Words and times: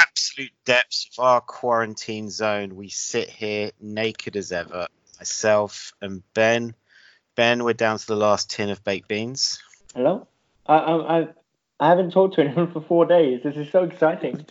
Absolute 0.00 0.52
depths 0.64 1.10
of 1.12 1.22
our 1.22 1.40
quarantine 1.42 2.30
zone, 2.30 2.74
we 2.74 2.88
sit 2.88 3.28
here 3.28 3.70
naked 3.80 4.34
as 4.36 4.50
ever. 4.50 4.86
Myself 5.18 5.92
and 6.00 6.22
Ben. 6.32 6.74
Ben, 7.36 7.64
we're 7.64 7.74
down 7.74 7.98
to 7.98 8.06
the 8.06 8.16
last 8.16 8.48
tin 8.48 8.70
of 8.70 8.82
baked 8.82 9.08
beans. 9.08 9.62
Hello. 9.94 10.26
I 10.66 10.76
I 10.76 11.28
I, 11.80 11.88
haven't 11.88 12.12
talked 12.12 12.36
to 12.36 12.42
anyone 12.42 12.72
for 12.72 12.80
four 12.80 13.04
days. 13.04 13.42
This 13.42 13.56
is 13.56 13.70
so 13.70 13.84
exciting. 13.84 14.46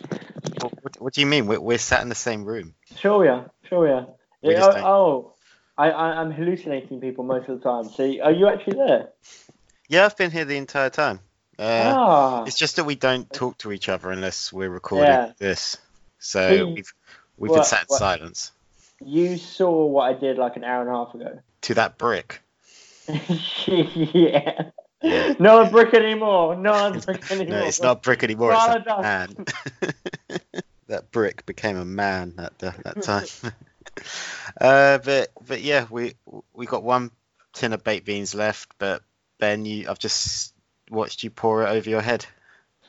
What, 0.60 1.00
what 1.00 1.14
do 1.14 1.20
you 1.20 1.26
mean? 1.26 1.46
We're, 1.46 1.60
we're 1.60 1.78
sat 1.78 2.02
in 2.02 2.08
the 2.08 2.14
same 2.14 2.44
room. 2.44 2.74
Sure 2.96 3.18
we 3.18 3.28
are. 3.28 3.50
Sure 3.68 3.80
we 3.80 3.90
are. 3.90 4.06
We 4.42 4.54
Yeah, 4.54 4.66
oh, 4.66 4.84
oh, 4.84 5.34
I, 5.76 5.90
I 5.90 6.20
I'm 6.20 6.30
hallucinating 6.30 7.00
people 7.00 7.24
most 7.24 7.48
of 7.48 7.60
the 7.60 7.64
time. 7.64 7.90
So 7.90 8.04
are 8.22 8.32
you 8.32 8.46
actually 8.46 8.76
there? 8.76 9.08
Yeah, 9.88 10.04
I've 10.04 10.16
been 10.16 10.30
here 10.30 10.44
the 10.44 10.56
entire 10.56 10.90
time. 10.90 11.20
Uh, 11.60 11.92
ah. 11.94 12.44
It's 12.44 12.56
just 12.56 12.76
that 12.76 12.84
we 12.84 12.94
don't 12.94 13.30
talk 13.30 13.58
to 13.58 13.70
each 13.70 13.90
other 13.90 14.10
unless 14.10 14.50
we're 14.50 14.70
recording 14.70 15.08
Yeah. 15.12 15.32
this. 15.38 15.76
So 16.18 16.66
we've 16.74 16.92
we've 17.36 17.52
been 17.52 17.64
sat 17.64 17.82
in 17.82 17.86
what- 17.88 17.98
silence. 17.98 18.52
You 19.02 19.36
saw 19.36 19.86
what 19.86 20.10
I 20.10 20.12
did 20.14 20.38
like 20.38 20.56
an 20.56 20.64
hour 20.64 20.80
and 20.82 20.90
a 20.90 20.92
half 20.92 21.14
ago. 21.14 21.40
To 21.62 21.74
that 21.74 21.98
brick. 21.98 22.40
yeah. 23.08 24.70
Yeah. 25.02 25.34
No 25.38 25.66
brick 25.66 25.94
anymore. 25.94 26.56
No 26.60 26.92
brick 26.92 27.30
anymore. 27.30 27.60
No, 27.60 27.66
it's 27.66 27.80
not 27.80 28.02
brick 28.02 28.22
anymore. 28.22 28.52
It's 28.54 28.86
a 28.86 29.02
man. 29.02 29.46
that 30.88 31.10
brick 31.10 31.46
became 31.46 31.76
a 31.76 31.84
man 31.84 32.34
at 32.38 32.58
the, 32.58 32.74
that 32.84 33.02
time. 33.02 33.52
uh, 34.60 34.98
but 34.98 35.28
but 35.46 35.62
yeah, 35.62 35.86
we 35.90 36.14
we 36.52 36.66
got 36.66 36.82
one 36.82 37.10
tin 37.54 37.72
of 37.72 37.82
baked 37.82 38.06
beans 38.06 38.34
left. 38.34 38.70
But 38.78 39.02
Ben, 39.38 39.64
you 39.64 39.88
I've 39.88 39.98
just 39.98 40.54
watched 40.90 41.22
you 41.22 41.30
pour 41.30 41.62
it 41.62 41.68
over 41.68 41.88
your 41.88 42.00
head. 42.00 42.26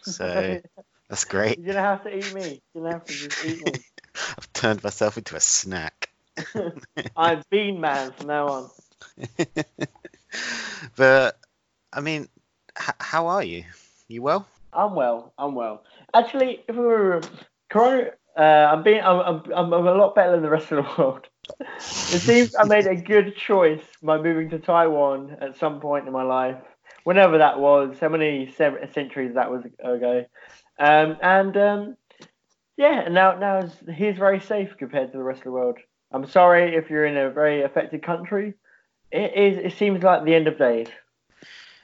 So 0.02 0.59
that's 1.09 1.25
great. 1.25 1.59
You're 1.59 1.67
gonna 1.67 1.88
have 1.88 2.03
to 2.03 2.16
eat 2.16 2.33
me. 2.33 2.61
You're 2.73 2.83
gonna 2.83 2.95
have 2.95 3.07
to 3.07 3.13
just 3.13 3.45
eat 3.45 3.61
me. 3.61 3.73
I've 4.38 4.52
turned 4.53 4.83
myself 4.83 5.17
into 5.17 5.35
a 5.35 5.39
snack. 5.39 6.09
I'm 7.16 7.44
Bean 7.49 7.79
Man 7.79 8.11
from 8.13 8.27
now 8.27 8.47
on. 8.47 8.69
but 10.95 11.38
I 11.94 12.02
mean, 12.02 12.27
h- 12.79 12.95
how 12.99 13.27
are 13.27 13.44
you? 13.44 13.63
You 14.07 14.22
well? 14.22 14.47
I'm 14.73 14.95
well. 14.95 15.33
I'm 15.38 15.55
well. 15.55 15.83
Actually, 16.13 16.63
if 16.67 16.75
we 16.75 16.81
were 16.83 17.22
Corona, 17.69 18.11
uh, 18.38 18.41
I'm 18.41 18.83
being. 18.83 19.02
I'm, 19.02 19.19
I'm. 19.19 19.44
I'm 19.53 19.73
I'm 19.73 19.88
a 19.88 19.94
lot 19.94 20.16
better 20.16 20.31
than 20.31 20.41
the 20.41 20.49
rest 20.49 20.72
of 20.72 20.83
the 20.83 21.02
world. 21.02 21.27
It 22.11 22.22
seems 22.22 22.55
I 22.55 22.66
made 22.66 22.88
a 22.88 22.95
good 22.95 23.35
choice 23.35 23.83
by 24.02 24.17
moving 24.17 24.49
to 24.52 24.59
Taiwan 24.59 25.38
at 25.41 25.57
some 25.57 25.79
point 25.79 26.07
in 26.07 26.13
my 26.13 26.23
life, 26.23 26.61
whenever 27.03 27.39
that 27.39 27.59
was. 27.59 27.97
How 27.99 28.09
many 28.09 28.53
centuries 28.57 29.35
that 29.35 29.52
was 29.52 29.63
ago? 29.66 30.25
Um, 30.80 31.17
and 31.21 31.57
um, 31.57 31.97
yeah, 32.77 33.07
now 33.09 33.38
now 33.38 33.69
he's 33.94 34.17
very 34.17 34.39
safe 34.39 34.75
compared 34.77 35.11
to 35.11 35.17
the 35.17 35.23
rest 35.23 35.39
of 35.39 35.45
the 35.45 35.52
world. 35.52 35.77
I'm 36.11 36.27
sorry 36.27 36.75
if 36.75 36.89
you're 36.89 37.05
in 37.05 37.17
a 37.17 37.29
very 37.29 37.63
affected 37.63 38.03
country. 38.03 38.55
It 39.11 39.35
is. 39.35 39.73
It 39.73 39.77
seems 39.77 40.03
like 40.03 40.23
the 40.23 40.35
end 40.35 40.47
of 40.47 40.57
days. 40.57 40.88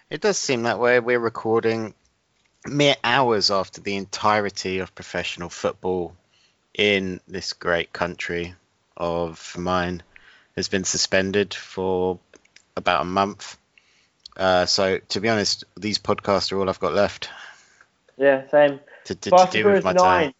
It 0.09 0.21
does 0.21 0.38
seem 0.38 0.63
that 0.63 0.79
way. 0.79 0.99
We're 0.99 1.19
recording 1.19 1.93
mere 2.65 2.95
hours 3.03 3.51
after 3.51 3.81
the 3.81 3.95
entirety 3.95 4.79
of 4.79 4.95
professional 4.95 5.50
football 5.50 6.16
in 6.73 7.19
this 7.27 7.53
great 7.53 7.91
country 7.91 8.56
of 8.95 9.56
mine 9.57 10.03
has 10.56 10.67
been 10.67 10.83
suspended 10.83 11.53
for 11.53 12.19
about 12.75 13.01
a 13.01 13.06
month. 13.06 13.57
Uh, 14.38 14.66
so, 14.68 15.00
to 15.00 15.20
be 15.20 15.30
honest, 15.30 15.64
these 15.75 15.98
podcasts 15.98 16.52
are 16.52 16.59
all 16.59 16.70
I've 16.70 16.80
got 16.80 16.94
left 16.94 17.30
Yeah, 18.18 18.48
same. 18.50 18.80
to, 19.06 19.16
to, 19.16 19.31
to 19.31 19.31
Fast 19.31 19.52
do 19.52 19.66
and 19.66 19.75
with 19.75 19.84
my 19.84 19.94
9 19.94 20.02
time. 20.03 20.34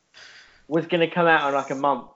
was 0.68 0.86
going 0.86 1.08
to 1.08 1.14
come 1.14 1.26
out 1.28 1.48
in 1.50 1.56
like 1.56 1.72
a 1.72 1.76
month. 1.76 2.08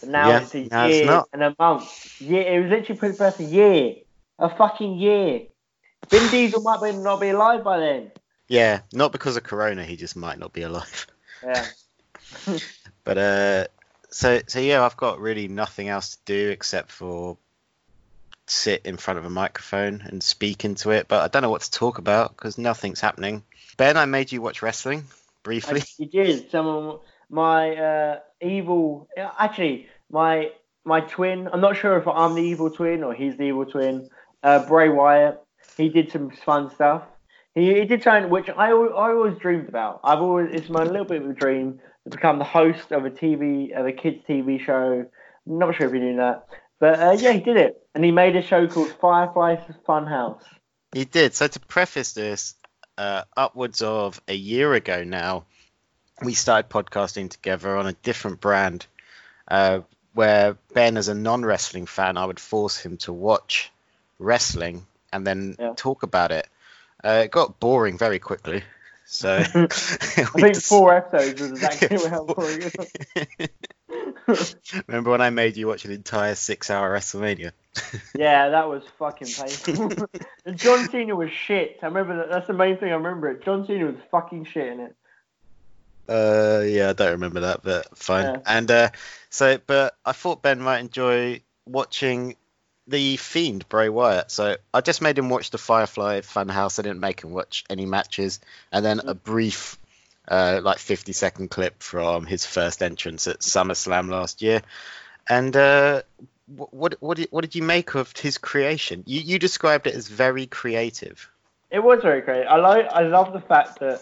But 0.00 0.10
now 0.10 0.28
Yeah, 0.28 0.40
it's 0.40 0.54
a 0.54 0.60
year 0.60 1.06
not. 1.06 1.28
and 1.32 1.42
a 1.42 1.56
month. 1.58 2.20
Yeah, 2.20 2.40
it 2.40 2.60
was 2.60 2.70
literally 2.70 3.00
put 3.00 3.18
past 3.18 3.40
a 3.40 3.44
year. 3.44 3.94
A 4.38 4.54
fucking 4.54 4.98
year. 4.98 5.42
Vin 6.10 6.28
Diesel 6.30 6.60
might 6.62 6.82
be, 6.82 6.92
not 6.98 7.20
be 7.20 7.30
alive 7.30 7.64
by 7.64 7.78
then. 7.78 8.10
Yeah, 8.48 8.80
not 8.92 9.12
because 9.12 9.36
of 9.36 9.44
Corona, 9.44 9.84
he 9.84 9.96
just 9.96 10.16
might 10.16 10.38
not 10.38 10.52
be 10.52 10.62
alive. 10.62 11.06
Yeah. 11.42 11.66
But 13.04 13.18
uh, 13.18 13.66
so 14.10 14.40
so 14.46 14.60
yeah, 14.60 14.84
I've 14.84 14.96
got 14.96 15.18
really 15.18 15.48
nothing 15.48 15.88
else 15.88 16.16
to 16.16 16.18
do 16.24 16.50
except 16.50 16.92
for 16.92 17.36
sit 18.52 18.82
in 18.84 18.96
front 18.96 19.18
of 19.18 19.24
a 19.24 19.30
microphone 19.30 20.02
and 20.04 20.22
speak 20.22 20.64
into 20.64 20.90
it. 20.90 21.08
But 21.08 21.22
I 21.22 21.28
don't 21.28 21.42
know 21.42 21.50
what 21.50 21.62
to 21.62 21.70
talk 21.70 21.98
about 21.98 22.36
because 22.36 22.58
nothing's 22.58 23.00
happening. 23.00 23.42
Ben, 23.76 23.96
I 23.96 24.04
made 24.04 24.32
you 24.32 24.42
watch 24.42 24.62
wrestling 24.62 25.04
briefly. 25.42 25.82
He 25.98 26.06
did. 26.06 26.50
Some 26.50 26.66
of 26.66 27.00
my 27.30 27.74
uh, 27.76 28.18
evil. 28.40 29.08
Actually, 29.16 29.88
my 30.10 30.50
my 30.84 31.00
twin. 31.00 31.48
I'm 31.52 31.60
not 31.60 31.76
sure 31.76 31.96
if 31.96 32.06
I'm 32.06 32.34
the 32.34 32.42
evil 32.42 32.70
twin 32.70 33.02
or 33.02 33.14
he's 33.14 33.36
the 33.36 33.44
evil 33.44 33.66
twin. 33.66 34.08
Uh, 34.42 34.66
Bray 34.66 34.88
Wyatt. 34.88 35.40
He 35.76 35.88
did 35.88 36.12
some 36.12 36.30
fun 36.30 36.70
stuff. 36.74 37.02
He, 37.54 37.74
he 37.74 37.84
did 37.84 38.02
something 38.02 38.30
which 38.30 38.48
I, 38.48 38.70
I 38.70 38.72
always 38.72 39.38
dreamed 39.38 39.68
about. 39.68 40.00
I've 40.04 40.20
always 40.20 40.50
it's 40.52 40.68
my 40.68 40.84
little 40.84 41.04
bit 41.04 41.22
of 41.22 41.30
a 41.30 41.34
dream 41.34 41.80
to 42.04 42.10
become 42.10 42.38
the 42.38 42.44
host 42.44 42.92
of 42.92 43.04
a 43.04 43.10
TV 43.10 43.72
of 43.72 43.86
a 43.86 43.92
kids 43.92 44.22
TV 44.28 44.60
show. 44.60 45.06
not 45.46 45.74
sure 45.74 45.86
if 45.86 45.92
you 45.92 46.00
knew 46.00 46.16
that, 46.16 46.46
but 46.82 46.98
uh, 46.98 47.16
yeah, 47.16 47.30
he 47.30 47.38
did 47.38 47.56
it, 47.56 47.80
and 47.94 48.04
he 48.04 48.10
made 48.10 48.34
a 48.34 48.42
show 48.42 48.66
called 48.66 48.92
Firefly 49.00 49.54
Funhouse. 49.88 50.42
He 50.92 51.04
did. 51.04 51.32
So 51.32 51.46
to 51.46 51.60
preface 51.60 52.12
this, 52.12 52.56
uh, 52.98 53.22
upwards 53.36 53.82
of 53.82 54.20
a 54.26 54.34
year 54.34 54.74
ago 54.74 55.04
now, 55.04 55.44
we 56.24 56.34
started 56.34 56.68
podcasting 56.70 57.30
together 57.30 57.76
on 57.76 57.86
a 57.86 57.92
different 57.92 58.40
brand, 58.40 58.84
uh, 59.46 59.82
where 60.14 60.56
Ben, 60.74 60.96
as 60.96 61.06
a 61.06 61.14
non-wrestling 61.14 61.86
fan, 61.86 62.16
I 62.16 62.24
would 62.24 62.40
force 62.40 62.78
him 62.78 62.96
to 62.98 63.12
watch 63.12 63.70
wrestling 64.18 64.84
and 65.12 65.24
then 65.24 65.56
Yeah. 65.60 65.74
talk 65.76 66.02
about 66.02 66.32
it. 66.32 66.48
Uh, 67.04 67.22
it 67.26 67.30
got 67.30 67.60
boring 67.60 67.96
very 67.96 68.18
quickly. 68.18 68.64
So 69.06 69.38
I 69.38 69.44
think 69.54 70.56
four 70.56 70.96
episodes 70.96 71.40
was 71.40 71.52
exactly 71.62 72.10
how 72.10 72.24
boring. 72.24 72.72
Remember 74.86 75.10
when 75.10 75.20
I 75.20 75.30
made 75.30 75.56
you 75.56 75.66
watch 75.66 75.84
an 75.84 75.92
entire 75.92 76.34
six-hour 76.34 76.96
WrestleMania? 76.96 77.52
Yeah, 78.16 78.50
that 78.50 78.68
was 78.68 78.82
fucking 78.98 79.28
painful. 79.28 80.08
John 80.54 80.88
Cena 80.88 81.16
was 81.16 81.30
shit. 81.30 81.78
I 81.82 81.86
remember 81.86 82.16
that. 82.18 82.30
That's 82.30 82.46
the 82.46 82.52
main 82.52 82.76
thing 82.78 82.90
I 82.90 82.96
remember. 82.96 83.30
It. 83.30 83.44
John 83.44 83.66
Cena 83.66 83.86
was 83.86 83.96
fucking 84.10 84.46
shit 84.46 84.68
in 84.68 84.80
it. 84.80 84.96
Uh, 86.08 86.62
yeah, 86.66 86.90
I 86.90 86.92
don't 86.92 87.12
remember 87.12 87.40
that, 87.40 87.62
but 87.62 87.96
fine. 87.96 88.24
Yeah. 88.24 88.40
And 88.46 88.70
uh, 88.70 88.90
so, 89.30 89.58
but 89.66 89.96
I 90.04 90.12
thought 90.12 90.42
Ben 90.42 90.60
might 90.60 90.80
enjoy 90.80 91.40
watching 91.66 92.36
the 92.86 93.16
Fiend 93.16 93.68
Bray 93.68 93.88
Wyatt. 93.88 94.30
So 94.30 94.56
I 94.74 94.80
just 94.80 95.00
made 95.00 95.18
him 95.18 95.28
watch 95.28 95.50
the 95.50 95.58
Firefly 95.58 96.20
Funhouse. 96.20 96.78
I 96.78 96.82
didn't 96.82 97.00
make 97.00 97.22
him 97.22 97.30
watch 97.30 97.64
any 97.70 97.86
matches, 97.86 98.40
and 98.70 98.84
then 98.84 99.00
a 99.00 99.14
brief, 99.14 99.78
uh, 100.32 100.60
like 100.62 100.78
50 100.78 101.12
second 101.12 101.50
clip 101.50 101.82
from 101.82 102.24
his 102.26 102.46
first 102.46 102.82
entrance 102.82 103.28
at 103.28 103.40
SummerSlam 103.40 104.08
last 104.08 104.40
year. 104.40 104.62
And 105.28 105.54
uh, 105.54 106.02
what 106.46 106.94
what 107.00 107.18
did, 107.18 107.28
what 107.30 107.42
did 107.42 107.54
you 107.54 107.62
make 107.62 107.94
of 107.94 108.16
his 108.16 108.38
creation? 108.38 109.04
You 109.06 109.20
you 109.20 109.38
described 109.38 109.86
it 109.86 109.94
as 109.94 110.08
very 110.08 110.46
creative. 110.46 111.30
It 111.70 111.82
was 111.82 112.00
very 112.02 112.22
great. 112.22 112.44
I 112.46 112.56
like. 112.56 112.86
I 112.90 113.02
love 113.02 113.32
the 113.32 113.40
fact 113.40 113.78
that 113.80 114.00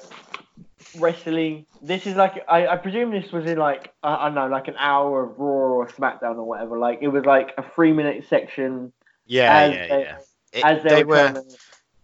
wrestling. 0.98 1.66
This 1.82 2.06
is 2.06 2.16
like. 2.16 2.44
I, 2.48 2.66
I 2.66 2.76
presume 2.76 3.10
this 3.10 3.30
was 3.32 3.46
in 3.46 3.58
like 3.58 3.92
I, 4.02 4.14
I 4.14 4.24
don't 4.26 4.34
know, 4.34 4.46
like 4.48 4.68
an 4.68 4.76
hour 4.78 5.22
of 5.24 5.38
Raw 5.38 5.46
or 5.78 5.88
SmackDown 5.88 6.36
or 6.36 6.44
whatever. 6.44 6.78
Like 6.78 6.98
it 7.02 7.08
was 7.08 7.24
like 7.24 7.54
a 7.58 7.64
three 7.74 7.92
minute 7.92 8.24
section. 8.28 8.92
Yeah, 9.26 9.66
yeah, 9.66 9.86
they- 9.86 10.02
yeah. 10.02 10.18
It- 10.52 10.64
As 10.64 10.82
they, 10.82 10.88
they 10.88 11.04
were, 11.04 11.32
to, 11.32 11.44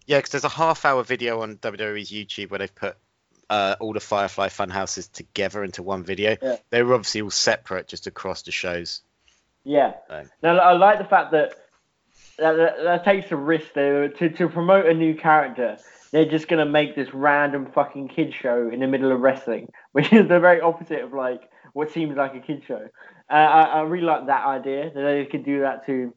Yeah, 0.05 0.19
because 0.19 0.31
there's 0.31 0.43
a 0.45 0.49
half 0.49 0.85
hour 0.85 1.03
video 1.03 1.41
on 1.41 1.57
WWE's 1.57 2.11
YouTube 2.11 2.49
where 2.49 2.59
they've 2.59 2.73
put 2.73 2.95
uh, 3.49 3.75
all 3.79 3.93
the 3.93 3.99
Firefly 3.99 4.49
Funhouses 4.49 5.11
together 5.11 5.63
into 5.63 5.83
one 5.83 6.03
video. 6.03 6.37
Yeah. 6.41 6.57
They 6.69 6.83
were 6.83 6.93
obviously 6.93 7.21
all 7.21 7.29
separate 7.29 7.87
just 7.87 8.07
across 8.07 8.41
the 8.43 8.51
shows. 8.51 9.01
Yeah. 9.63 9.93
Right. 10.09 10.27
Now 10.41 10.57
I 10.57 10.73
like 10.73 10.97
the 10.97 11.05
fact 11.05 11.31
that 11.31 11.53
that, 12.37 12.53
that, 12.53 12.83
that 12.83 13.05
takes 13.05 13.31
a 13.31 13.35
risk 13.35 13.73
there 13.73 14.09
to 14.09 14.29
to 14.29 14.49
promote 14.49 14.85
a 14.85 14.93
new 14.93 15.15
character. 15.15 15.77
They're 16.11 16.25
just 16.25 16.47
gonna 16.47 16.65
make 16.65 16.95
this 16.95 17.13
random 17.13 17.67
fucking 17.73 18.09
kid 18.09 18.33
show 18.33 18.69
in 18.69 18.79
the 18.79 18.87
middle 18.87 19.11
of 19.11 19.19
wrestling, 19.19 19.71
which 19.91 20.13
is 20.13 20.27
the 20.27 20.39
very 20.39 20.61
opposite 20.61 21.03
of 21.03 21.13
like 21.13 21.49
what 21.73 21.91
seems 21.91 22.15
like 22.15 22.35
a 22.35 22.39
kid 22.39 22.63
show. 22.67 22.87
Uh, 23.29 23.33
I, 23.33 23.61
I 23.63 23.81
really 23.81 24.05
like 24.05 24.27
that 24.27 24.45
idea 24.45 24.89
that 24.89 25.01
they 25.01 25.25
could 25.25 25.43
do 25.43 25.61
that 25.61 25.85
too. 25.85 26.13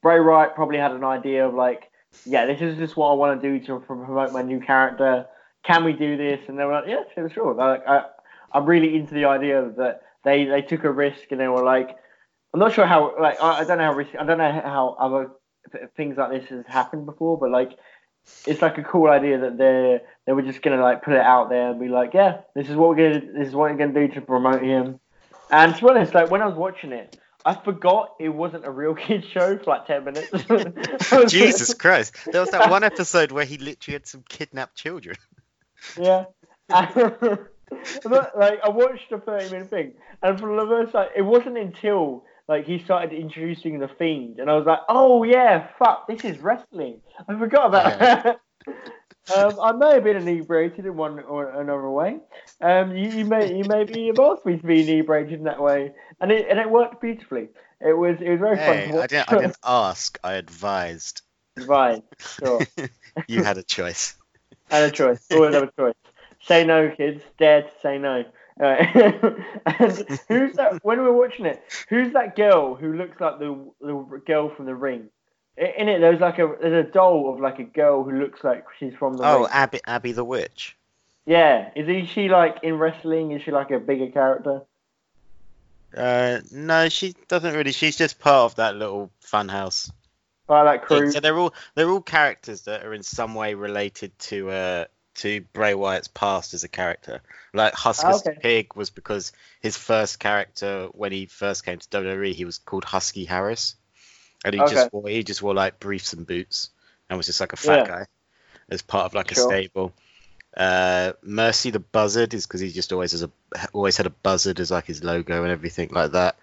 Bray 0.00 0.20
Wyatt 0.20 0.54
probably 0.54 0.78
had 0.78 0.92
an 0.92 1.04
idea 1.04 1.46
of 1.46 1.54
like, 1.54 1.90
yeah, 2.24 2.46
this 2.46 2.60
is 2.60 2.78
just 2.78 2.96
what 2.96 3.10
I 3.10 3.14
want 3.14 3.40
to 3.40 3.58
do 3.58 3.64
to 3.66 3.80
promote 3.80 4.32
my 4.32 4.42
new 4.42 4.60
character. 4.60 5.26
Can 5.64 5.84
we 5.84 5.92
do 5.92 6.16
this? 6.16 6.40
And 6.48 6.58
they 6.58 6.64
were 6.64 6.72
like, 6.72 6.88
yeah, 6.88 7.02
sure, 7.14 7.30
sure. 7.30 7.54
Like, 7.54 7.86
I, 7.86 8.04
I'm 8.52 8.64
really 8.64 8.96
into 8.96 9.14
the 9.14 9.26
idea 9.26 9.70
that 9.76 10.02
they 10.24 10.44
they 10.44 10.62
took 10.62 10.84
a 10.84 10.90
risk 10.90 11.30
and 11.30 11.40
they 11.40 11.48
were 11.48 11.64
like, 11.64 11.96
I'm 12.52 12.60
not 12.60 12.72
sure 12.72 12.86
how 12.86 13.14
like 13.20 13.40
I, 13.40 13.60
I 13.60 13.64
don't 13.64 13.78
know 13.78 13.84
how 13.84 13.94
risk 13.94 14.10
I 14.18 14.24
don't 14.24 14.38
know 14.38 14.52
how 14.52 14.96
other 14.98 15.30
things 15.96 16.16
like 16.16 16.30
this 16.30 16.48
has 16.50 16.64
happened 16.66 17.06
before, 17.06 17.38
but 17.38 17.50
like 17.50 17.78
it's 18.46 18.62
like 18.62 18.78
a 18.78 18.82
cool 18.82 19.08
idea 19.08 19.38
that 19.38 19.58
they 19.58 20.00
they 20.26 20.32
were 20.32 20.42
just 20.42 20.62
gonna 20.62 20.82
like 20.82 21.02
put 21.02 21.14
it 21.14 21.20
out 21.20 21.48
there 21.48 21.70
and 21.70 21.80
be 21.80 21.88
like, 21.88 22.14
yeah, 22.14 22.40
this 22.54 22.68
is 22.68 22.76
what 22.76 22.90
we're 22.90 22.96
gonna 22.96 23.32
this 23.32 23.48
is 23.48 23.54
what 23.54 23.70
we're 23.70 23.76
gonna 23.76 24.08
do 24.08 24.12
to 24.14 24.20
promote 24.20 24.62
him. 24.62 25.00
And 25.50 25.74
to 25.74 25.80
be 25.80 25.90
honest, 25.90 26.14
like 26.14 26.30
when 26.30 26.42
I 26.42 26.46
was 26.46 26.56
watching 26.56 26.92
it, 26.92 27.18
I 27.44 27.54
forgot 27.54 28.14
it 28.20 28.28
wasn't 28.28 28.66
a 28.66 28.70
real 28.70 28.94
kids 29.06 29.26
show 29.26 29.58
for 29.58 29.70
like 29.70 29.86
ten 29.86 30.04
minutes. 30.04 30.30
Jesus 31.32 31.74
Christ! 31.74 32.16
There 32.30 32.40
was 32.40 32.50
that 32.50 32.70
one 32.70 32.84
episode 32.84 33.32
where 33.32 33.44
he 33.44 33.58
literally 33.58 33.94
had 33.94 34.06
some 34.06 34.24
kidnapped 34.28 34.76
children. 34.76 35.16
Yeah. 35.98 36.24
Like 38.04 38.58
I 38.64 38.68
watched 38.68 39.10
the 39.10 39.18
thirty 39.18 39.48
minute 39.50 39.70
thing, 39.70 39.92
and 40.22 40.38
for 40.40 40.54
the 40.56 40.66
first 40.66 40.94
like 40.94 41.10
it 41.16 41.22
wasn't 41.22 41.56
until 41.56 42.24
like 42.48 42.66
he 42.66 42.80
started 42.80 43.12
introducing 43.12 43.78
the 43.78 43.88
fiend, 43.88 44.40
and 44.40 44.50
I 44.50 44.56
was 44.56 44.66
like, 44.66 44.80
oh 44.88 45.22
yeah, 45.22 45.68
fuck, 45.78 46.08
this 46.08 46.24
is 46.24 46.38
wrestling. 46.40 47.00
I 47.28 47.38
forgot 47.38 47.66
about 47.66 47.98
that. 48.00 48.40
um, 49.36 49.60
I 49.60 49.72
may 49.72 49.94
have 49.94 50.04
been 50.04 50.16
inebriated 50.16 50.84
in 50.84 50.96
one 50.96 51.20
or 51.20 51.48
another 51.60 51.88
way. 51.88 52.18
Um, 52.60 52.96
you, 52.96 53.10
you 53.10 53.24
may 53.24 53.56
you 53.56 53.64
maybe 53.68 54.08
have 54.08 54.18
asked 54.18 54.44
me 54.44 54.56
to 54.56 54.66
be 54.66 54.82
inebriated 54.82 55.34
in 55.34 55.44
that 55.44 55.60
way, 55.60 55.92
and 56.20 56.32
it 56.32 56.48
and 56.50 56.58
it 56.58 56.68
worked 56.68 57.00
beautifully. 57.00 57.48
It 57.80 57.96
was 57.96 58.16
it 58.20 58.30
was 58.30 58.40
very 58.40 58.56
fun 58.56 58.76
Hey, 58.76 58.86
to 58.88 58.94
watch. 58.94 59.04
I 59.04 59.06
didn't. 59.06 59.32
I 59.32 59.40
didn't 59.40 59.58
ask. 59.64 60.18
I 60.24 60.34
advised. 60.34 61.22
right, 61.66 62.02
sure. 62.18 62.60
you 63.28 63.44
had 63.44 63.58
a 63.58 63.62
choice. 63.62 64.16
And 64.70 64.84
a 64.84 64.90
choice. 64.90 65.24
Always 65.30 65.54
have 65.54 65.64
a 65.64 65.72
choice. 65.72 65.94
Say 66.42 66.64
no, 66.64 66.90
kids. 66.90 67.22
Dare 67.38 67.62
to 67.62 67.70
say 67.82 67.98
no. 67.98 68.24
Alright. 68.60 68.94
and 69.66 70.20
who's 70.28 70.54
that? 70.56 70.78
When 70.82 70.98
we 70.98 71.04
were 71.04 71.12
watching 71.12 71.46
it, 71.46 71.62
who's 71.88 72.12
that 72.12 72.36
girl 72.36 72.74
who 72.74 72.94
looks 72.94 73.20
like 73.20 73.38
the 73.38 73.56
the 73.80 74.22
girl 74.26 74.50
from 74.50 74.66
the 74.66 74.74
Ring? 74.74 75.08
In 75.56 75.88
it, 75.88 76.00
there's 76.00 76.20
like 76.20 76.38
a 76.38 76.54
there's 76.60 76.86
a 76.86 76.90
doll 76.90 77.32
of 77.32 77.40
like 77.40 77.58
a 77.58 77.64
girl 77.64 78.04
who 78.04 78.12
looks 78.12 78.44
like 78.44 78.64
she's 78.78 78.94
from 78.94 79.16
the 79.16 79.24
Oh, 79.24 79.40
Ring. 79.40 79.48
Abby, 79.50 79.80
Abby 79.86 80.12
the 80.12 80.24
witch. 80.24 80.76
Yeah, 81.26 81.70
is 81.76 82.08
she 82.08 82.28
like 82.28 82.58
in 82.62 82.78
wrestling? 82.78 83.32
Is 83.32 83.42
she 83.42 83.50
like 83.50 83.70
a 83.70 83.78
bigger 83.78 84.10
character? 84.10 84.62
Uh, 85.96 86.40
no, 86.52 86.88
she 86.88 87.14
doesn't 87.28 87.54
really. 87.54 87.72
She's 87.72 87.96
just 87.96 88.18
part 88.18 88.52
of 88.52 88.56
that 88.56 88.76
little 88.76 89.10
funhouse. 89.22 89.90
Like 90.50 90.64
that 90.64 90.86
crew? 90.86 91.10
So 91.10 91.20
they're 91.20 91.38
all 91.38 91.54
they're 91.74 91.90
all 91.90 92.00
characters 92.00 92.62
that 92.62 92.84
are 92.84 92.94
in 92.94 93.02
some 93.02 93.34
way 93.34 93.54
related 93.54 94.18
to 94.30 94.50
uh 94.50 94.84
to 95.16 95.40
Bray 95.52 95.74
Wyatt's 95.74 96.08
past 96.08 96.54
as 96.54 96.64
a 96.64 96.68
character. 96.68 97.22
Like 97.52 97.74
Huskus 97.74 98.24
okay. 98.26 98.38
Pig 98.40 98.74
was 98.74 98.90
because 98.90 99.32
his 99.60 99.76
first 99.76 100.18
character 100.18 100.88
when 100.92 101.12
he 101.12 101.26
first 101.26 101.64
came 101.64 101.78
to 101.78 101.88
WWE 101.90 102.32
he 102.34 102.44
was 102.44 102.58
called 102.58 102.84
Husky 102.84 103.24
Harris, 103.24 103.76
and 104.44 104.54
he 104.54 104.60
Okay. 104.60 104.64
just 104.64 104.92
wore 104.92 105.08
he 105.08 105.22
just 105.24 105.42
wore 105.42 105.54
like 105.54 105.80
briefs 105.80 106.12
and 106.12 106.26
boots 106.26 106.70
and 107.08 107.16
was 107.16 107.26
just 107.26 107.40
like 107.40 107.52
a 107.52 107.56
fat 107.56 107.84
Yeah. 107.84 107.84
guy 107.84 108.06
as 108.70 108.82
part 108.82 109.06
of 109.06 109.14
like 109.14 109.32
a 109.32 109.36
stable. 109.36 109.92
Uh, 110.56 111.12
Mercy 111.22 111.70
the 111.70 111.80
Buzzard 111.80 112.34
is 112.34 112.46
because 112.46 112.60
he 112.60 112.70
just 112.70 112.92
always 112.92 113.12
has 113.12 113.22
a 113.22 113.30
always 113.72 113.96
had 113.96 114.06
a 114.06 114.10
buzzard 114.10 114.60
as 114.60 114.70
like 114.70 114.86
his 114.86 115.04
logo 115.04 115.42
and 115.44 115.52
everything 115.52 115.90
like 115.92 116.12
that. 116.12 116.36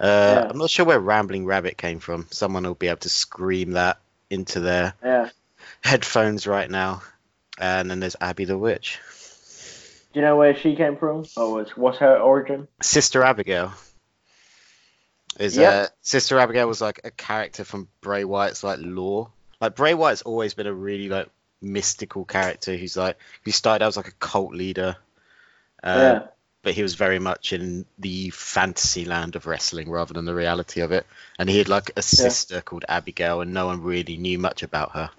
Uh, 0.00 0.04
Yeah. 0.42 0.46
I'm 0.50 0.58
not 0.58 0.70
sure 0.70 0.84
where 0.84 0.98
Rambling 1.00 1.46
Rabbit 1.46 1.76
came 1.76 2.00
from. 2.00 2.26
Someone 2.30 2.64
will 2.64 2.74
be 2.74 2.88
able 2.88 2.98
to 3.00 3.08
scream 3.08 3.72
that 3.72 3.98
into 4.30 4.60
their 4.60 4.94
Yeah. 5.04 5.30
headphones 5.82 6.46
right 6.46 6.70
now. 6.70 7.02
And 7.58 7.90
then 7.90 8.00
there's 8.00 8.16
Abby 8.20 8.44
the 8.46 8.58
Witch, 8.58 8.98
Do 10.12 10.20
you 10.20 10.26
know 10.26 10.36
where 10.36 10.54
she 10.56 10.76
came 10.76 10.96
from? 10.96 11.24
Or 11.36 11.52
what's 11.54 11.76
what's 11.76 11.98
her 11.98 12.16
origin? 12.18 12.68
Sister 12.82 13.22
Abigail. 13.22 13.72
Is 15.38 15.56
Yep. 15.56 15.72
uh, 15.72 15.88
Sister 16.02 16.38
Abigail 16.38 16.68
was 16.68 16.80
like 16.80 17.00
a 17.04 17.10
character 17.10 17.64
from 17.64 17.88
Bray 18.00 18.22
Wyatt's 18.24 18.62
like 18.62 18.78
lore. 18.80 19.30
Like 19.60 19.74
Bray 19.74 19.94
Wyatt's 19.94 20.22
always 20.22 20.54
been 20.54 20.66
a 20.68 20.72
really 20.72 21.08
like 21.08 21.28
mystical 21.60 22.24
character 22.24 22.76
who's 22.76 22.96
like 22.96 23.16
he 23.44 23.50
started 23.50 23.84
out 23.84 23.88
as 23.88 23.96
like 23.96 24.08
a 24.08 24.12
cult 24.12 24.52
leader. 24.54 24.96
Uh, 25.82 26.20
yeah. 26.22 26.26
But 26.64 26.74
he 26.74 26.82
was 26.82 26.94
very 26.94 27.18
much 27.18 27.52
in 27.52 27.84
the 27.98 28.30
fantasy 28.30 29.04
land 29.04 29.36
of 29.36 29.46
wrestling 29.46 29.90
rather 29.90 30.14
than 30.14 30.24
the 30.24 30.34
reality 30.34 30.80
of 30.80 30.90
it. 30.90 31.06
And 31.38 31.48
he 31.48 31.58
had 31.58 31.68
like 31.68 31.90
a 31.96 32.02
sister 32.02 32.62
called 32.62 32.86
Abigail, 32.88 33.42
and 33.42 33.52
no 33.52 33.66
one 33.66 33.82
really 33.82 34.16
knew 34.16 34.38
much 34.38 34.62
about 34.62 34.92
her. 34.92 35.10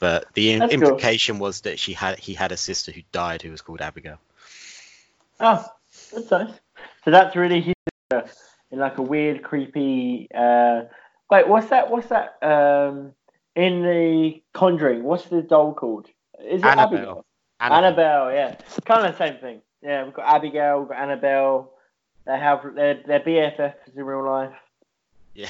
But 0.00 0.26
the 0.32 0.52
im- 0.52 0.60
That's 0.60 0.74
cool. 0.74 0.82
implication 0.82 1.38
was 1.38 1.60
that 1.60 1.78
she 1.78 1.92
had 1.92 2.18
he 2.18 2.32
had 2.34 2.50
a 2.50 2.56
sister 2.56 2.90
who 2.90 3.02
died 3.12 3.42
who 3.42 3.50
was 3.50 3.60
called 3.60 3.82
Abigail. 3.82 4.18
Oh, 5.38 5.64
that's 6.12 6.30
nice. 6.30 6.50
So 7.04 7.10
that's 7.10 7.36
really 7.36 7.60
his 7.60 7.74
uh, 8.10 8.22
in 8.70 8.78
like 8.78 8.98
a 8.98 9.02
weird, 9.02 9.42
creepy. 9.42 10.28
Uh... 10.34 10.84
Wait, 11.30 11.46
what's 11.46 11.68
that? 11.68 11.90
What's 11.90 12.08
that? 12.08 12.38
Um, 12.42 13.12
in 13.54 13.82
the 13.82 14.42
Conjuring, 14.54 15.04
what's 15.04 15.26
the 15.26 15.42
doll 15.42 15.74
called? 15.74 16.08
Is 16.40 16.62
it 16.62 16.64
Annabelle. 16.64 16.86
Abigail? 16.86 17.26
Annabelle. 17.60 17.84
Annabelle, 17.84 18.32
yeah, 18.32 18.56
kind 18.84 19.06
of 19.06 19.12
the 19.12 19.18
same 19.18 19.38
thing. 19.38 19.60
Yeah, 19.84 20.04
we've 20.04 20.14
got 20.14 20.34
Abigail, 20.34 20.80
we've 20.80 20.88
got 20.88 20.98
Annabelle. 20.98 21.72
They 22.26 22.38
have 22.38 22.62
their 22.74 23.02
their 23.06 23.20
BFFs 23.20 23.74
in 23.94 24.02
real 24.04 24.24
life. 24.24 24.52
Yeah, 25.34 25.48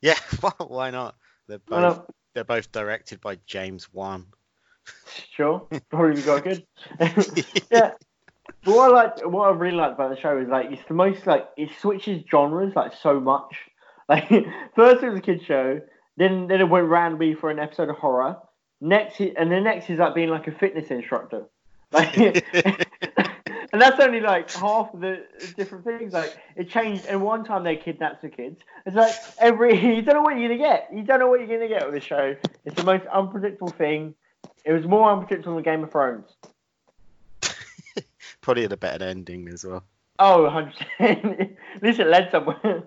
why- 0.40 0.52
why 0.58 0.90
not? 0.90 1.14
They're 1.48 1.58
both 1.58 1.70
Well, 1.70 1.80
no, 1.80 2.06
they're 2.34 2.44
both 2.44 2.72
directed 2.72 3.20
by 3.20 3.38
James 3.46 3.92
Wan. 3.92 4.26
sure, 5.36 5.66
probably 5.90 6.22
got 6.22 6.42
good. 6.44 6.66
yeah. 7.70 7.92
But 8.64 8.74
what 8.74 8.90
I 8.90 8.92
like, 8.92 9.26
what 9.30 9.48
I 9.48 9.52
really 9.52 9.76
like 9.76 9.92
about 9.92 10.10
the 10.10 10.20
show 10.20 10.36
is 10.38 10.48
like 10.48 10.70
it's 10.72 10.82
the 10.88 10.94
most 10.94 11.26
like 11.26 11.48
it 11.56 11.70
switches 11.80 12.24
genres 12.30 12.74
like 12.74 12.92
so 13.00 13.20
much. 13.20 13.54
Like 14.08 14.28
first 14.74 15.02
it 15.04 15.08
was 15.08 15.18
a 15.20 15.22
kid 15.22 15.42
show, 15.46 15.80
then 16.16 16.48
then 16.48 16.60
it 16.60 16.68
went 16.68 16.88
randomly 16.88 17.34
for 17.34 17.50
an 17.50 17.60
episode 17.60 17.88
of 17.88 17.96
horror. 17.96 18.36
Next, 18.80 19.20
and 19.20 19.50
the 19.50 19.60
next 19.60 19.88
is 19.90 20.00
like 20.00 20.14
being 20.16 20.28
like 20.28 20.48
a 20.48 20.52
fitness 20.52 20.90
instructor. 20.90 21.44
Like, 21.92 22.44
and 23.72 23.80
that's 23.80 23.98
only 24.00 24.20
like 24.20 24.52
half 24.52 24.92
of 24.92 25.00
the 25.00 25.24
different 25.56 25.84
things. 25.84 26.12
Like 26.12 26.36
it 26.56 26.68
changed, 26.68 27.06
and 27.06 27.22
one 27.22 27.44
time 27.44 27.64
they 27.64 27.76
kidnapped 27.76 28.22
the 28.22 28.28
kids. 28.28 28.60
It's 28.84 28.94
like 28.94 29.14
every 29.38 29.74
you 29.96 30.02
don't 30.02 30.14
know 30.16 30.22
what 30.22 30.38
you're 30.38 30.48
gonna 30.48 30.58
get. 30.58 30.90
You 30.92 31.02
don't 31.02 31.18
know 31.18 31.28
what 31.28 31.40
you're 31.40 31.48
gonna 31.48 31.68
get 31.68 31.84
with 31.84 31.94
the 31.94 32.00
show. 32.00 32.36
It's 32.64 32.76
the 32.76 32.84
most 32.84 33.06
unpredictable 33.06 33.70
thing. 33.70 34.14
It 34.64 34.72
was 34.72 34.84
more 34.84 35.10
unpredictable 35.10 35.54
than 35.54 35.64
Game 35.64 35.84
of 35.84 35.90
Thrones. 35.90 36.28
Probably 38.40 38.62
had 38.62 38.72
a 38.72 38.76
better 38.76 39.04
ending 39.04 39.48
as 39.48 39.64
well. 39.64 39.84
Oh, 40.18 40.48
100%. 41.00 41.56
At 41.76 41.82
least 41.82 41.98
it 41.98 42.06
led 42.06 42.30
somewhere. 42.30 42.84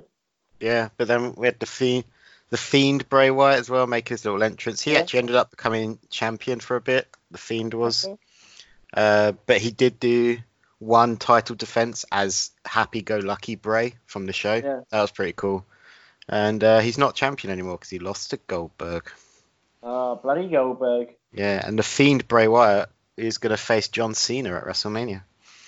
Yeah, 0.59 0.89
but 0.97 1.07
then 1.07 1.33
we 1.35 1.47
had 1.47 1.59
the 1.59 1.65
fiend, 1.65 2.05
the 2.49 2.57
fiend 2.57 3.09
Bray 3.09 3.29
Wyatt 3.31 3.59
as 3.59 3.69
well, 3.69 3.87
make 3.87 4.07
his 4.07 4.23
little 4.23 4.41
entrance. 4.41 4.81
He 4.81 4.93
Yeah. 4.93 4.99
actually 4.99 5.19
ended 5.19 5.35
up 5.35 5.51
becoming 5.51 5.99
champion 6.09 6.59
for 6.59 6.75
a 6.77 6.81
bit. 6.81 7.07
The 7.31 7.37
fiend 7.37 7.73
was, 7.73 8.07
uh, 8.93 9.33
but 9.45 9.57
he 9.57 9.71
did 9.71 9.99
do 9.99 10.37
one 10.85 11.17
title 11.17 11.55
defense 11.55 12.05
as 12.11 12.51
Happy 12.65 13.01
Go 13.01 13.17
Lucky 13.17 13.55
Bray 13.55 13.95
from 14.05 14.25
the 14.25 14.33
show. 14.33 14.55
Yeah. 14.55 14.81
That 14.89 15.01
was 15.01 15.11
pretty 15.11 15.33
cool. 15.33 15.65
And 16.29 16.63
uh, 16.63 16.79
he's 16.79 16.97
not 16.97 17.15
champion 17.15 17.51
anymore 17.51 17.75
because 17.77 17.89
he 17.89 17.99
lost 17.99 18.31
to 18.31 18.37
Goldberg. 18.37 19.11
Oh, 19.83 20.15
bloody 20.15 20.47
Goldberg. 20.47 21.09
Yeah, 21.33 21.61
and 21.65 21.77
the 21.77 21.83
fiend 21.83 22.27
Bray 22.27 22.47
Wyatt 22.47 22.89
is 23.17 23.37
going 23.37 23.51
to 23.51 23.57
face 23.57 23.87
John 23.89 24.13
Cena 24.15 24.55
at 24.55 24.63
WrestleMania. 24.65 25.21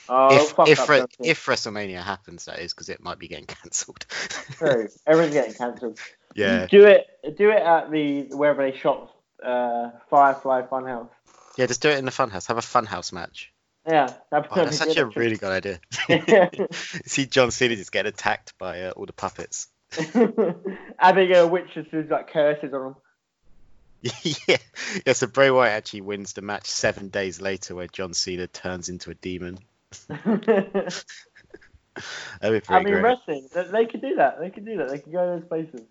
Oh, 0.10 0.36
if 0.36 0.50
fuck 0.52 0.70
if 0.70 0.88
Re- 0.88 1.06
if 1.20 1.46
WrestleMania 1.46 2.02
happens, 2.02 2.46
that 2.46 2.60
is 2.60 2.74
because 2.74 2.90
it 2.90 3.02
might 3.04 3.20
be 3.20 3.28
getting 3.28 3.46
cancelled. 3.48 4.06
True. 4.54 4.88
Everyone's 5.06 5.34
getting 5.34 5.54
cancelled. 5.54 6.00
yeah, 6.34 6.66
Do 6.68 6.86
it. 6.86 7.06
Do 7.38 7.50
it 7.52 7.62
at 7.62 7.92
the 7.92 8.24
wherever 8.36 8.70
they 8.70 8.78
shot 8.78 9.14
uh, 9.44 9.92
Firefly 10.10 10.62
Funhouse. 10.64 11.10
yeah. 11.58 11.66
Just 11.66 11.82
do 11.82 11.90
it 11.90 11.98
in 12.00 12.06
the 12.06 12.12
funhouse. 12.12 12.48
Have 12.48 12.58
a 12.58 12.62
funhouse 12.62 13.12
match. 13.12 13.52
Yeah, 13.88 14.12
that'd 14.30 14.52
Oh, 14.52 14.56
that's 14.56 14.82
actually 14.82 15.02
a 15.02 15.06
really 15.06 15.38
good 15.38 15.80
idea. 16.10 16.68
See 16.74 17.26
John 17.26 17.52
Cena 17.52 17.76
just 17.76 17.92
get 17.92 18.06
attacked 18.06 18.58
by 18.58 18.84
uh, 18.84 18.92
all 18.92 19.06
the 19.06 19.14
puppets. 19.14 19.68
Abigail 21.00 21.50
Witch 21.50 21.70
just 21.74 21.92
does 21.92 22.10
like 22.10 22.32
curses 22.32 22.74
on 22.74 22.88
him. 22.88 22.96
yeah, 24.48 24.58
yeah. 25.06 25.14
So 25.14 25.28
Bray 25.28 25.50
Wyatt 25.50 25.74
actually 25.74 26.02
wins 26.02 26.34
the 26.34 26.42
match 26.42 26.68
seven 26.68 27.08
days 27.08 27.40
later, 27.40 27.76
where 27.76 27.88
John 27.88 28.14
Cena 28.14 28.48
turns 28.48 28.90
into 28.90 29.10
a 29.10 29.16
demon. 29.16 29.60
That'd 30.08 30.94
be 32.42 32.60
pretty 32.60 32.66
I 32.70 32.84
mean, 32.84 32.94
great. 32.94 33.04
wrestling. 33.04 33.48
They, 33.54 33.86
could 33.86 34.02
do 34.02 34.16
that. 34.16 34.40
They 34.40 34.50
could 34.50 34.66
do 34.66 34.78
that. 34.78 34.90
They 34.90 35.00
could 35.00 35.14
go 35.14 35.34
to 35.34 35.40
those 35.40 35.48
places. 35.48 35.82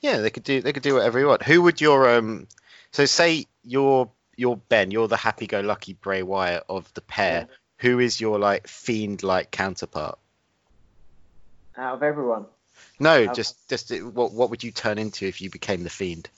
Yeah, 0.00 0.18
they 0.18 0.30
could 0.30 0.44
do 0.44 0.60
they 0.60 0.72
could 0.72 0.82
do 0.82 0.94
whatever 0.94 1.18
you 1.18 1.26
want. 1.26 1.42
Who 1.42 1.62
would 1.62 1.80
your 1.80 2.16
um? 2.16 2.48
So 2.92 3.04
say 3.06 3.46
you're 3.62 4.10
you're 4.38 4.56
Ben, 4.56 4.90
you're 4.90 5.08
the 5.08 5.16
happy-go-lucky 5.16 5.94
Bray 5.94 6.22
Wyatt 6.22 6.64
of 6.68 6.92
the 6.94 7.00
pair. 7.00 7.48
Who 7.78 7.98
is 7.98 8.20
your 8.20 8.38
like 8.38 8.66
fiend-like 8.66 9.50
counterpart? 9.50 10.18
Out 11.76 11.96
of 11.96 12.02
everyone. 12.02 12.46
No, 13.00 13.24
Um, 13.24 13.34
just 13.34 13.68
just 13.68 13.92
uh, 13.92 13.96
what 13.98 14.32
what 14.32 14.50
would 14.50 14.64
you 14.64 14.70
turn 14.70 14.98
into 14.98 15.26
if 15.26 15.40
you 15.40 15.50
became 15.50 15.82
the 15.84 15.90
fiend? 15.90 16.28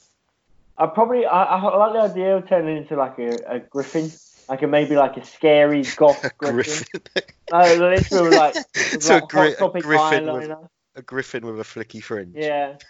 I 0.77 0.87
probably 0.87 1.27
I, 1.27 1.43
I 1.45 1.77
like 1.77 1.93
the 1.93 2.01
idea 2.01 2.37
of 2.37 2.49
turning 2.49 2.79
into 2.79 2.97
like 2.97 3.19
a, 3.19 3.37
a 3.47 3.61
griffin, 3.61 4.11
like 4.49 4.63
a 4.63 4.67
maybe 4.67 4.97
like 4.97 5.17
a 5.17 5.25
scary 5.25 5.83
goth 5.97 6.23
griffin. 6.39 6.87
griffin. 6.91 7.23
No, 7.53 7.75
literally 7.75 8.37
like, 8.37 8.55
So 8.75 9.15
like 9.15 9.23
a 9.25 9.27
gri- 9.27 9.55
topic 9.57 9.83
griffin 9.83 10.33
with-. 10.33 10.51
A 10.97 11.03
griffin 11.03 11.47
with 11.47 11.61
a 11.61 11.65
flicky 11.65 12.03
fringe. 12.03 12.35
Yeah. 12.37 12.77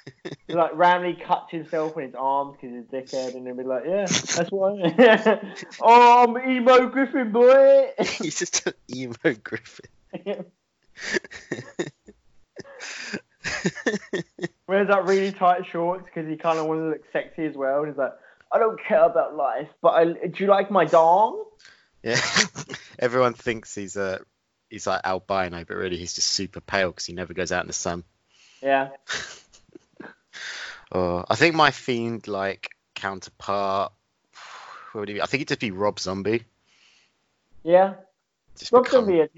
Like 0.49 0.73
randomly 0.75 1.15
cuts 1.15 1.53
himself 1.53 1.97
in 1.97 2.07
his 2.07 2.15
arms 2.17 2.57
because 2.61 2.75
he's 2.75 2.85
a 2.85 3.17
dickhead, 3.17 3.37
and 3.37 3.47
he'll 3.47 3.57
be 3.57 3.63
like, 3.63 3.85
"Yeah, 3.87 4.07
that's 4.07 4.51
why." 4.51 5.53
oh, 5.81 6.25
I'm 6.25 6.51
emo 6.51 6.89
Griffin 6.89 7.31
boy. 7.31 7.91
He's 8.01 8.41
just 8.41 8.67
an 8.67 8.73
emo 8.93 9.35
griffin. 9.45 9.91
Wears 14.67 14.89
that 14.89 15.05
really 15.05 15.31
tight 15.31 15.67
shorts 15.71 16.05
because 16.05 16.29
he 16.29 16.37
kind 16.37 16.59
of 16.59 16.67
wants 16.67 16.81
to 16.81 16.89
look 16.89 17.03
sexy 17.13 17.47
as 17.47 17.55
well. 17.55 17.79
And 17.79 17.89
he's 17.89 17.99
like, 17.99 18.15
"I 18.51 18.59
don't 18.59 18.83
care 18.83 19.05
about 19.05 19.37
life, 19.37 19.69
but 19.81 19.91
I, 19.91 20.05
do 20.07 20.33
you 20.37 20.49
like 20.49 20.73
my 20.73 20.85
dong?" 20.85 21.45
yeah. 22.03 22.21
Everyone 22.99 23.35
thinks 23.35 23.73
he's 23.73 23.97
a 23.97 24.21
he's 24.71 24.87
like 24.87 25.03
albino, 25.05 25.65
but 25.65 25.77
really 25.77 25.97
he's 25.99 26.15
just 26.15 26.29
super 26.29 26.61
pale 26.61 26.91
because 26.91 27.05
he 27.07 27.13
never 27.13 27.35
goes 27.35 27.53
out 27.53 27.63
in 27.63 27.67
the 27.67 27.73
sun. 27.73 28.05
Yeah. 28.63 28.91
Oh, 30.93 31.25
I 31.29 31.37
think 31.37 31.55
my 31.55 31.71
fiend 31.71 32.27
like 32.27 32.71
counterpart. 32.95 33.93
What 34.93 35.01
would 35.03 35.09
he 35.09 35.15
be? 35.15 35.23
I 35.23 35.27
think 35.27 35.43
it'd 35.43 35.49
just 35.49 35.61
be 35.61 35.71
Rob 35.71 36.01
Zombie. 36.01 36.45
Yeah. 37.63 37.95
Just 38.59 38.73
Rob 38.73 38.83
become- 38.83 39.05
Zombie, 39.05 39.29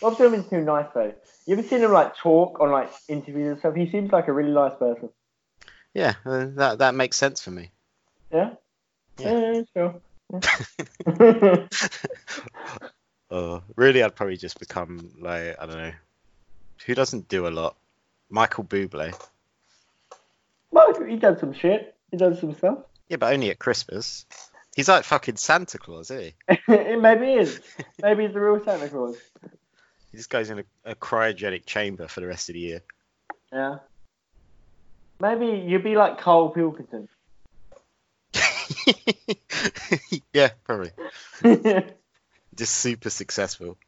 Rob 0.00 0.16
Zombie's 0.16 0.48
too 0.48 0.60
nice 0.60 0.86
though. 0.94 1.12
You 1.44 1.58
ever 1.58 1.66
seen 1.66 1.80
him 1.80 1.90
like 1.92 2.14
talk 2.16 2.60
on 2.60 2.70
like 2.70 2.92
interviews 3.08 3.48
and 3.48 3.58
stuff? 3.58 3.74
He 3.74 3.90
seems 3.90 4.12
like 4.12 4.28
a 4.28 4.32
really 4.32 4.52
nice 4.52 4.76
person. 4.78 5.08
Yeah, 5.92 6.14
uh, 6.24 6.46
that 6.54 6.78
that 6.78 6.94
makes 6.94 7.16
sense 7.16 7.42
for 7.42 7.50
me. 7.50 7.72
Yeah. 8.32 8.50
Yeah. 9.18 9.52
Yeah, 9.54 9.62
sure. 9.74 10.00
Yeah. 11.10 11.66
Uh, 13.32 13.60
really, 13.76 14.02
I'd 14.02 14.14
probably 14.14 14.36
just 14.36 14.60
become 14.60 15.10
like 15.18 15.56
I 15.58 15.64
don't 15.64 15.78
know, 15.78 15.92
who 16.84 16.94
doesn't 16.94 17.28
do 17.28 17.46
a 17.46 17.48
lot. 17.48 17.76
Michael 18.28 18.64
Bublé. 18.64 19.14
well, 20.70 21.04
he 21.04 21.16
does 21.16 21.40
some 21.40 21.54
shit. 21.54 21.94
He 22.10 22.18
does 22.18 22.40
some 22.40 22.54
stuff. 22.54 22.80
Yeah, 23.08 23.16
but 23.16 23.32
only 23.32 23.50
at 23.50 23.58
Christmas. 23.58 24.26
He's 24.76 24.88
like 24.88 25.04
fucking 25.04 25.36
Santa 25.36 25.78
Claus, 25.78 26.10
isn't 26.10 26.34
he? 26.48 26.62
it 26.68 27.00
maybe 27.00 27.32
is. 27.32 27.60
Maybe 28.02 28.24
he's 28.24 28.34
the 28.34 28.40
real 28.40 28.62
Santa 28.62 28.88
Claus. 28.88 29.16
He 30.10 30.18
just 30.18 30.28
goes 30.28 30.50
in 30.50 30.58
a, 30.58 30.64
a 30.84 30.94
cryogenic 30.94 31.64
chamber 31.64 32.08
for 32.08 32.20
the 32.20 32.26
rest 32.26 32.50
of 32.50 32.54
the 32.54 32.60
year. 32.60 32.82
Yeah. 33.50 33.78
Maybe 35.20 35.46
you'd 35.46 35.84
be 35.84 35.96
like 35.96 36.18
Karl 36.18 36.50
Pilkington. 36.50 37.08
yeah, 40.34 40.50
probably. 40.64 40.90
Just 42.56 42.74
super 42.76 43.10
successful. 43.10 43.78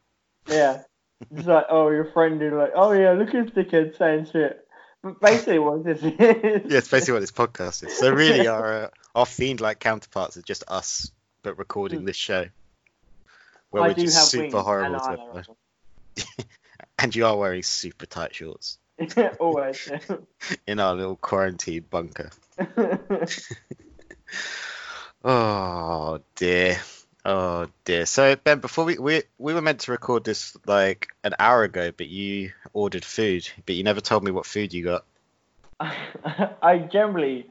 Yeah. 0.49 0.83
It's 1.30 1.47
like, 1.47 1.66
oh, 1.71 1.90
your 1.90 2.06
friend 2.12 2.42
is 2.42 2.52
like, 2.52 2.73
oh 2.75 2.92
yeah, 2.92 3.12
look 3.12 3.35
at 3.35 3.54
this 3.54 3.66
dickhead 3.66 3.97
saying 3.97 4.26
shit. 4.33 4.66
But 5.02 5.21
basically, 5.21 5.59
what 5.59 5.85
this 5.85 6.02
is. 6.02 6.12
Yeah, 6.18 6.78
it's 6.78 6.88
basically 6.88 7.12
what 7.14 7.21
this 7.21 7.30
podcast 7.30 7.87
is. 7.87 7.97
So 7.99 8.11
really, 8.11 8.47
our 8.47 8.85
uh, 8.85 8.88
our 9.14 9.26
fiend-like 9.26 9.78
counterparts 9.78 10.37
are 10.37 10.42
just 10.42 10.64
us, 10.66 11.11
but 11.42 11.59
recording 11.59 12.04
this 12.04 12.16
show. 12.16 12.47
Where 13.71 13.83
I 13.83 13.88
we're 13.88 13.94
do 13.94 14.02
just 14.02 14.30
super 14.30 14.61
horrible 14.61 15.00
and 15.00 15.44
to. 16.16 16.44
And 16.99 17.14
you 17.14 17.26
are 17.26 17.37
wearing 17.37 17.64
super 17.64 18.06
tight 18.06 18.35
shorts 18.35 18.78
Always. 19.40 19.90
in 20.66 20.78
our 20.78 20.94
little 20.94 21.16
quarantine 21.16 21.85
bunker. 21.90 22.30
Oh 25.25 26.21
dear. 26.37 26.78
Oh 27.25 27.69
dear. 27.85 28.04
So 28.04 28.37
Ben, 28.37 28.59
before 28.59 28.85
we 28.85 28.99
we 28.99 29.23
we 29.38 29.54
were 29.54 29.62
meant 29.62 29.81
to 29.81 29.93
record 29.93 30.25
this 30.25 30.57
like 30.66 31.09
an 31.23 31.35
hour 31.38 31.62
ago, 31.64 31.90
but 31.97 32.07
you 32.07 32.52
ordered 32.73 33.04
food, 33.04 33.49
but 33.64 33.75
you 33.75 33.83
never 33.83 34.00
told 34.00 34.25
me 34.25 34.31
what 34.31 34.45
food 34.45 34.75
you 34.75 34.85
got. 34.85 35.04
I 35.81 36.78
generally 36.93 37.49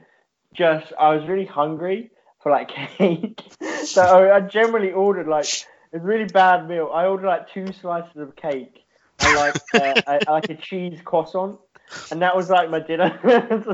just 0.53 0.93
I 0.99 1.15
was 1.15 1.27
really 1.27 1.45
hungry 1.45 2.11
for 2.41 2.51
like 2.51 2.67
cake, 2.97 3.41
so 3.85 4.01
I, 4.01 4.35
I 4.35 4.39
generally 4.41 4.91
ordered 4.91 5.27
like 5.27 5.47
a 5.91 5.97
really 5.99 6.25
bad 6.25 6.67
meal. 6.67 6.91
I 6.93 7.05
ordered 7.07 7.27
like 7.27 7.51
two 7.51 7.65
slices 7.81 8.15
of 8.17 8.35
cake 8.35 8.85
and 9.19 9.35
like 9.35 9.55
uh, 9.73 10.01
a, 10.27 10.31
like 10.31 10.49
a 10.51 10.55
cheese 10.55 10.99
croissant, 11.03 11.59
and 12.11 12.21
that 12.21 12.35
was 12.35 12.47
like 12.49 12.69
my 12.69 12.79
dinner. 12.79 13.19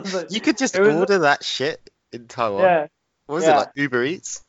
So 0.06 0.28
You 0.30 0.40
could 0.40 0.58
just 0.58 0.78
order 0.78 1.20
that 1.20 1.44
shit 1.44 1.90
in 2.14 2.28
Taiwan. 2.28 2.64
yeah, 2.64 2.88
What 3.26 3.36
was 3.36 3.44
yeah. 3.44 3.52
it 3.52 3.58
like 3.58 3.70
Uber 3.76 4.04
Eats? 4.06 4.44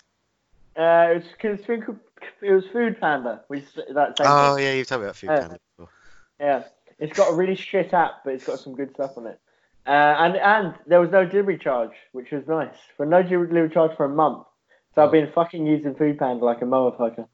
Uh, 0.80 1.12
it 1.12 1.14
was 1.16 1.24
cause 1.40 1.58
it's 1.58 1.66
been- 1.66 2.00
it 2.42 2.52
was 2.52 2.64
Food 2.72 3.00
Panda, 3.00 3.42
that 3.48 4.16
Oh 4.20 4.56
thing. 4.56 4.64
yeah, 4.64 4.72
you've 4.74 4.86
told 4.86 5.00
me 5.02 5.06
about 5.06 5.16
Food 5.16 5.30
Yeah. 5.30 5.40
Panda 5.40 5.58
before. 5.76 5.92
Yeah, 6.38 6.62
it's 6.98 7.16
got 7.16 7.32
a 7.32 7.34
really 7.36 7.54
shit 7.56 7.92
app, 7.94 8.24
but 8.24 8.34
it's 8.34 8.44
got 8.46 8.58
some 8.58 8.74
good 8.74 8.92
stuff 8.94 9.16
on 9.16 9.26
it. 9.26 9.38
Uh, 9.86 9.90
and 9.90 10.36
and 10.36 10.74
there 10.86 11.00
was 11.00 11.10
no 11.10 11.24
delivery 11.24 11.58
charge, 11.58 11.92
which 12.12 12.30
was 12.30 12.46
nice. 12.46 12.74
For 12.96 13.06
no 13.06 13.22
delivery 13.22 13.70
charge 13.70 13.96
for 13.96 14.04
a 14.04 14.08
month, 14.08 14.46
so 14.94 15.02
Oh. 15.02 15.04
I've 15.06 15.12
been 15.12 15.30
fucking 15.32 15.66
using 15.66 15.94
Food 15.94 16.18
Panda 16.18 16.44
like 16.44 16.60
a 16.62 16.66
motherfucker. 16.66 17.26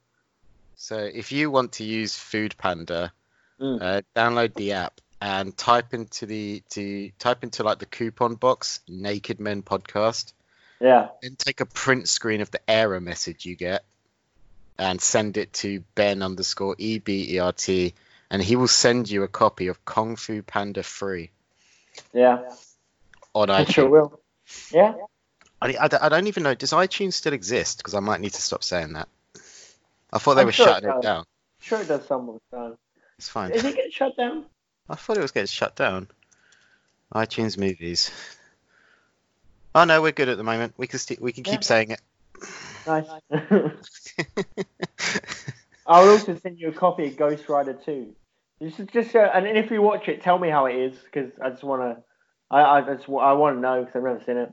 So 0.76 0.96
if 0.98 1.32
you 1.32 1.50
want 1.50 1.72
to 1.72 1.84
use 1.84 2.16
Food 2.16 2.54
Panda, 2.58 3.12
Mm. 3.60 3.80
uh, 3.82 4.02
download 4.14 4.54
the 4.54 4.72
app 4.72 5.00
and 5.20 5.56
type 5.56 5.94
into 5.94 6.26
the 6.26 6.62
to 6.70 7.10
type 7.18 7.42
into 7.42 7.62
like 7.64 7.78
the 7.78 7.86
coupon 7.86 8.34
box 8.34 8.80
Naked 8.86 9.40
Men 9.40 9.62
Podcast. 9.62 10.32
Yeah, 10.80 11.08
and 11.22 11.38
take 11.38 11.60
a 11.60 11.66
print 11.66 12.08
screen 12.08 12.40
of 12.40 12.50
the 12.50 12.60
error 12.68 13.00
message 13.00 13.46
you 13.46 13.56
get 13.56 13.84
and 14.78 15.00
send 15.00 15.36
it 15.38 15.52
to 15.54 15.82
Ben 15.94 16.22
underscore 16.22 16.74
E 16.78 16.98
B 16.98 17.34
E 17.34 17.38
R 17.38 17.52
T, 17.52 17.94
and 18.30 18.42
he 18.42 18.56
will 18.56 18.68
send 18.68 19.08
you 19.10 19.22
a 19.22 19.28
copy 19.28 19.68
of 19.68 19.84
Kung 19.86 20.16
Fu 20.16 20.42
Panda 20.42 20.82
3. 20.82 21.30
yeah, 22.12 22.42
on 23.34 23.48
I 23.50 23.64
iTunes. 23.64 23.72
sure 23.72 23.88
will. 23.88 24.20
Yeah, 24.72 24.94
I, 25.62 25.74
I, 25.80 25.88
don't- 25.88 26.02
I 26.02 26.08
don't 26.10 26.26
even 26.26 26.42
know. 26.42 26.54
Does 26.54 26.72
iTunes 26.72 27.14
still 27.14 27.32
exist? 27.32 27.78
Because 27.78 27.94
I 27.94 28.00
might 28.00 28.20
need 28.20 28.34
to 28.34 28.42
stop 28.42 28.62
saying 28.62 28.92
that. 28.92 29.08
I 30.12 30.18
thought 30.18 30.34
they 30.34 30.42
I'm 30.42 30.46
were 30.46 30.52
sure 30.52 30.66
shutting 30.66 30.88
it 30.90 30.92
does. 30.92 31.02
down. 31.02 31.24
sure 31.60 31.80
it 31.80 31.88
does 31.88 32.06
some 32.06 32.28
of 32.28 32.38
the 32.50 32.56
time. 32.56 32.74
It's 33.18 33.28
fine. 33.30 33.50
Is 33.52 33.64
it 33.64 33.74
getting 33.74 33.90
shut 33.90 34.16
down? 34.16 34.44
I 34.90 34.94
thought 34.94 35.16
it 35.16 35.22
was 35.22 35.32
getting 35.32 35.46
shut 35.48 35.74
down. 35.74 36.08
iTunes 37.14 37.56
movies. 37.58 38.10
Oh 39.76 39.84
no, 39.84 40.00
we're 40.00 40.12
good 40.12 40.30
at 40.30 40.38
the 40.38 40.42
moment. 40.42 40.72
We 40.78 40.86
can 40.86 40.98
st- 40.98 41.20
we 41.20 41.32
can 41.32 41.44
keep 41.44 41.56
Yeah. 41.56 41.60
saying 41.60 41.90
it. 41.90 42.00
Nice. 42.86 43.06
I 45.86 46.00
will 46.00 46.12
also 46.12 46.34
send 46.36 46.58
you 46.58 46.68
a 46.68 46.72
copy 46.72 47.08
of 47.08 47.18
Ghost 47.18 47.46
Rider 47.50 47.74
2. 47.74 48.16
This 48.58 48.80
is 48.80 48.88
just, 48.88 49.14
uh, 49.14 49.30
and 49.34 49.46
if 49.46 49.70
you 49.70 49.82
watch 49.82 50.08
it, 50.08 50.22
tell 50.22 50.38
me 50.38 50.48
how 50.48 50.64
it 50.64 50.76
is 50.76 50.96
because 50.96 51.30
I 51.44 51.50
just 51.50 51.62
want 51.62 51.82
to. 51.82 52.02
I, 52.50 52.78
I 52.78 52.94
just 52.94 53.06
I 53.06 53.34
want 53.34 53.58
to 53.58 53.60
know 53.60 53.84
because 53.84 53.96
I've 53.96 54.04
never 54.04 54.22
seen 54.24 54.38
it. 54.38 54.50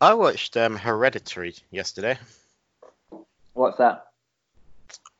I 0.00 0.14
watched 0.14 0.56
um, 0.56 0.76
Hereditary 0.76 1.56
yesterday. 1.72 2.16
What's 3.54 3.78
that? 3.78 4.04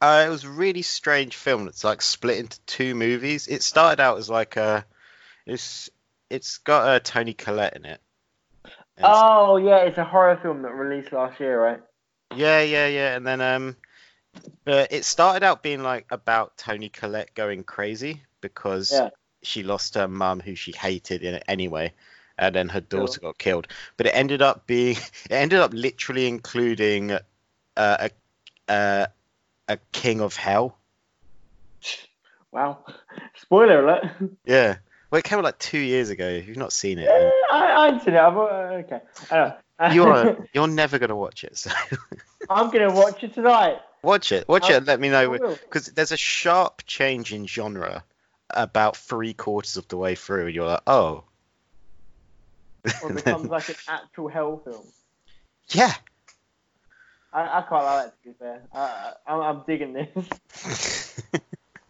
Uh, 0.00 0.22
it 0.28 0.30
was 0.30 0.44
a 0.44 0.50
really 0.50 0.82
strange 0.82 1.34
film. 1.34 1.66
It's 1.66 1.82
like 1.82 2.02
split 2.02 2.38
into 2.38 2.60
two 2.66 2.94
movies. 2.94 3.48
It 3.48 3.64
started 3.64 4.00
out 4.00 4.18
as 4.18 4.30
like 4.30 4.56
a, 4.56 4.84
it's 5.44 5.90
it's 6.30 6.58
got 6.58 6.86
uh, 6.86 7.00
Toni 7.00 7.34
Collette 7.34 7.74
in 7.74 7.84
it. 7.84 8.00
Oh 9.02 9.56
yeah, 9.56 9.78
it's 9.78 9.98
a 9.98 10.04
horror 10.04 10.36
film 10.42 10.62
that 10.62 10.72
released 10.72 11.12
last 11.12 11.40
year, 11.40 11.60
right? 11.62 11.80
yeah, 12.34 12.60
yeah, 12.62 12.86
yeah. 12.86 13.16
And 13.16 13.26
then 13.26 13.40
um, 13.40 13.76
but 14.64 14.92
it 14.92 15.04
started 15.04 15.44
out 15.44 15.62
being 15.62 15.82
like 15.82 16.06
about 16.10 16.56
Toni 16.56 16.88
Collette 16.88 17.34
going 17.34 17.64
crazy 17.64 18.22
because 18.40 18.92
Yeah. 18.92 19.10
she 19.42 19.62
lost 19.62 19.94
her 19.94 20.08
mum, 20.08 20.40
who 20.40 20.54
she 20.54 20.72
hated 20.72 21.22
in 21.22 21.34
it 21.34 21.44
anyway, 21.48 21.92
and 22.38 22.54
then 22.54 22.68
her 22.68 22.80
daughter 22.80 23.20
got 23.20 23.38
killed. 23.38 23.68
But 23.96 24.06
it 24.06 24.10
ended 24.14 24.42
up 24.42 24.66
being, 24.66 24.96
it 25.24 25.32
ended 25.32 25.60
up 25.60 25.72
literally 25.74 26.26
including 26.28 27.12
uh, 27.12 27.20
a 27.76 28.10
a 28.68 29.08
a 29.68 29.78
king 29.92 30.20
of 30.20 30.36
hell. 30.36 30.78
Wow. 32.52 32.84
Spoiler 33.36 33.84
alert. 33.84 34.04
Yeah. 34.44 34.78
Well, 35.10 35.18
it 35.18 35.24
came 35.24 35.38
out 35.38 35.44
like 35.44 35.58
two 35.58 35.78
years 35.78 36.10
ago. 36.10 36.26
If 36.28 36.46
you've 36.48 36.56
not 36.58 36.72
seen 36.72 36.98
it, 36.98 37.04
Yeah, 37.08 37.30
I, 37.50 37.88
I 37.94 37.98
seen 38.04 38.14
it. 38.14 38.20
I've, 38.20 38.36
uh, 38.36 38.40
okay. 38.40 39.00
I 39.30 39.94
you're 39.94 40.46
you're 40.52 40.66
never 40.66 40.98
gonna 40.98 41.16
watch 41.16 41.44
it. 41.44 41.56
So 41.56 41.70
I'm 42.50 42.70
gonna 42.70 42.92
watch 42.92 43.22
it 43.24 43.32
tonight. 43.34 43.78
watch 44.02 44.32
it, 44.32 44.46
watch 44.48 44.68
it, 44.68 44.74
I- 44.74 44.76
and 44.76 44.86
let 44.86 45.00
me 45.00 45.08
know 45.08 45.30
because 45.64 45.86
there's 45.86 46.12
a 46.12 46.16
sharp 46.16 46.82
change 46.86 47.32
in 47.32 47.46
genre 47.46 48.04
about 48.50 48.96
three 48.96 49.32
quarters 49.34 49.76
of 49.76 49.88
the 49.88 49.96
way 49.96 50.14
through, 50.14 50.46
and 50.46 50.54
you're 50.54 50.66
like, 50.66 50.82
oh, 50.86 51.24
Or 53.02 53.10
it 53.10 53.16
becomes 53.16 53.48
like 53.50 53.68
an 53.68 53.74
actual 53.88 54.28
hell 54.28 54.60
film. 54.64 54.86
yeah. 55.70 55.92
I, 57.30 57.58
I 57.58 57.62
quite 57.62 57.82
like 57.84 58.04
that 58.06 58.22
to 58.22 58.28
be 58.28 58.34
fair. 58.38 58.62
I, 58.72 59.12
I, 59.26 59.32
I'm- 59.32 59.40
I'm 59.58 59.62
digging 59.66 59.92
this. 59.92 61.20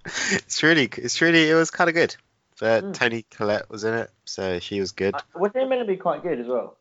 it's 0.33 0.63
really, 0.63 0.89
it's 0.97 1.21
really, 1.21 1.49
it 1.49 1.55
was 1.55 1.71
kind 1.71 1.89
of 1.89 1.95
good. 1.95 2.17
But 2.61 2.85
Mm. 2.85 2.95
Toni 2.95 3.25
Collette 3.31 3.71
was 3.71 3.85
in 3.85 3.95
it, 3.95 4.11
so 4.25 4.59
she 4.59 4.81
was 4.81 4.93
good. 4.93 5.15
Uh, 5.15 5.21
Was 5.37 5.53
it 5.55 5.69
meant 5.69 5.81
to 5.81 5.87
be 5.87 5.97
quite 5.97 6.23
good 6.23 6.41
as 6.41 6.47
well? 6.47 6.77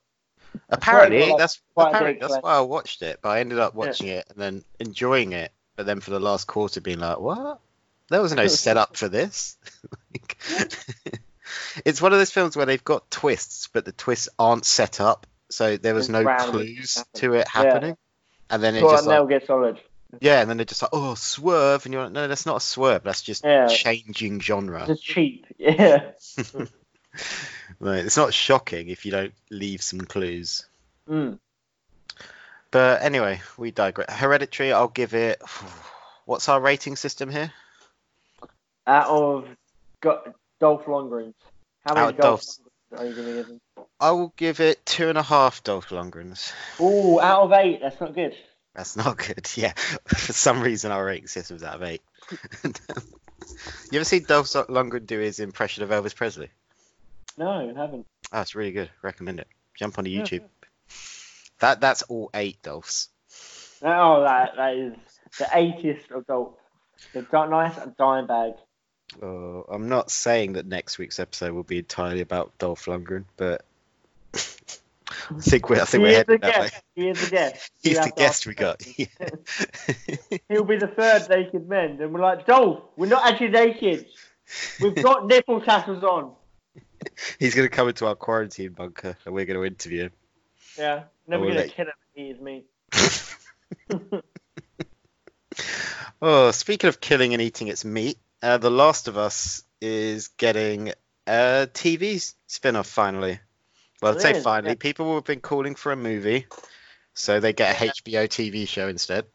apparently, 0.69 1.27
quite 1.27 1.38
that's 1.38 1.62
quite 1.75 1.89
apparently 1.93 2.19
that's 2.19 2.41
why 2.43 2.53
I 2.57 2.62
watched 2.62 3.01
it. 3.03 3.19
But 3.22 3.29
I 3.29 3.39
ended 3.41 3.60
up 3.60 3.75
watching 3.75 4.07
it 4.07 4.25
and 4.29 4.38
then 4.39 4.63
enjoying 4.79 5.34
it. 5.34 5.51
But 5.75 5.86
then 5.86 6.00
for 6.00 6.10
the 6.10 6.19
last 6.19 6.48
quarter, 6.48 6.81
being 6.81 7.00
like, 7.00 7.19
what? 7.19 7.60
There 8.10 8.22
was 8.22 8.34
no 8.34 8.48
setup 8.48 8.98
for 8.98 9.07
this. 9.07 9.57
Like- 10.13 10.38
it's 11.86 12.01
one 12.01 12.13
of 12.13 12.19
those 12.19 12.31
films 12.31 12.55
where 12.57 12.65
they've 12.65 12.84
got 12.84 13.10
twists, 13.12 13.67
but 13.67 13.86
the 13.86 13.91
twists 13.91 14.29
aren't 14.39 14.65
set 14.65 15.00
up, 15.00 15.27
so 15.50 15.77
there 15.77 15.93
was 15.93 16.05
It's 16.10 16.12
no 16.12 16.36
clues 16.38 17.03
to 17.15 17.34
it 17.34 17.48
Yeah. 17.53 17.63
happening. 17.63 17.98
And 18.50 18.63
then 18.63 18.75
it 18.75 18.81
just 18.81 19.05
like, 19.05 19.13
Metal 19.13 19.27
Gear 19.27 19.41
Solid. 19.46 19.79
Yeah, 20.19 20.41
and 20.41 20.49
then 20.49 20.57
they're 20.57 20.65
just 20.65 20.81
like, 20.81 20.91
oh, 20.93 21.15
swerve, 21.15 21.85
and 21.85 21.93
you're 21.93 22.03
like, 22.03 22.11
no, 22.11 22.27
that's 22.27 22.45
not 22.45 22.57
a 22.57 22.61
swerve, 22.61 23.03
that's 23.03 23.21
just 23.21 23.43
Yeah. 23.43 23.67
changing 23.67 24.39
genre. 24.39 24.85
Just 24.87 25.03
cheap. 25.03 25.45
Yeah. 25.57 26.11
Right, 27.79 28.05
it's 28.05 28.17
not 28.17 28.33
shocking 28.33 28.89
if 28.89 29.05
you 29.05 29.11
don't 29.11 29.33
leave 29.49 29.81
some 29.81 30.01
clues. 30.01 30.65
Mm. 31.09 31.39
But 32.71 33.01
anyway, 33.01 33.41
we 33.57 33.71
digress. 33.71 34.11
Hereditary, 34.13 34.73
I'll 34.73 34.87
give 34.87 35.13
it. 35.13 35.41
What's 36.25 36.49
our 36.49 36.59
rating 36.59 36.95
system 36.95 37.29
here? 37.29 37.51
Out 38.85 39.07
of 39.07 39.47
Go- 40.01 40.33
Dolph 40.59 40.85
Lundgrens. 40.85 41.33
How 41.85 41.95
many 41.95 42.13
Dolph 42.13 42.41
Lundgrens 42.43 42.99
are 42.99 43.05
you 43.05 43.13
going 43.13 43.27
to 43.27 43.33
give 43.33 43.47
him? 43.47 43.61
I 43.99 44.11
will 44.11 44.33
give 44.37 44.59
it 44.59 44.85
two 44.85 45.09
and 45.09 45.17
a 45.17 45.23
half 45.23 45.63
Dolph 45.63 45.89
Lundgrens. 45.89 46.51
Ooh, 46.79 47.19
out 47.19 47.43
of 47.43 47.53
eight. 47.53 47.79
That's 47.81 47.99
not 47.99 48.13
good. 48.13 48.35
That's 48.77 48.96
not 48.96 49.17
good. 49.17 49.50
Yeah, 49.55 49.74
for 50.05 50.34
some 50.34 50.62
reason 50.62 50.91
our 50.91 51.03
rating 51.03 51.27
system's 51.27 51.63
out 51.63 51.75
of 51.75 51.84
eight. 51.84 52.01
you 52.63 52.72
ever 53.96 54.03
seen 54.03 54.24
Dolph 54.24 54.46
Lundgren 54.48 55.07
do 55.07 55.17
his 55.17 55.39
impression 55.39 55.84
of 55.84 55.89
Elvis 55.89 56.15
Presley? 56.15 56.50
No, 57.38 57.50
I 57.50 57.74
haven't. 57.79 58.05
Oh, 58.31 58.41
it's 58.41 58.53
really 58.55 58.72
good. 58.72 58.91
Recommend 59.01 59.39
it. 59.39 59.48
Jump 59.75 59.98
onto 59.98 60.12
Yeah, 60.12 60.22
YouTube. 60.22 60.43
That 61.60 61.81
that's 61.81 62.03
all 62.03 62.29
eight 62.36 62.62
Dolphs. 62.62 63.10
Oh, 63.81 64.22
that 64.22 64.55
that 64.57 64.75
is 64.75 64.93
the 65.39 65.46
80th 65.46 66.12
of 66.12 66.27
Dolph. 66.27 66.53
The 67.13 67.25
nice 67.48 67.75
dime 67.98 68.27
bag. 68.27 68.53
Oh, 69.22 69.65
I'm 69.69 69.89
not 69.89 70.12
saying 70.12 70.53
that 70.53 70.67
next 70.67 71.00
week's 71.00 71.19
episode 71.19 71.53
will 71.53 71.63
be 71.63 71.79
entirely 71.79 72.22
about 72.22 72.57
Dolph 72.60 72.86
Lundgren, 72.86 73.25
but 73.38 73.65
I 75.29 75.39
think 75.41 75.69
we're 75.69 75.81
I 75.81 75.86
think 75.86 76.03
he 76.03 76.10
we're 76.10 76.15
headed 76.17 76.41
that 76.41 76.60
way. 76.62 76.69
He 76.96 77.10
is 77.10 77.22
the 77.24 77.29
guest. 77.36 77.72
He's 77.81 77.98
You 77.98 78.03
the 78.03 78.12
guest 78.15 78.46
we 78.46 78.53
got. 78.53 78.81
He'll 80.50 80.63
be 80.65 80.77
the 80.77 80.88
third 80.88 81.29
naked 81.29 81.67
man. 81.67 82.01
and 82.01 82.13
we're 82.13 82.22
like, 82.22 82.46
Dolph, 82.46 82.84
we're 82.96 83.07
not 83.07 83.25
actually 83.27 83.50
naked. 83.50 84.07
We've 84.81 84.96
got 84.96 85.27
nipple 85.27 85.62
tassels 85.62 86.03
on. 86.03 86.34
He's 87.39 87.55
gonna 87.55 87.69
come 87.69 87.88
into 87.89 88.07
our 88.07 88.15
quarantine 88.15 88.72
bunker, 88.74 89.17
and 89.25 89.34
we're 89.34 89.46
gonna 89.46 89.63
interview 89.63 90.03
him. 90.03 90.12
Yeah, 90.77 91.03
never 91.27 91.46
We'll 91.46 91.55
gonna 91.55 91.67
kill 91.67 91.86
him. 91.86 91.93
He 92.13 92.29
is 92.29 92.39
me. 92.39 92.65
Oh, 96.19 96.50
speaking 96.51 96.88
of 96.88 97.00
killing 97.00 97.34
and 97.34 97.41
eating 97.41 97.67
its 97.67 97.86
meat, 97.86 98.17
uh, 98.41 98.57
The 98.57 98.72
Last 98.72 99.07
of 99.07 99.17
Us 99.17 99.63
is 99.79 100.29
getting 100.29 100.93
a 101.27 101.67
TV 101.72 102.34
spin-off 102.48 102.88
finally. 102.88 103.39
Well, 104.01 104.13
I'd 104.13 104.21
say 104.21 104.41
finally. 104.41 104.71
yeah. 104.71 104.75
People 104.79 105.13
have 105.15 105.23
been 105.23 105.41
calling 105.41 105.75
for 105.75 105.91
a 105.91 105.95
movie, 105.95 106.45
so 107.13 107.39
they 107.39 107.53
get 107.53 107.81
a 107.81 107.85
HBO 107.87 108.27
TV 108.27 108.67
show 108.67 108.87
instead. 108.87 109.25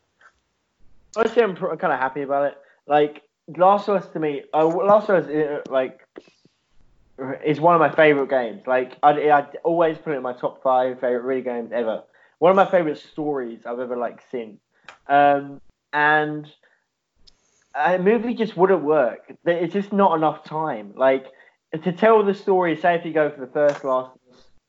Honestly, 1.16 1.42
I'm 1.42 1.56
kind 1.56 1.92
of 1.92 1.98
happy 1.98 2.22
about 2.22 2.46
it. 2.46 2.58
Like 2.86 3.22
Last 3.48 3.88
of 3.88 3.96
Us 3.96 4.08
to 4.12 4.20
me, 4.20 4.44
uh, 4.54 4.64
Last 4.66 5.08
of 5.08 5.24
Us 5.24 5.30
uh, 5.30 5.62
like 5.70 6.00
is 7.44 7.60
one 7.60 7.74
of 7.74 7.80
my 7.80 7.94
favorite 7.94 8.30
games. 8.30 8.62
Like 8.66 8.96
I'd, 9.02 9.18
I'd 9.18 9.58
always 9.64 9.98
put 9.98 10.14
it 10.14 10.16
in 10.16 10.22
my 10.22 10.32
top 10.32 10.62
five 10.62 11.00
favorite 11.00 11.26
video 11.26 11.54
games 11.54 11.72
ever. 11.72 12.04
One 12.38 12.50
of 12.50 12.56
my 12.56 12.70
favorite 12.70 12.98
stories 12.98 13.60
I've 13.66 13.78
ever 13.78 13.96
like 13.96 14.22
seen. 14.30 14.58
Um, 15.08 15.60
and 15.92 16.50
a 17.74 17.98
movie 17.98 18.34
just 18.34 18.56
wouldn't 18.56 18.82
work. 18.82 19.32
It's 19.44 19.72
just 19.72 19.92
not 19.92 20.16
enough 20.16 20.44
time. 20.44 20.92
Like 20.96 21.26
to 21.82 21.92
tell 21.92 22.22
the 22.24 22.34
story. 22.34 22.76
Say 22.76 22.94
if 22.96 23.04
you 23.04 23.12
go 23.12 23.30
for 23.30 23.40
the 23.40 23.52
first 23.52 23.84
Last, 23.84 24.16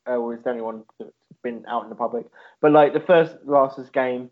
uh, 0.08 0.30
it's 0.30 0.44
the 0.44 0.50
only 0.50 0.62
one 0.62 0.84
that's 1.00 1.12
been 1.44 1.66
out 1.68 1.84
in 1.84 1.90
the 1.90 1.96
public. 1.96 2.26
But 2.62 2.72
like 2.72 2.94
the 2.94 3.00
first 3.00 3.36
Last 3.46 3.78
of 3.78 3.86
Us 3.86 3.92
game, 3.92 4.32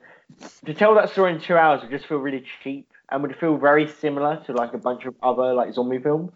to 0.65 0.73
tell 0.73 0.95
that 0.95 1.09
story 1.09 1.33
in 1.33 1.41
two 1.41 1.55
hours 1.55 1.81
would 1.81 1.91
just 1.91 2.07
feel 2.07 2.17
really 2.17 2.43
cheap 2.63 2.87
and 3.09 3.21
would 3.23 3.35
feel 3.37 3.57
very 3.57 3.87
similar 3.87 4.41
to 4.45 4.53
like 4.53 4.73
a 4.73 4.77
bunch 4.77 5.05
of 5.05 5.15
other 5.21 5.53
like 5.53 5.73
zombie 5.73 5.99
films. 5.99 6.31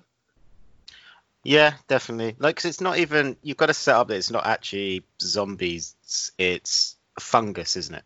Yeah, 1.44 1.74
definitely. 1.88 2.36
Like, 2.40 2.56
'cause 2.56 2.66
it's 2.66 2.82
not 2.82 2.98
even. 2.98 3.38
You've 3.44 3.58
got 3.58 3.68
to 3.68 3.74
set 3.74 3.96
up 3.96 4.08
that 4.08 4.16
it's 4.18 4.32
not 4.32 4.46
actually 4.48 5.04
zombies. 5.22 5.96
It's, 6.04 6.32
it's 6.38 6.96
fungus, 7.20 7.78
isn't 7.78 7.96
it? 7.96 8.04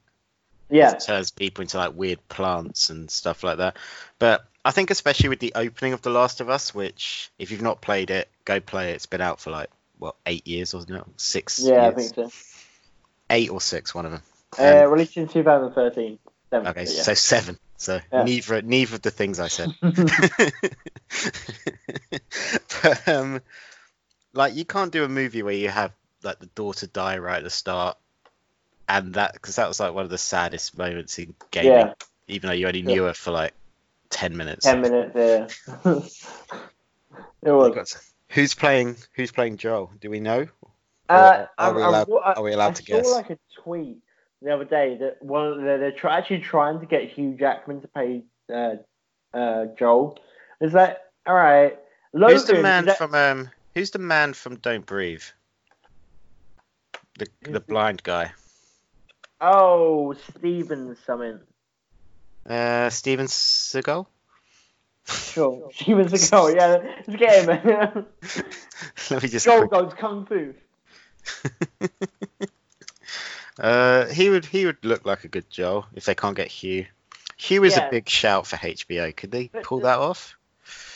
Yeah, 0.70 0.92
It 0.92 1.00
turns 1.00 1.32
people 1.32 1.64
into 1.64 1.78
like 1.78 1.96
weird 1.96 2.20
plants 2.28 2.90
and 2.92 3.10
stuff 3.10 3.44
like 3.44 3.58
that. 3.58 3.78
But 4.20 4.46
I 4.64 4.72
think 4.72 4.92
especially 4.92 5.30
with 5.30 5.40
the 5.40 5.54
opening 5.56 5.94
of 5.94 6.02
The 6.02 6.12
Last 6.12 6.42
of 6.42 6.50
Us, 6.50 6.76
which 6.76 7.32
if 7.40 7.50
you've 7.50 7.62
not 7.62 7.82
played 7.82 8.12
it, 8.12 8.30
go 8.46 8.60
play 8.60 8.92
it. 8.92 8.96
It's 8.96 9.08
been 9.08 9.22
out 9.22 9.40
for 9.40 9.50
like 9.52 9.70
what 10.00 10.16
eight 10.26 10.48
years, 10.48 10.74
wasn't 10.74 10.98
it? 10.98 11.04
Six. 11.18 11.64
yeah, 11.64 11.88
I 11.88 11.92
think 11.92 12.16
so. 12.16 12.32
Eight 13.30 13.52
or 13.52 13.62
six, 13.62 13.94
one 13.94 14.06
of 14.06 14.12
them. 14.14 14.22
Uh, 14.58 14.88
released 14.88 15.16
in 15.18 15.28
2013. 15.28 16.18
Seven, 16.50 16.68
Okay, 16.68 16.82
yeah. 16.82 16.86
so 16.88 17.14
seven. 17.14 17.58
So 17.78 18.00
Yeah. 18.12 18.24
neither 18.24 18.62
neither 18.64 18.96
of 18.96 19.02
the 19.04 19.12
things 19.12 19.40
I 19.40 19.48
said. 19.48 19.74
but 22.82 23.08
um, 23.08 23.42
like 24.34 24.56
you 24.56 24.66
can't 24.66 24.92
do 24.92 25.04
a 25.04 25.10
movie 25.10 25.44
where 25.44 25.54
you 25.54 25.70
have 25.70 25.92
like 26.24 26.40
the 26.40 26.48
daughter 26.48 26.88
die 26.88 27.18
right 27.20 27.38
at 27.38 27.44
the 27.44 27.50
start, 27.50 27.98
and 28.88 29.14
that 29.14 29.34
because 29.34 29.58
that 29.58 29.68
was 29.68 29.80
like 29.80 29.94
one 29.94 30.04
of 30.06 30.10
the 30.10 30.18
saddest 30.18 30.78
moments 30.78 31.18
in 31.20 31.36
gaming. 31.52 31.72
yeah, 31.72 31.94
Even 32.28 32.48
though 32.50 32.56
you 32.56 32.68
only 32.68 32.80
Yeah. 32.82 32.96
knew 32.96 33.04
her 33.04 33.14
for 33.14 33.32
like 33.32 33.54
ten 34.10 34.36
minutes. 34.36 34.66
ten 34.66 34.82
minutes. 34.82 35.12
Yeah, 35.16 35.48
it 37.44 37.52
was. 37.52 37.96
Got 38.30 38.34
to- 38.36 38.42
Who's 38.42 38.54
playing? 38.54 38.96
Who's 39.16 39.32
playing 39.32 39.58
Joel? 39.58 39.92
Do 40.00 40.10
we 40.10 40.20
know? 40.20 40.48
Uh, 41.10 41.46
are 41.58 41.74
we 41.74 41.82
I- 41.82 41.86
I- 41.86 41.88
allowed- 41.90 42.12
I- 42.24 42.34
are 42.34 42.44
we 42.44 42.54
allowed 42.54 42.70
I 42.70 42.74
to 42.74 42.84
guess? 42.84 43.00
I 43.08 43.10
saw 43.10 43.16
like 43.18 43.30
a 43.32 43.40
tweet 43.64 43.98
the 44.42 44.54
other 44.54 44.66
day 44.66 44.98
that 44.98 45.22
one 45.24 45.64
they're, 45.66 45.78
they're 45.80 45.92
try, 45.92 46.18
actually 46.18 46.40
trying 46.40 46.80
to 46.80 46.86
get 46.86 47.10
Hugh 47.10 47.34
Jackman 47.38 47.82
to 47.82 47.88
play 47.88 48.24
uh, 48.54 48.76
uh, 49.34 49.66
Joel. 49.78 50.20
It's 50.62 50.74
like, 50.74 50.98
all 51.26 51.36
right, 51.36 51.80
Logan. 52.14 52.36
who's 52.36 52.46
the 52.46 52.58
is 52.58 52.64
man 52.64 52.86
that- 52.86 52.98
from 52.98 53.16
um? 53.16 53.50
Who's 53.76 53.92
the 53.92 54.00
man 54.00 54.34
from 54.34 54.56
Don't 54.58 54.86
Breathe? 54.86 55.24
The 57.18 57.28
the 57.44 57.52
the- 57.52 57.60
blind 57.60 58.04
guy. 58.04 58.32
Oh, 59.42 60.14
Steven 60.14 60.98
something. 61.06 61.40
Uh, 62.48 62.90
Steven 62.90 63.28
Seagal. 63.28 64.06
Sure, 65.10 65.70
Steven 65.74 66.08
Seagal. 66.08 66.56
Yeah, 66.56 66.78
let's 67.08 67.20
get 67.20 67.46
him. 67.46 68.06
Let 69.10 69.24
me 69.24 69.30
just. 69.30 69.46
Joel 69.46 69.68
quick- 69.68 69.72
goes 69.72 69.94
kung 69.98 70.26
fu. 70.26 70.54
uh, 73.60 74.06
he 74.08 74.30
would 74.30 74.46
he 74.46 74.66
would 74.66 74.84
look 74.84 75.06
like 75.06 75.24
a 75.24 75.28
good 75.28 75.50
Joel 75.50 75.86
if 75.94 76.06
they 76.06 76.16
can't 76.16 76.36
get 76.36 76.48
Hugh. 76.48 76.86
Hugh 77.38 77.64
is 77.64 77.76
Yeah. 77.78 77.88
a 77.88 77.92
big 77.92 78.08
shout 78.10 78.48
for 78.48 78.58
HBO. 78.58 79.16
Could 79.16 79.32
they 79.32 79.48
But 79.52 79.64
pull 79.64 79.80
the- 79.80 79.86
that 79.88 80.00
off? 80.00 80.36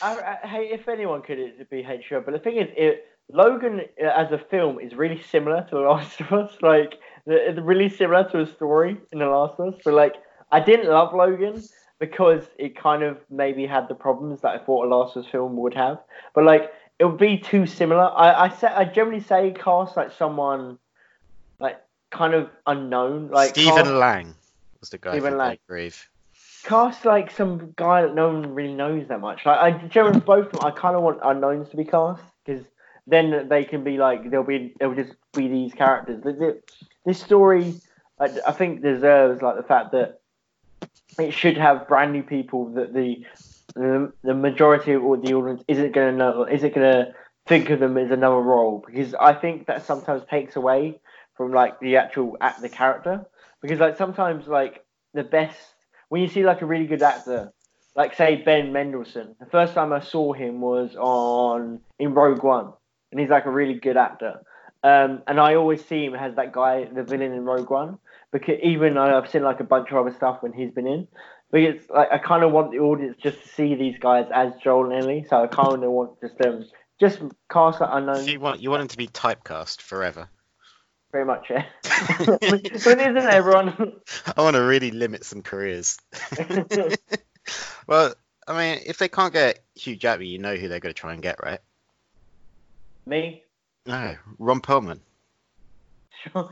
I, 0.02 0.38
I, 0.42 0.46
hey, 0.46 0.64
if 0.72 0.86
anyone 0.88 1.22
could, 1.22 1.38
it'd 1.38 1.68
be 1.70 1.82
HBO. 1.82 2.24
But 2.24 2.32
the 2.32 2.38
thing 2.38 2.56
is, 2.58 2.68
it, 2.76 3.06
Logan 3.32 3.80
uh, 4.00 4.06
as 4.06 4.30
a 4.30 4.38
film 4.38 4.78
is 4.78 4.94
really 4.94 5.20
similar 5.30 5.62
to 5.68 5.74
The 5.74 5.80
Last 5.80 6.20
of 6.20 6.32
Us. 6.32 6.52
Like, 6.62 6.94
the- 7.26 7.48
it's 7.50 7.58
really 7.58 7.88
similar 7.88 8.28
to 8.30 8.42
a 8.42 8.46
story 8.54 8.98
in 9.10 9.18
The 9.18 9.26
Last 9.26 9.58
of 9.58 9.74
Us. 9.74 9.80
But 9.84 9.94
like, 9.94 10.14
I 10.52 10.60
didn't 10.60 10.86
love 10.88 11.12
Logan 11.14 11.60
because 11.98 12.44
it 12.58 12.76
kind 12.76 13.02
of 13.02 13.18
maybe 13.30 13.66
had 13.66 13.88
the 13.88 13.94
problems 13.94 14.40
that 14.40 14.48
I 14.48 14.58
thought 14.58 14.86
a 14.86 14.88
Last 14.88 15.16
Us 15.16 15.26
film 15.26 15.56
would 15.56 15.74
have. 15.74 16.00
But 16.34 16.44
like, 16.44 16.72
it 16.98 17.04
would 17.04 17.18
be 17.18 17.38
too 17.38 17.66
similar. 17.66 18.10
I 18.14 18.44
I, 18.44 18.48
say, 18.48 18.68
I 18.68 18.84
generally 18.84 19.20
say 19.20 19.52
cast 19.52 19.96
like 19.96 20.12
someone 20.12 20.78
like 21.58 21.80
kind 22.10 22.34
of 22.34 22.50
unknown, 22.66 23.30
like 23.30 23.50
Stephen 23.50 23.74
cast- 23.76 23.90
Lang 23.90 24.34
was 24.80 24.90
the 24.90 24.98
guy 24.98 25.12
Stephen 25.12 25.38
Lang. 25.38 25.58
Breathe. 25.66 25.96
cast 26.64 27.04
like 27.04 27.30
some 27.30 27.72
guy 27.76 28.02
that 28.02 28.14
no 28.14 28.28
one 28.28 28.54
really 28.54 28.74
knows 28.74 29.08
that 29.08 29.20
much. 29.20 29.46
Like 29.46 29.58
I 29.58 29.86
generally 29.86 30.20
both 30.34 30.50
them, 30.52 30.60
I 30.64 30.70
kind 30.70 30.96
of 30.96 31.02
want 31.02 31.20
unknowns 31.22 31.70
to 31.70 31.76
be 31.76 31.84
cast 31.84 32.22
because 32.44 32.64
then 33.06 33.48
they 33.48 33.64
can 33.64 33.84
be 33.84 33.98
like 33.98 34.30
they'll 34.30 34.42
be 34.42 34.74
they'll 34.78 34.94
just 34.94 35.14
be 35.32 35.48
these 35.48 35.74
characters. 35.74 36.22
This 37.04 37.20
story, 37.20 37.74
I, 38.18 38.30
I 38.46 38.52
think, 38.52 38.82
deserves 38.82 39.42
like 39.42 39.56
the 39.56 39.62
fact 39.62 39.92
that 39.92 40.20
it 41.18 41.32
should 41.32 41.56
have 41.56 41.88
brand 41.88 42.12
new 42.12 42.22
people 42.22 42.66
that 42.74 42.92
the 42.92 43.24
the, 43.74 44.34
majority 44.34 44.92
of 44.92 45.02
the 45.02 45.34
audience 45.34 45.64
isn't 45.66 45.92
going 45.92 46.12
to 46.12 46.16
know 46.16 46.44
isn't 46.44 46.74
going 46.74 46.92
to 46.92 47.14
think 47.46 47.70
of 47.70 47.80
them 47.80 47.96
as 47.98 48.10
another 48.10 48.40
role. 48.40 48.82
Because 48.86 49.14
I 49.14 49.34
think 49.34 49.66
that 49.66 49.84
sometimes 49.84 50.22
takes 50.30 50.56
away 50.56 51.00
from 51.36 51.52
like 51.52 51.80
the 51.80 51.96
actual 51.96 52.36
act 52.40 52.62
the 52.62 52.68
character. 52.68 53.24
Because 53.60 53.80
like 53.80 53.96
sometimes 53.96 54.46
like 54.46 54.84
the 55.12 55.24
best 55.24 55.58
when 56.08 56.22
you 56.22 56.28
see 56.28 56.44
like 56.44 56.62
a 56.62 56.66
really 56.66 56.86
good 56.86 57.02
actor 57.02 57.52
like 57.96 58.14
say 58.14 58.42
Ben 58.44 58.72
Mendelsohn 58.72 59.36
the 59.38 59.46
first 59.46 59.74
time 59.74 59.92
I 59.92 60.00
saw 60.00 60.32
him 60.32 60.60
was 60.60 60.96
on 60.96 61.80
in 61.98 62.14
Rogue 62.14 62.42
One. 62.42 62.72
And 63.10 63.20
he's 63.20 63.30
like 63.30 63.46
a 63.46 63.50
really 63.50 63.74
good 63.74 63.96
actor. 63.96 64.40
Um, 64.82 65.22
and 65.28 65.38
I 65.38 65.54
always 65.54 65.84
see 65.84 66.04
him 66.04 66.14
as 66.14 66.34
that 66.34 66.52
guy 66.52 66.84
the 66.84 67.04
villain 67.04 67.32
in 67.32 67.44
Rogue 67.44 67.70
One 67.70 67.98
because 68.34 68.58
even 68.64 68.94
though 68.94 69.16
I've 69.16 69.30
seen 69.30 69.44
like 69.44 69.60
a 69.60 69.64
bunch 69.64 69.90
of 69.92 69.96
other 69.96 70.12
stuff 70.12 70.42
when 70.42 70.52
he's 70.52 70.72
been 70.72 70.88
in 70.88 71.08
because 71.52 71.88
like 71.88 72.08
I 72.10 72.18
kind 72.18 72.42
of 72.42 72.50
want 72.50 72.72
the 72.72 72.78
audience 72.78 73.16
just 73.22 73.40
to 73.42 73.48
see 73.48 73.76
these 73.76 73.96
guys 73.98 74.26
as 74.34 74.52
Joel 74.62 74.90
and 74.90 75.02
Ellie 75.02 75.24
so 75.30 75.42
I 75.42 75.46
kind 75.46 75.84
of 75.84 75.90
want 75.92 76.20
just 76.20 76.36
them 76.38 76.64
just 77.00 77.20
cast 77.50 77.78
that 77.78 77.90
So 77.90 77.96
unknown. 77.96 78.26
you 78.26 78.40
want 78.40 78.60
you 78.60 78.70
want 78.70 78.82
him 78.82 78.88
to 78.88 78.96
be 78.96 79.06
typecast 79.06 79.80
forever. 79.80 80.28
Very 81.12 81.24
much, 81.24 81.46
yeah. 81.48 81.64
but 82.26 82.98
isn't 82.98 83.16
everyone? 83.16 83.92
I 84.36 84.42
want 84.42 84.56
to 84.56 84.62
really 84.62 84.90
limit 84.90 85.24
some 85.24 85.42
careers. 85.42 85.96
well, 87.86 88.14
I 88.48 88.58
mean, 88.58 88.82
if 88.84 88.98
they 88.98 89.06
can't 89.06 89.32
get 89.32 89.62
Hugh 89.76 89.94
Jackman, 89.94 90.26
you 90.26 90.40
know 90.40 90.56
who 90.56 90.66
they're 90.66 90.80
going 90.80 90.92
to 90.92 91.00
try 91.00 91.12
and 91.12 91.22
get, 91.22 91.36
right? 91.40 91.60
Me? 93.06 93.44
No, 93.86 94.16
Ron 94.40 94.60
Perlman. 94.60 94.98
Sure. 96.32 96.50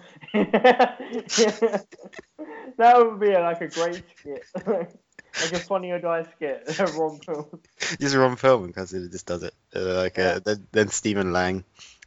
that 2.78 2.96
would 2.98 3.20
be 3.20 3.32
like 3.32 3.60
a 3.60 3.68
great 3.68 4.02
skit. 4.18 4.44
like 4.66 5.52
a 5.52 5.58
funny 5.58 5.90
or 5.90 5.98
die 5.98 6.24
skit. 6.36 6.78
Ron 6.78 7.18
Perlman. 7.20 7.58
Just 8.00 8.14
Ron 8.16 8.36
Perlman 8.36 8.66
because 8.68 8.90
he 8.90 9.08
just 9.08 9.26
does 9.26 9.42
it. 9.42 9.54
Uh, 9.74 9.94
like 9.94 10.16
Yeah. 10.16 10.24
uh, 10.36 10.38
then, 10.40 10.66
then 10.72 10.88
Stephen 10.88 11.32
Lang, 11.32 11.64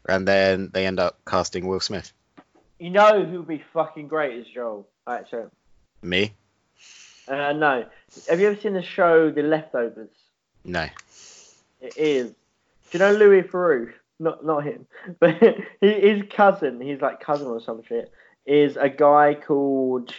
and 0.07 0.27
then 0.27 0.69
they 0.73 0.85
end 0.85 0.99
up 0.99 1.19
casting 1.25 1.67
Will 1.67 1.79
Smith. 1.79 2.11
You 2.79 2.89
know 2.89 3.23
who 3.23 3.37
would 3.39 3.47
be 3.47 3.63
fucking 3.73 4.07
great 4.07 4.39
as 4.39 4.45
Joel? 4.47 4.87
Actually, 5.07 5.45
Me? 6.01 6.33
uh, 7.27 7.53
no. 7.53 7.85
Have 8.29 8.39
you 8.39 8.47
ever 8.47 8.59
seen 8.59 8.73
the 8.73 8.81
show 8.83 9.29
The 9.31 9.43
Leftovers? 9.43 10.09
No. 10.63 10.87
It 11.81 11.93
is. 11.97 12.29
Do 12.31 12.35
you 12.93 12.99
know 12.99 13.11
Louis 13.13 13.43
Theroux? 13.43 13.93
Not 14.19 14.45
not 14.45 14.63
him, 14.63 14.85
but 15.19 15.35
he, 15.81 15.87
his 15.91 16.23
cousin. 16.29 16.79
He's 16.81 17.01
like 17.01 17.19
cousin 17.19 17.47
or 17.47 17.59
some 17.61 17.81
shit. 17.87 18.11
Is 18.45 18.77
a 18.77 18.89
guy 18.89 19.33
called. 19.35 20.13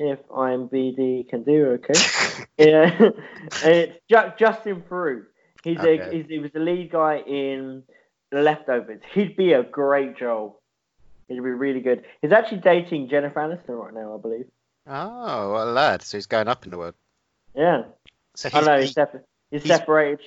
If 0.00 0.20
I'm 0.32 0.68
BD 0.68 1.28
can 1.28 1.42
do 1.42 1.78
okay. 1.82 2.44
yeah, 2.58 3.10
it's 3.64 3.98
Ju- 4.08 4.32
Justin 4.38 4.82
Theroux. 4.88 5.24
He's 5.64 5.78
a 5.80 6.10
he's, 6.12 6.26
he 6.28 6.38
was 6.38 6.52
the 6.52 6.60
lead 6.60 6.92
guy 6.92 7.16
in 7.18 7.82
The 8.30 8.40
Leftovers. 8.42 9.00
He'd 9.12 9.36
be 9.36 9.54
a 9.54 9.64
great 9.64 10.16
Joel. 10.16 10.60
He'd 11.26 11.34
be 11.34 11.40
really 11.40 11.80
good. 11.80 12.04
He's 12.22 12.30
actually 12.30 12.58
dating 12.58 13.08
Jennifer 13.08 13.40
Aniston 13.40 13.70
right 13.82 13.92
now, 13.92 14.14
I 14.14 14.20
believe. 14.20 14.46
Oh, 14.86 15.56
a 15.62 15.66
lad. 15.66 16.02
So 16.02 16.16
he's 16.16 16.26
going 16.26 16.46
up 16.46 16.64
in 16.64 16.70
the 16.70 16.78
world. 16.78 16.94
Yeah. 17.56 17.82
So 18.36 18.50
I 18.52 18.58
he's, 18.58 18.66
know 18.66 18.76
he- 18.76 18.82
he's, 18.84 18.92
separ- 18.94 19.24
he's, 19.50 19.62
he's- 19.64 19.78
separated. 19.78 20.24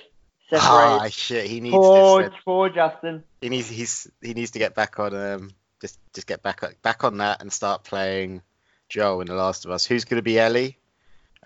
Ah, 0.52 0.58
Separated. 0.98 1.12
shit. 1.12 1.46
He 1.46 1.60
needs 1.60 1.76
poor, 1.76 2.22
this. 2.22 2.32
poor 2.44 2.68
Justin. 2.68 3.24
He 3.40 3.48
needs 3.48 3.68
he's 3.68 4.10
he 4.20 4.34
needs 4.34 4.52
to 4.52 4.58
get 4.58 4.74
back 4.74 4.98
on 5.00 5.14
um 5.14 5.50
just 5.80 5.98
just 6.14 6.26
get 6.26 6.42
back 6.42 6.62
back 6.82 7.04
on 7.04 7.18
that 7.18 7.40
and 7.40 7.52
start 7.52 7.84
playing 7.84 8.42
Joel 8.88 9.20
in 9.22 9.26
The 9.28 9.34
Last 9.34 9.64
of 9.64 9.70
Us. 9.70 9.84
Who's 9.86 10.04
going 10.04 10.18
to 10.18 10.22
be 10.22 10.38
Ellie? 10.38 10.78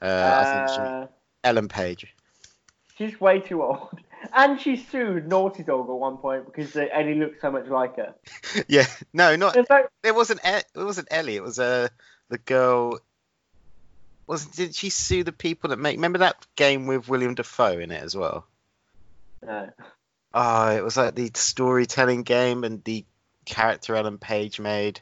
Uh, 0.03 0.35
I 0.39 0.45
think 0.45 0.69
she, 0.69 0.81
Uh, 0.81 1.07
Ellen 1.45 1.69
Page. 1.69 2.15
she's 2.99 3.19
way 3.21 3.41
too 3.41 3.63
old. 3.63 4.01
And 4.33 4.61
she 4.61 4.77
sued 4.77 5.29
Naughty 5.29 5.63
Dog 5.63 5.89
at 5.89 5.95
one 5.95 6.17
point 6.17 6.47
because 6.47 6.75
uh, 6.75 6.87
Ellie 6.91 7.15
looked 7.15 7.41
so 7.41 7.51
much 7.51 7.67
like 7.67 7.97
her. 7.97 8.15
Yeah, 8.69 8.87
no, 9.13 9.37
not 9.37 9.55
fact, 9.69 9.91
it 10.03 10.15
wasn't 10.15 10.41
it 10.45 10.65
wasn't 10.75 11.09
Ellie. 11.11 11.37
It 11.37 11.43
was 11.43 11.59
uh 11.59 11.89
the 12.29 12.39
girl. 12.39 12.99
Was 14.27 14.47
did 14.47 14.75
she 14.75 14.91
sue 14.91 15.23
the 15.23 15.33
people 15.33 15.71
that 15.71 15.79
make? 15.79 15.97
Remember 15.97 16.19
that 16.19 16.45
game 16.57 16.87
with 16.87 17.09
William 17.09 17.35
Dafoe 17.35 17.79
in 17.79 17.93
it 17.93 18.03
as 18.03 18.17
well? 18.17 18.47
No. 19.47 19.71
Oh, 20.35 20.69
it 20.77 20.85
was 20.85 20.97
like 20.97 21.15
the 21.15 21.31
storytelling 21.35 22.23
game, 22.23 22.65
and 22.65 22.83
the 22.85 23.05
character 23.47 23.95
Ellen 23.97 24.19
Page 24.19 24.61
made 24.61 25.01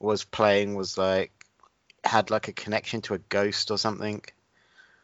was 0.00 0.24
playing 0.24 0.74
was 0.74 0.96
like 0.98 1.32
had 2.04 2.30
like 2.30 2.48
a 2.48 2.52
connection 2.52 3.00
to 3.02 3.14
a 3.14 3.18
ghost 3.18 3.70
or 3.70 3.78
something. 3.78 4.22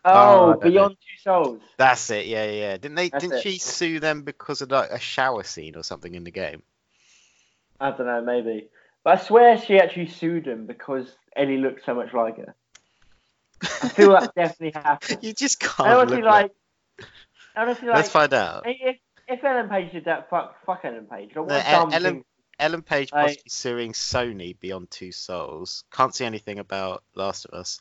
Oh, 0.05 0.55
Oh, 0.55 0.55
don't 0.61 0.65
know. 0.65 0.71
Beyond 0.71 0.97
Two 0.97 1.23
Souls. 1.23 1.63
That's 1.79 2.11
it. 2.11 2.27
Yeah, 2.27 2.51
yeah. 2.51 2.73
Didn't 2.77 2.97
they? 2.97 3.09
That's 3.09 3.23
didn't 3.23 3.39
it. 3.39 3.43
she 3.43 3.59
sue 3.59 4.01
them 4.01 4.23
because 4.23 4.63
of 4.63 4.71
like 4.71 4.91
a 4.91 4.99
shower 5.01 5.43
scene 5.45 5.77
or 5.77 5.83
something 5.83 6.15
in 6.15 6.25
the 6.25 6.31
game? 6.31 6.63
I 7.81 7.91
don't 7.91 8.07
know, 8.07 8.23
maybe. 8.23 8.69
But 9.05 9.19
I 9.19 9.23
swear 9.23 9.59
she 9.59 9.79
actually 9.79 10.09
sued 10.09 10.47
him 10.47 10.67
because 10.67 11.17
Ellie 11.37 11.59
looked 11.59 11.85
so 11.85 11.95
much 11.95 12.13
like 12.15 12.37
her. 12.37 12.55
I 13.83 13.89
feel 13.89 14.11
that 14.13 14.33
definitely 14.37 14.81
happened. 14.81 15.19
You 15.23 15.33
just 15.33 15.63
I 15.79 15.95
can't. 15.95 15.99
honestly 15.99 16.23
look 16.23 16.25
like. 16.25 16.53
Honestly, 17.57 17.89
like. 17.89 17.97
Let's 17.97 18.09
find 18.11 18.33
out. 18.35 18.63
If, 18.67 18.97
if 19.29 19.45
Ellen 19.45 19.69
Page 19.69 19.93
did 19.93 20.05
that, 20.07 20.31
fuck, 20.31 20.57
fuck 20.65 20.81
Ellen 20.85 21.07
Page. 21.11 21.31
Like, 21.37 21.49
No, 21.49 21.89
Ellen-. 21.93 22.25
Ellen 22.59 22.83
Page 22.83 23.11
I- 23.13 23.23
possibly 23.23 23.43
suing 23.49 23.93
Sony 23.93 24.59
Beyond 24.61 24.91
Two 24.91 25.13
Souls. 25.13 25.85
Can't 25.93 26.15
see 26.15 26.25
anything 26.25 26.59
about 26.59 27.03
Last 27.15 27.45
of 27.47 27.55
Us. 27.59 27.81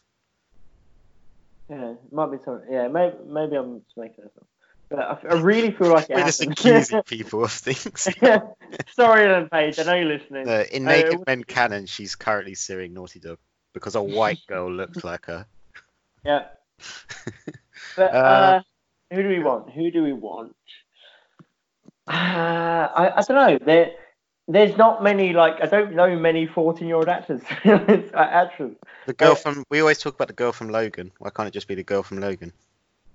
Yeah, 1.70 1.94
might 2.12 2.32
be 2.32 2.38
something. 2.44 2.68
Yeah, 2.72 2.88
maybe, 2.90 3.16
maybe 3.26 3.56
I'm 3.56 3.82
just 3.82 3.98
making 3.98 4.24
this 4.26 4.34
up. 4.38 4.46
But 4.90 5.00
I, 5.00 5.36
I 5.36 5.40
really 5.40 5.72
feel 5.72 5.88
like 5.94 6.10
it 6.10 6.16
We're 6.18 6.26
just 6.26 6.42
accusing 6.42 7.02
people 7.06 7.44
of 7.46 7.52
things. 7.52 8.10
Sorry, 8.94 9.26
Ellen 9.26 9.48
Page. 9.50 9.80
I 9.80 9.84
know 9.84 9.94
you're 9.96 10.06
listening. 10.18 10.46
No, 10.48 10.62
in 10.62 10.86
Uh, 10.88 10.92
Naked 10.92 11.14
it- 11.14 11.28
Men 11.28 11.44
canon, 11.46 11.86
she's 11.86 12.16
currently 12.16 12.56
suing 12.56 12.94
Naughty 12.94 13.20
Dog 13.20 13.38
because 13.74 13.96
a 13.96 14.04
white 14.04 14.40
girl 14.48 14.70
looks 14.72 15.04
like 15.04 15.28
her. 15.28 15.46
Yeah. 16.26 16.46
But 17.96 18.14
Uh, 18.14 18.18
uh, 18.18 18.62
who 19.12 19.24
do 19.24 19.30
we 19.30 19.40
want? 19.40 19.70
Who 19.72 19.92
do 19.92 20.04
we 20.04 20.14
want? 20.14 20.56
Uh, 22.08 22.12
I, 22.12 23.14
I 23.18 23.22
don't 23.22 23.30
know. 23.30 23.66
There, 23.66 23.92
there's 24.48 24.76
not 24.78 25.04
many 25.04 25.34
like 25.34 25.62
I 25.62 25.68
don't 25.68 25.94
know 25.94 26.18
many 26.18 26.48
14 26.48 26.88
year 26.88 26.98
old 26.98 27.08
actors. 27.08 27.42
actors 28.14 28.76
The 29.06 29.14
girl 29.14 29.36
from 29.36 29.64
we 29.70 29.80
always 29.80 30.00
talk 30.00 30.16
about 30.16 30.28
the 30.28 30.34
girl 30.34 30.52
from 30.52 30.70
Logan. 30.70 31.12
Why 31.20 31.30
can't 31.30 31.48
it 31.48 31.52
just 31.52 31.68
be 31.68 31.76
the 31.76 31.84
girl 31.84 32.04
from 32.04 32.20
Logan? 32.20 32.54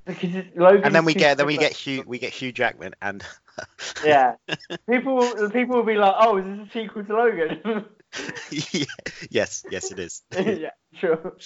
because 0.07 0.45
Logan. 0.55 0.85
And 0.85 0.95
then 0.95 1.05
we 1.05 1.15
get 1.15 1.37
then 1.37 1.47
we 1.47 1.57
get 1.57 1.73
Hugh 1.73 2.05
we 2.07 2.19
get 2.19 2.33
Hugh 2.33 2.53
Jackman 2.53 2.95
and 3.03 3.23
Yeah. 4.05 4.37
People 4.89 5.51
people 5.51 5.77
will 5.77 5.85
be 5.85 5.97
like, 5.97 6.15
oh, 6.19 6.39
is 6.39 6.45
this 6.45 6.69
a 6.69 6.71
sequel 6.73 7.05
to 7.05 7.17
Logan? 7.17 7.85
Yeah, 8.51 8.85
yes 9.31 9.65
yes 9.69 9.91
it 9.91 9.99
is. 9.99 10.23
yeah, 10.33 10.71
sure. 10.95 11.37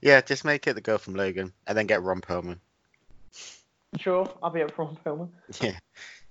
Yeah, 0.00 0.20
just 0.20 0.44
make 0.44 0.66
it 0.66 0.74
the 0.74 0.80
girl 0.80 0.98
from 0.98 1.14
Logan 1.14 1.52
and 1.66 1.76
then 1.76 1.86
get 1.86 2.02
Ron 2.02 2.20
Perlman. 2.20 2.58
Sure, 3.98 4.28
I'll 4.42 4.50
be 4.50 4.62
up 4.62 4.72
for 4.74 4.86
Perlman. 5.04 5.28
Yeah, 5.60 5.78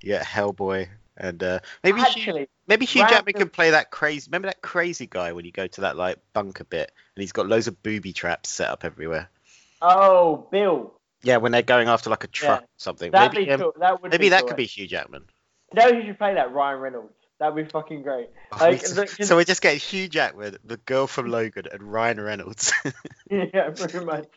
yeah, 0.02 0.24
Hellboy 0.24 0.88
and 1.18 1.44
uh, 1.44 1.60
maybe 1.84 2.00
Hugh, 2.00 2.06
Actually, 2.08 2.50
maybe 2.68 2.86
Hugh 2.86 3.02
Random- 3.02 3.18
Jackman 3.18 3.34
can 3.34 3.50
play 3.50 3.72
that 3.72 3.92
crazy. 3.92 4.30
Remember 4.30 4.48
that 4.48 4.62
crazy 4.62 5.08
guy 5.08 5.34
when 5.34 5.44
you 5.44 5.52
go 5.52 5.68
to 5.68 5.82
that 5.82 5.98
like 5.98 6.18
bunker 6.34 6.64
bit 6.64 6.92
and 7.16 7.22
he's 7.22 7.34
got 7.34 7.48
loads 7.48 7.68
of 7.68 7.82
booby 7.84 8.14
traps 8.14 8.50
set 8.50 8.70
up 8.70 8.86
everywhere. 8.86 9.30
oh, 9.82 10.48
Bill. 10.52 10.94
Yeah, 11.22 11.36
when 11.38 11.52
they're 11.52 11.62
going 11.62 11.90
after 11.90 12.10
like 12.10 12.24
a 12.24 12.28
truck 12.28 12.62
Yeah. 12.62 12.66
or 12.66 12.70
something. 12.78 13.12
That'd 13.12 13.34
maybe 13.38 13.52
be 13.52 13.58
cool. 13.58 13.74
That 13.78 14.02
would 14.02 14.12
maybe 14.12 14.26
be 14.26 14.30
that 14.30 14.40
cool. 14.42 14.48
could 14.50 14.58
be 14.58 14.66
Hugh 14.66 14.88
Jackman. 14.88 15.24
You 15.76 15.82
know 15.82 15.94
who 16.00 16.06
should 16.08 16.18
play 16.18 16.34
that? 16.36 16.54
Ryan 16.54 16.80
Reynolds. 16.80 17.14
That'd 17.40 17.56
be 17.56 17.72
fucking 17.72 18.04
great. 18.04 18.30
Oh, 18.52 18.58
Like, 18.60 18.84
we- 18.84 18.94
look, 18.94 19.10
so 19.10 19.36
we're 19.36 19.46
just 19.46 19.62
getting 19.62 19.80
Hugh 19.80 20.10
Jackman, 20.10 20.58
the 20.64 20.78
girl 20.78 21.08
from 21.08 21.28
Logan, 21.28 21.66
and 21.72 21.82
Ryan 21.82 22.20
Reynolds. 22.20 22.74
yeah, 23.32 23.70
pretty 23.70 24.04
much. 24.04 24.28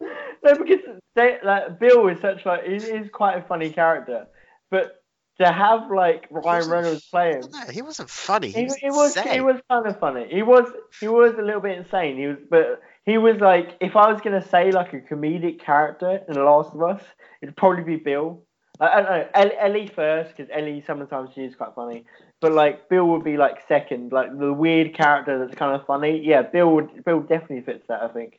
no, 0.00 0.54
because 0.54 0.80
they, 1.14 1.38
like, 1.44 1.78
Bill 1.78 2.08
is 2.08 2.20
such 2.20 2.46
like 2.46 2.64
he 2.64 2.76
is 2.76 3.10
quite 3.12 3.36
a 3.36 3.42
funny 3.42 3.70
character, 3.70 4.26
but 4.70 5.00
to 5.40 5.50
have 5.50 5.90
like 5.90 6.26
Ryan 6.30 6.68
Reynolds 6.68 7.04
play 7.06 7.32
him, 7.32 7.42
no, 7.50 7.60
he 7.72 7.82
wasn't 7.82 8.10
funny. 8.10 8.48
He 8.48 8.60
he, 8.60 8.64
was, 8.64 8.76
it 8.82 8.90
was 8.90 9.16
insane. 9.16 9.44
was 9.44 9.60
kind 9.70 9.86
of 9.86 9.98
funny. 9.98 10.28
He 10.30 10.42
was 10.42 10.70
he 11.00 11.08
was 11.08 11.34
a 11.38 11.42
little 11.42 11.62
bit 11.62 11.78
insane. 11.78 12.18
He 12.18 12.26
was, 12.26 12.36
but 12.50 12.82
he 13.06 13.16
was 13.16 13.38
like 13.40 13.76
if 13.80 13.96
I 13.96 14.12
was 14.12 14.20
gonna 14.20 14.46
say 14.46 14.70
like 14.70 14.92
a 14.92 15.00
comedic 15.00 15.60
character 15.60 16.20
in 16.28 16.34
The 16.34 16.42
Last 16.44 16.74
of 16.74 16.82
Us, 16.82 17.02
it'd 17.42 17.56
probably 17.56 17.84
be 17.84 17.96
Bill. 17.96 18.42
I, 18.78 19.02
don't 19.02 19.10
know 19.44 19.50
Ellie 19.58 19.86
first 19.88 20.36
because 20.36 20.50
Ellie 20.54 20.82
sometimes 20.86 21.30
she 21.34 21.42
is 21.42 21.54
quite 21.54 21.74
funny, 21.74 22.04
but 22.40 22.52
like 22.52 22.88
Bill 22.88 23.06
would 23.08 23.24
be 23.24 23.36
like 23.36 23.58
second, 23.68 24.12
like 24.12 24.36
the 24.38 24.52
weird 24.52 24.94
character 24.94 25.38
that's 25.38 25.56
kind 25.58 25.74
of 25.78 25.86
funny. 25.86 26.20
Yeah, 26.24 26.42
Bill 26.42 26.74
would 26.74 27.04
Bill 27.04 27.20
definitely 27.20 27.60
fits 27.62 27.86
that. 27.88 28.02
I 28.02 28.08
think. 28.08 28.38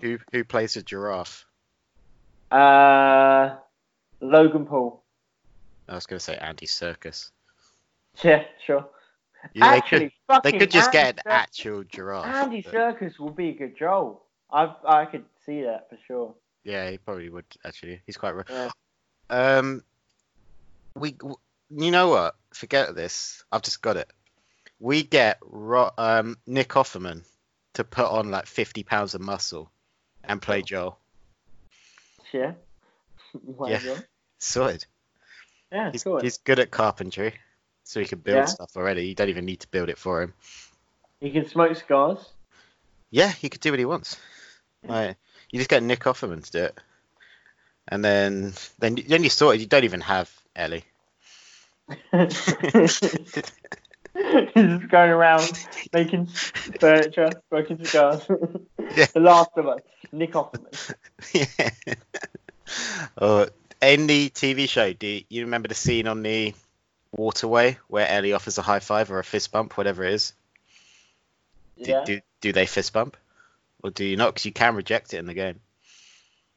Who 0.00 0.18
who 0.32 0.44
plays 0.44 0.76
a 0.76 0.82
giraffe? 0.82 1.46
Uh, 2.50 3.56
Logan 4.20 4.66
Paul. 4.66 5.02
I 5.88 5.94
was 5.94 6.06
going 6.06 6.18
to 6.18 6.24
say 6.24 6.36
Andy 6.36 6.66
Serkis. 6.66 7.30
Yeah, 8.24 8.42
sure. 8.66 8.86
Yeah, 9.54 9.66
Actually, 9.66 9.98
they 9.98 10.04
could 10.04 10.12
fucking 10.26 10.52
they 10.52 10.58
could 10.58 10.70
just 10.70 10.94
Andy 10.94 10.98
get 10.98 11.14
an 11.18 11.22
Cir- 11.24 11.30
actual 11.30 11.84
giraffe. 11.84 12.26
Andy 12.26 12.60
but- 12.62 12.74
Serkis 12.74 13.18
would 13.20 13.36
be 13.36 13.50
a 13.50 13.52
good 13.52 13.76
Joel. 13.78 14.22
I 14.52 14.74
I 14.86 15.04
could 15.06 15.24
see 15.46 15.62
that 15.62 15.88
for 15.88 15.96
sure. 16.06 16.34
Yeah, 16.64 16.90
he 16.90 16.98
probably 16.98 17.30
would 17.30 17.44
actually. 17.64 18.00
He's 18.04 18.16
quite. 18.18 18.34
Yeah. 18.50 18.68
Um, 19.30 19.82
we, 20.96 21.16
you 21.70 21.90
know 21.92 22.08
what? 22.08 22.34
Forget 22.52 22.94
this. 22.94 23.44
I've 23.52 23.62
just 23.62 23.82
got 23.82 23.96
it. 23.96 24.10
We 24.78 25.02
get 25.02 25.38
Ro- 25.42 25.92
um 25.98 26.36
Nick 26.46 26.70
Offerman 26.70 27.22
to 27.74 27.84
put 27.84 28.06
on 28.06 28.30
like 28.30 28.46
fifty 28.46 28.82
pounds 28.82 29.14
of 29.14 29.20
muscle 29.20 29.70
and 30.24 30.40
play 30.42 30.62
Joel. 30.62 30.98
Yeah. 32.32 32.52
Yeah. 33.66 33.78
Sorted. 34.38 34.84
Yeah, 35.70 35.92
He's, 35.92 36.04
he's 36.20 36.38
good 36.38 36.58
at 36.58 36.72
carpentry, 36.72 37.34
so 37.84 38.00
he 38.00 38.06
can 38.06 38.18
build 38.18 38.38
Yeah. 38.38 38.44
stuff 38.46 38.76
already. 38.76 39.06
You 39.06 39.14
don't 39.14 39.28
even 39.28 39.44
need 39.44 39.60
to 39.60 39.68
build 39.68 39.88
it 39.88 39.98
for 39.98 40.22
him. 40.22 40.34
He 41.20 41.30
can 41.30 41.48
smoke 41.48 41.76
cigars. 41.76 42.18
Yeah, 43.10 43.28
he 43.30 43.48
could 43.48 43.60
do 43.60 43.70
what 43.70 43.78
he 43.78 43.84
wants. 43.84 44.16
Yeah. 44.82 44.90
Like, 44.92 45.16
you 45.52 45.60
just 45.60 45.70
get 45.70 45.84
Nick 45.84 46.00
Offerman 46.00 46.42
to 46.44 46.50
do 46.50 46.64
it, 46.64 46.78
and 47.86 48.04
then 48.04 48.52
then 48.80 48.96
then 49.06 49.22
you 49.22 49.30
sort 49.30 49.54
of 49.54 49.60
you 49.60 49.68
don't 49.68 49.84
even 49.84 50.00
have 50.00 50.28
Ellie. 50.56 50.84
He's 52.12 53.00
just 54.54 54.88
going 54.88 55.10
around 55.10 55.66
making 55.92 56.26
furniture, 56.26 57.30
smoking 57.48 57.84
cigars. 57.84 58.26
Yeah. 58.96 59.06
The 59.14 59.20
Last 59.20 59.50
of 59.56 59.68
Us, 59.68 59.80
Nick 60.12 60.32
Offerman. 60.32 60.94
yeah. 61.32 61.70
Oh, 63.18 63.46
in 63.82 64.06
the 64.06 64.30
TV 64.30 64.68
show, 64.68 64.92
do 64.92 65.06
you, 65.06 65.24
you 65.28 65.44
remember 65.44 65.68
the 65.68 65.74
scene 65.74 66.06
on 66.08 66.22
the 66.22 66.54
waterway 67.12 67.78
where 67.88 68.08
Ellie 68.08 68.32
offers 68.32 68.58
a 68.58 68.62
high 68.62 68.80
five 68.80 69.10
or 69.10 69.18
a 69.18 69.24
fist 69.24 69.52
bump, 69.52 69.76
whatever 69.76 70.04
it 70.04 70.14
is? 70.14 70.32
Do, 71.82 71.90
Yeah. 71.90 72.04
do, 72.04 72.20
do 72.40 72.52
they 72.52 72.66
fist 72.66 72.92
bump? 72.92 73.16
Or 73.82 73.90
do 73.90 74.04
you 74.04 74.16
not? 74.16 74.34
Because 74.34 74.44
you 74.44 74.52
can 74.52 74.74
reject 74.74 75.14
it 75.14 75.18
in 75.18 75.26
the 75.26 75.34
game. 75.34 75.60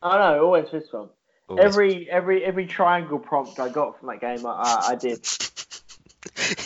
I 0.02 0.18
know, 0.18 0.44
always 0.46 0.70
this 0.72 0.92
one. 0.92 1.10
Always. 1.50 1.66
Every 1.66 2.10
every 2.10 2.44
every 2.44 2.68
triangle 2.68 3.20
prompt 3.20 3.60
I 3.60 3.70
got 3.70 4.00
from 4.00 4.08
that 4.10 4.22
game, 4.22 4.46
I, 4.46 4.86
I, 4.90 4.96
did. 4.96 5.28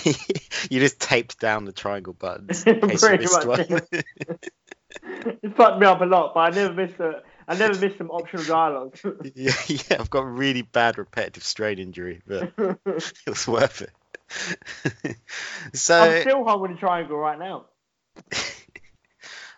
you 0.69 0.79
just 0.79 0.99
taped 0.99 1.39
down 1.39 1.65
the 1.65 1.71
triangle 1.71 2.13
buttons. 2.13 2.63
in 2.67 2.81
case 2.81 3.01
you 3.01 3.07
Pretty 3.07 3.25
much, 3.25 3.45
one. 3.45 3.81
it 5.43 5.55
fucked 5.55 5.79
me 5.79 5.87
up 5.87 6.01
a 6.01 6.05
lot, 6.05 6.33
but 6.35 6.39
I 6.41 6.49
never 6.51 6.73
missed 6.73 6.99
a, 6.99 7.23
I 7.47 7.55
never 7.55 7.79
missed 7.79 7.97
some 7.97 8.11
optional 8.11 8.43
dialogue. 8.43 8.97
yeah, 9.35 9.53
yeah, 9.67 9.97
I've 9.99 10.09
got 10.09 10.25
really 10.25 10.61
bad 10.61 10.97
repetitive 10.97 11.43
strain 11.43 11.79
injury, 11.79 12.21
but 12.27 12.53
it 12.57 13.29
was 13.29 13.47
worth 13.47 13.81
it. 13.81 15.17
so, 15.73 15.99
I'm 15.99 16.21
still 16.21 16.43
holding 16.43 16.73
the 16.73 16.79
triangle 16.79 17.17
right 17.17 17.39
now. 17.39 17.65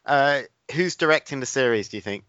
uh, 0.05 0.41
who's 0.71 0.95
directing 0.95 1.39
the 1.39 1.47
series? 1.47 1.89
Do 1.89 1.97
you 1.97 2.01
think? 2.01 2.25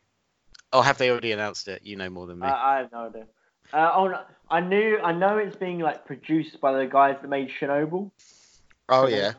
Oh, 0.73 0.83
have 0.83 0.99
they 0.99 1.11
already 1.11 1.33
announced 1.33 1.69
it? 1.69 1.83
You 1.85 1.97
know 1.97 2.09
more 2.11 2.27
than 2.27 2.39
me. 2.39 2.47
I, 2.47 2.75
I 2.75 2.79
have 2.79 2.93
no 2.93 3.07
idea. 3.07 3.27
Uh, 3.73 3.93
oh, 3.95 4.09
no, 4.09 4.21
I 4.51 4.61
knew, 4.61 4.99
I 5.03 5.13
know 5.13 5.39
it's 5.39 5.57
being 5.57 5.79
like 5.79 6.05
produced 6.07 6.61
by 6.61 6.73
the 6.73 6.87
guys 6.87 7.17
that 7.23 7.29
made 7.29 7.51
Chernobyl. 7.61 8.11
oh 8.89 9.07
yeah, 9.07 9.33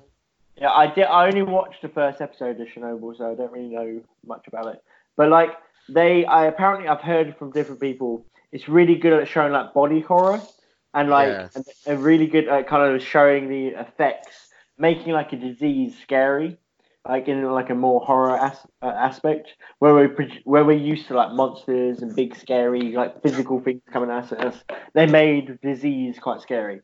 Yeah, 0.58 0.72
I 0.72 0.88
did. 0.94 1.06
I 1.06 1.28
only 1.28 1.42
watched 1.44 1.82
the 1.82 1.90
first 1.90 2.22
episode 2.22 2.60
of 2.62 2.68
Chernobyl, 2.68 3.18
so 3.18 3.32
I 3.32 3.36
don't 3.36 3.52
really 3.52 3.68
know 3.68 4.02
much 4.26 4.48
about 4.48 4.68
it. 4.68 4.84
But 5.18 5.30
like 5.30 5.52
they, 5.90 6.26
I 6.26 6.46
apparently 6.46 6.88
I've 6.88 7.02
heard 7.02 7.36
from 7.38 7.52
different 7.52 7.82
people. 7.82 8.26
It's 8.54 8.70
really 8.70 8.96
good 8.96 9.14
at 9.14 9.28
showing 9.28 9.52
like 9.54 9.74
body 9.74 10.00
horror 10.02 10.42
and 10.94 11.10
like 11.10 11.28
Yeah. 11.30 11.48
and, 11.56 11.66
and 11.86 12.04
really 12.04 12.28
good 12.28 12.48
at 12.48 12.68
kind 12.68 12.94
of 12.96 13.02
showing 13.02 13.50
the 13.50 13.68
effects, 13.80 14.34
making 14.78 15.12
like 15.14 15.34
a 15.34 15.38
disease 15.38 15.96
scary, 16.02 16.58
like 17.08 17.28
in 17.28 17.44
like 17.52 17.70
a 17.70 17.76
more 17.76 18.00
horror 18.00 18.38
as, 18.38 18.58
uh, 18.82 18.86
aspect 18.86 19.50
where 19.80 19.96
we 19.96 20.08
pro- 20.08 20.42
where 20.44 20.64
we're 20.64 20.78
used 20.78 21.08
to 21.08 21.16
like 21.16 21.32
monsters 21.34 22.02
and 22.02 22.16
big 22.16 22.36
scary 22.36 22.92
like 22.92 23.22
physical 23.24 23.60
things 23.60 23.82
coming 23.92 24.12
at 24.12 24.32
us. 24.34 24.64
They 24.94 25.08
made 25.08 25.60
disease 25.62 26.20
quite 26.20 26.42
scary. 26.42 26.82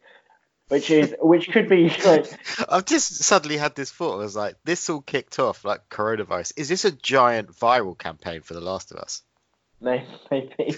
Which 0.69 0.91
is, 0.91 1.15
which 1.21 1.49
could 1.49 1.69
be 1.69 1.89
like, 2.06 2.25
I've 2.67 2.84
just 2.84 3.23
suddenly 3.23 3.56
had 3.56 3.75
this 3.75 3.89
thought. 3.89 4.15
I 4.15 4.23
was 4.23 4.36
like, 4.36 4.56
this 4.65 4.89
all 4.89 4.99
kicked 4.99 5.39
off 5.39 5.63
like 5.63 5.88
coronavirus. 5.89 6.53
Is 6.58 6.67
this 6.67 6.84
a 6.84 6.91
giant 6.91 7.53
viral 7.53 7.97
campaign 7.97 8.41
for 8.41 8.53
The 8.53 8.60
Last 8.60 8.91
of 8.91 8.97
Us? 8.97 9.21
Maybe. 9.82 10.18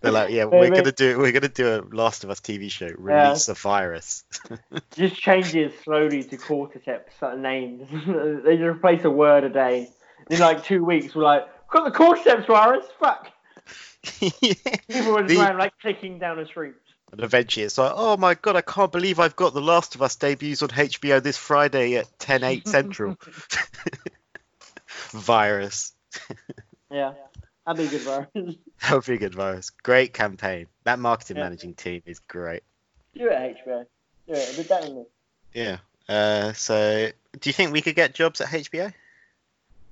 They're 0.00 0.12
like, 0.12 0.30
yeah, 0.30 0.44
we're 0.44 0.70
gonna 0.70 0.92
do 0.92 1.18
we're 1.18 1.32
gonna 1.32 1.48
do 1.48 1.76
a 1.76 1.80
Last 1.94 2.24
of 2.24 2.30
Us 2.30 2.40
TV 2.40 2.70
show. 2.70 2.90
Release 2.96 3.48
a 3.48 3.54
virus. 3.54 4.24
just 4.96 5.16
changes 5.16 5.72
slowly 5.84 6.22
to 6.24 6.36
cordyceps 6.36 7.38
names. 7.38 7.88
they 8.44 8.56
just 8.56 8.66
replace 8.76 9.04
a 9.04 9.10
word 9.10 9.44
a 9.44 9.48
day. 9.50 9.88
In 10.30 10.40
like 10.40 10.64
two 10.64 10.84
weeks, 10.84 11.14
we're 11.14 11.22
like, 11.22 11.46
got 11.70 11.84
the 11.84 11.96
cordyceps 11.96 12.46
virus. 12.46 12.86
Fuck. 12.98 13.28
Yeah. 14.20 14.52
People 14.88 15.12
were 15.12 15.22
The- 15.22 15.38
around 15.40 15.58
like 15.58 15.72
clicking 15.80 16.18
down 16.18 16.36
the 16.38 16.46
streets. 16.46 16.78
And 17.12 17.20
eventually 17.20 17.64
it's 17.64 17.78
like, 17.78 17.92
oh 17.94 18.16
my 18.16 18.34
god, 18.34 18.56
I 18.56 18.62
can't 18.62 18.90
believe 18.90 19.20
I've 19.20 19.36
got 19.36 19.54
The 19.54 19.60
Last 19.60 19.94
of 19.94 20.02
Us 20.02 20.16
debuts 20.16 20.62
on 20.62 20.70
HBO 20.70 21.22
this 21.22 21.36
Friday 21.36 21.94
at 21.96 22.06
10, 22.18 22.42
8 22.42 22.66
central. 22.68 23.16
virus. 25.10 25.92
Yeah, 26.90 27.12
that'd 27.66 27.78
be 27.78 27.86
a 27.94 27.98
good 27.98 28.06
virus. 28.06 28.56
That 28.82 28.92
would 28.94 29.06
be 29.06 29.14
a 29.14 29.18
good 29.18 29.34
virus. 29.34 29.70
Great 29.70 30.12
campaign. 30.12 30.66
That 30.84 30.98
marketing 30.98 31.38
Yeah. 31.38 31.44
managing 31.44 31.74
team 31.74 32.02
is 32.06 32.18
great. 32.20 32.62
Do 33.16 33.28
it, 33.28 33.56
HBO. 33.66 33.84
Do 34.26 34.32
it. 34.34 34.38
It'd 34.38 34.56
be 34.64 34.68
better 34.68 34.86
than 34.86 34.96
this. 34.96 35.06
Yeah. 35.54 35.78
Uh, 36.08 36.52
so, 36.52 37.08
do 37.40 37.48
you 37.48 37.52
think 37.54 37.72
we 37.72 37.80
could 37.82 37.96
get 37.96 38.14
jobs 38.14 38.40
at 38.40 38.48
HBO? 38.48 38.92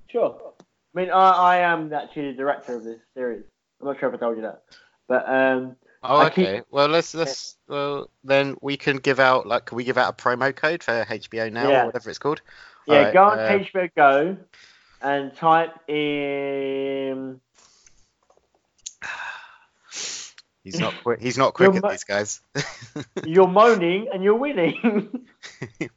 Sure. 0.08 0.52
I 0.60 1.00
mean, 1.00 1.10
I, 1.10 1.30
I 1.30 1.56
am 1.58 1.92
actually 1.92 2.30
the 2.32 2.36
director 2.36 2.76
of 2.76 2.84
this 2.84 3.00
series. 3.14 3.42
I'm 3.80 3.88
not 3.88 3.98
sure 3.98 4.08
if 4.10 4.14
I 4.14 4.18
told 4.18 4.36
you 4.36 4.42
that, 4.42 4.62
but 5.08 5.28
um, 5.28 5.76
Oh, 6.04 6.18
I 6.18 6.30
keep- 6.30 6.46
okay. 6.46 6.62
Well, 6.70 6.88
let's 6.88 7.14
let's 7.14 7.56
well 7.66 8.10
then 8.22 8.56
we 8.60 8.76
can 8.76 8.98
give 8.98 9.18
out 9.18 9.46
like 9.46 9.64
can 9.64 9.76
we 9.76 9.84
give 9.84 9.96
out 9.98 10.12
a 10.12 10.22
promo 10.22 10.54
code 10.54 10.82
for 10.82 10.92
HBO 11.08 11.50
now 11.50 11.68
Yeah. 11.70 11.82
or 11.82 11.86
whatever 11.86 12.10
it's 12.10 12.18
called? 12.18 12.42
yeah, 12.86 12.94
Alright, 12.98 13.14
go 13.14 13.24
on 13.24 13.38
uh, 13.38 13.48
HBO 13.58 13.90
Go 13.96 14.36
and 15.02 15.34
type 15.34 15.72
in. 15.88 17.40
He's 20.64 20.80
not 20.80 20.94
quick. 21.02 21.20
He's 21.20 21.36
not 21.38 21.52
quick 21.54 21.74
You're 21.74 21.84
at 21.86 21.90
these 21.92 22.04
guys. 22.04 22.40
You're 23.24 23.46
moaning 23.46 24.08
and 24.12 24.24
you're 24.24 24.34
winning. 24.34 25.26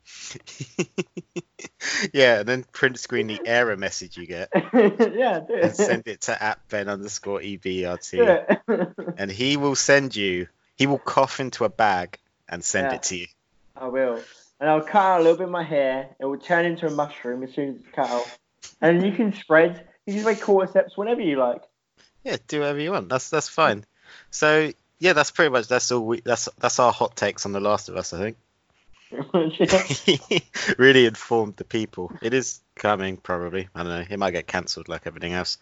yeah, 2.13 2.39
and 2.39 2.47
then 2.47 2.65
print 2.73 2.99
screen 2.99 3.27
the 3.27 3.39
error 3.45 3.77
message 3.77 4.17
you 4.17 4.27
get 4.27 4.49
yeah, 4.53 5.39
do 5.39 5.55
and 5.55 5.75
send 5.75 6.07
it 6.07 6.21
to 6.21 6.43
at 6.43 6.59
Ben 6.67 6.89
underscore 6.89 7.39
EBRT, 7.39 9.15
and 9.17 9.31
he 9.31 9.57
will 9.57 9.75
send 9.75 10.15
you. 10.15 10.47
He 10.75 10.85
will 10.85 10.99
cough 10.99 11.39
into 11.39 11.63
a 11.63 11.69
bag 11.69 12.19
and 12.47 12.63
send 12.63 12.91
Yeah. 12.91 12.95
it 12.95 13.03
to 13.03 13.17
you. 13.17 13.27
I 13.75 13.87
will. 13.87 14.21
And 14.59 14.69
I'll 14.69 14.81
cut 14.81 15.01
out 15.01 15.21
a 15.21 15.23
little 15.23 15.37
bit 15.37 15.45
of 15.45 15.49
my 15.51 15.63
hair. 15.63 16.09
It 16.19 16.25
will 16.25 16.37
turn 16.37 16.65
into 16.65 16.87
a 16.87 16.91
mushroom 16.91 17.43
as 17.43 17.53
soon 17.53 17.69
as 17.69 17.75
it's 17.77 17.89
cut 17.95 18.09
out. 18.09 18.37
And 18.81 19.03
you 19.05 19.11
can 19.11 19.33
spread. 19.33 19.87
You 20.05 20.15
can 20.15 20.23
make 20.23 20.39
cordyceps 20.39 20.97
whenever 20.97 21.21
you 21.21 21.37
like. 21.37 21.61
Yeah, 22.23 22.37
do 22.47 22.59
whatever 22.59 22.79
you 22.79 22.91
want. 22.91 23.09
That's 23.09 23.29
that's 23.29 23.49
fine. 23.49 23.85
So 24.31 24.71
yeah, 24.99 25.13
that's 25.13 25.31
pretty 25.31 25.51
much 25.51 25.67
that's 25.67 25.91
all. 25.91 26.05
We, 26.05 26.21
that's 26.21 26.49
that's 26.59 26.79
our 26.79 26.91
hot 26.91 27.15
takes 27.15 27.45
on 27.45 27.51
The 27.51 27.59
Last 27.59 27.89
of 27.89 27.97
Us. 27.97 28.13
I 28.13 28.19
think. 28.19 28.37
really 30.77 31.05
informed 31.05 31.55
the 31.55 31.63
people. 31.63 32.11
It 32.21 32.33
is 32.33 32.61
coming, 32.75 33.17
probably. 33.17 33.69
I 33.73 33.83
don't 33.83 33.89
know. 33.89 34.05
It 34.09 34.19
might 34.19 34.31
get 34.31 34.47
cancelled 34.47 34.89
like 34.89 35.07
everything 35.07 35.33
else. 35.33 35.57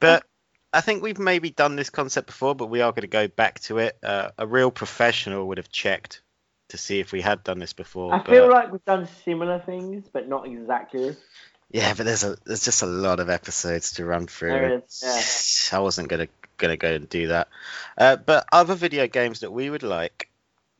But 0.00 0.24
I 0.72 0.80
think 0.80 1.02
we've 1.02 1.18
maybe 1.18 1.50
done 1.50 1.76
this 1.76 1.88
concept 1.88 2.26
before, 2.26 2.54
but 2.54 2.66
we 2.66 2.80
are 2.80 2.92
going 2.92 3.02
to 3.02 3.06
go 3.06 3.28
back 3.28 3.60
to 3.60 3.78
it. 3.78 3.96
Uh, 4.02 4.30
a 4.36 4.46
real 4.46 4.70
professional 4.70 5.48
would 5.48 5.58
have 5.58 5.70
checked 5.70 6.20
to 6.68 6.76
see 6.76 7.00
if 7.00 7.12
we 7.12 7.20
had 7.20 7.44
done 7.44 7.58
this 7.58 7.72
before. 7.72 8.12
I 8.12 8.18
but, 8.18 8.26
feel 8.26 8.50
like 8.50 8.72
we've 8.72 8.84
done 8.84 9.08
similar 9.24 9.60
things, 9.60 10.04
but 10.12 10.28
not 10.28 10.46
exactly. 10.46 11.16
yeah, 11.70 11.94
but 11.94 12.04
there's 12.04 12.24
a 12.24 12.36
there's 12.44 12.64
just 12.64 12.82
a 12.82 12.86
lot 12.86 13.20
of 13.20 13.30
episodes 13.30 13.92
to 13.92 14.04
run 14.04 14.26
through. 14.26 14.50
There 14.50 14.82
is, 14.84 15.70
I 15.72 15.78
wasn't 15.78 16.08
gonna 16.08 16.28
gonna 16.66 16.76
go 16.76 16.94
and 16.94 17.08
do 17.08 17.28
that. 17.28 17.48
Uh, 17.96 18.16
but 18.16 18.46
other 18.52 18.74
video 18.74 19.06
games 19.06 19.40
that 19.40 19.52
we 19.52 19.70
would 19.70 19.82
like 19.82 20.28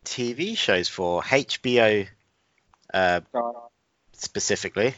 TV 0.05 0.57
shows 0.57 0.89
for 0.89 1.23
HBO 1.23 2.07
uh, 2.93 3.21
specifically. 4.13 4.95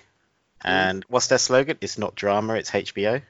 And 0.63 1.05
what's 1.09 1.29
their 1.29 1.39
slogan? 1.39 1.79
It's 1.81 1.99
not 1.99 2.15
drama, 2.15 2.55
it's 2.55 2.71
HBO. 2.71 3.23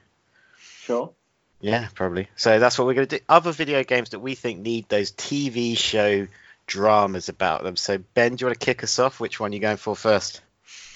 sure. 0.59 1.13
Yeah, 1.59 1.87
probably. 1.95 2.27
So 2.35 2.59
that's 2.59 2.77
what 2.77 2.85
we're 2.85 2.93
going 2.93 3.07
to 3.07 3.17
do. 3.17 3.23
Other 3.27 3.51
video 3.51 3.83
games 3.83 4.11
that 4.11 4.19
we 4.19 4.35
think 4.35 4.59
need 4.59 4.87
those 4.89 5.11
TV 5.11 5.75
show 5.77 6.27
dramas 6.67 7.29
about 7.29 7.63
them. 7.63 7.75
So 7.75 7.97
Ben, 8.13 8.35
do 8.35 8.43
you 8.43 8.47
want 8.47 8.59
to 8.59 8.65
kick 8.65 8.83
us 8.83 8.99
off? 8.99 9.19
Which 9.19 9.39
one 9.39 9.51
are 9.51 9.53
you 9.55 9.59
going 9.59 9.77
for 9.77 9.95
first? 9.95 10.41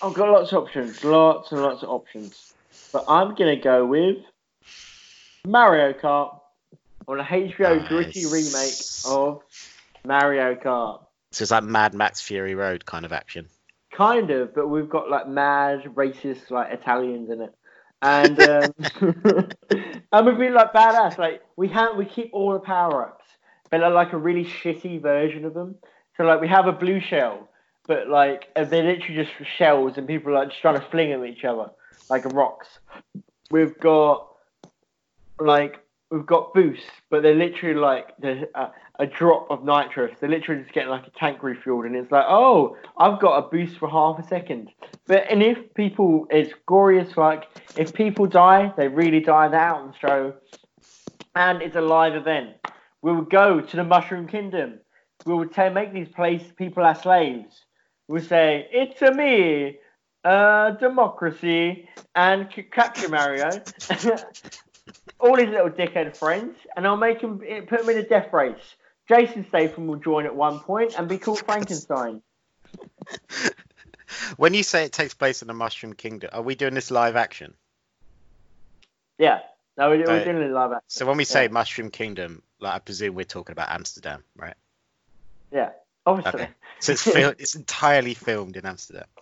I've 0.02 0.14
got 0.14 0.30
lots 0.30 0.52
of 0.52 0.64
options. 0.64 1.04
Lots 1.04 1.52
and 1.52 1.62
lots 1.62 1.84
of 1.84 1.90
options. 1.90 2.54
But 2.94 3.06
I'm 3.08 3.36
going 3.36 3.56
to 3.56 3.62
go 3.62 3.86
with 3.86 4.18
Mario 5.48 5.94
Kart 5.94 6.41
on 7.08 7.20
a 7.20 7.24
HBO 7.24 7.88
gritty 7.88 8.26
remake 8.26 8.82
of 9.06 9.42
Mario 10.06 10.56
Kart. 10.56 11.04
So 11.32 11.44
it's 11.44 11.52
like 11.52 11.64
Mad 11.64 11.94
Max 11.94 12.22
Fury 12.22 12.56
Road 12.56 12.86
kind 12.86 13.06
of 13.06 13.14
action. 13.14 13.48
Kind 13.94 14.32
of, 14.32 14.54
but 14.54 14.68
we've 14.68 14.90
got 14.90 15.10
like 15.10 15.28
mad 15.28 15.84
racist 15.96 16.50
like 16.50 16.72
Italians 16.72 17.30
in 17.30 17.42
it, 17.42 17.54
and 18.02 18.40
um, 18.42 18.74
and 20.12 20.26
we've 20.26 20.38
been 20.38 20.54
like 20.54 20.74
badass. 20.74 21.18
Like 21.18 21.42
we 21.56 21.68
have, 21.70 21.96
we 21.98 22.06
keep 22.06 22.32
all 22.34 22.54
the 22.54 22.60
power 22.60 23.06
ups, 23.06 23.26
but 23.70 23.80
they're 23.80 23.90
like 23.90 24.14
a 24.14 24.18
really 24.18 24.46
shitty 24.46 25.02
version 25.02 25.46
of 25.46 25.54
them. 25.54 25.76
So 26.16 26.24
like 26.24 26.40
we 26.40 26.48
have 26.48 26.68
a 26.68 26.72
blue 26.72 27.02
shell, 27.02 27.50
but 27.86 28.08
like 28.08 28.48
they're 28.56 28.66
literally 28.66 29.16
just 29.16 29.32
shells, 29.58 29.98
and 29.98 30.08
people 30.08 30.32
are 30.32 30.40
like 30.40 30.50
just 30.50 30.62
trying 30.62 30.80
to 30.80 30.86
fling 30.90 31.10
them 31.10 31.24
at 31.24 31.30
each 31.30 31.44
other 31.44 31.72
like 32.10 32.26
rocks. 32.34 32.68
We've 33.50 33.78
got 33.80 34.28
like 35.40 35.81
we've 36.12 36.26
got 36.26 36.54
boosts, 36.54 36.86
but 37.10 37.24
they're 37.24 37.34
literally 37.34 37.80
like 37.80 38.10
there's 38.20 38.44
a, 39.00 39.08
drop 39.08 39.50
of 39.50 39.64
nitrous. 39.64 40.16
They're 40.20 40.30
literally 40.30 40.62
just 40.62 40.74
getting 40.74 40.90
like 40.90 41.08
a 41.08 41.12
tank 41.12 41.40
refueled, 41.40 41.88
and 41.88 41.96
it's 41.96 42.12
like, 42.12 42.26
oh, 42.28 42.78
I've 42.98 43.20
got 43.20 43.38
a 43.38 43.50
boost 43.50 43.78
for 43.78 43.90
half 43.90 44.20
a 44.20 44.28
second. 44.28 44.70
But 45.08 45.26
and 45.32 45.42
if 45.42 45.74
people, 45.74 46.28
it's 46.30 46.54
as 47.00 47.14
fuck. 47.14 47.46
If 47.78 47.94
people 47.94 48.28
die, 48.28 48.74
they 48.78 48.90
really 48.90 49.22
die. 49.22 49.48
They're 49.48 49.60
out 49.60 49.82
on 49.82 49.94
show, 50.00 50.34
and 51.36 51.62
it's 51.62 51.76
a 51.76 51.82
live 51.82 52.16
event. 52.16 52.58
We 53.02 53.14
would 53.14 53.30
go 53.30 53.62
to 53.62 53.76
the 53.76 53.84
Mushroom 53.84 54.28
Kingdom. 54.28 54.80
We 55.26 55.48
ta- 55.48 55.70
make 55.70 55.94
these 55.94 56.10
place 56.10 56.44
people 56.58 56.84
our 56.84 56.96
slaves. 56.96 57.66
We 58.08 58.14
would 58.14 58.28
say, 58.28 58.68
"It's 58.72 59.02
a 59.02 59.12
me, 59.12 59.80
uh, 60.24 60.72
democracy," 60.72 61.88
and 62.14 62.48
capture 62.72 63.10
Mario. 63.10 63.50
All 65.22 65.38
his 65.38 65.50
little 65.50 65.70
dickhead 65.70 66.18
friends, 66.18 66.56
and 66.76 66.88
I'll 66.88 66.98
make 66.98 67.22
him 67.22 67.42
eh, 67.48 67.62
put 67.62 67.82
him 67.82 67.90
in 67.90 67.98
a 67.98 68.04
death 68.04 68.34
race. 68.34 68.56
Jason 69.08 69.46
Statham 69.50 69.88
will 69.88 69.98
join 69.98 70.26
at 70.26 70.36
one 70.36 70.60
point 70.60 70.94
and 70.98 71.08
be 71.08 71.18
called 71.18 71.40
Frankenstein. 71.40 72.22
When 74.38 74.54
you 74.54 74.64
say 74.64 74.86
it 74.86 74.92
takes 74.92 75.14
place 75.14 75.42
in 75.42 75.48
the 75.48 75.54
Mushroom 75.54 75.94
Kingdom, 75.94 76.32
are 76.34 76.42
we 76.42 76.56
doing 76.56 76.74
this 76.74 76.92
live 76.92 77.16
action? 77.16 77.54
Yeah, 79.18 79.40
no, 79.78 79.90
we're, 79.90 80.06
we're 80.06 80.24
doing 80.24 80.38
it 80.38 80.52
like 80.52 80.72
that. 80.72 80.84
So 80.88 81.06
when 81.06 81.18
we 81.18 81.24
say 81.24 81.44
Yeah. 81.44 81.52
Mushroom 81.52 81.92
Kingdom, 81.92 82.44
like 82.60 82.74
I 82.74 82.80
presume 82.80 83.16
we're 83.16 83.24
talking 83.24 83.54
about 83.54 83.70
Amsterdam, 83.70 84.24
right? 84.36 84.56
Yeah, 85.52 85.70
obviously. 86.06 86.42
Okay. 86.42 86.52
So 86.80 86.92
it's 86.94 87.04
fil- 87.04 87.34
it's 87.40 87.56
entirely 87.56 88.14
filmed 88.14 88.58
in 88.58 88.66
Amsterdam. 88.66 89.06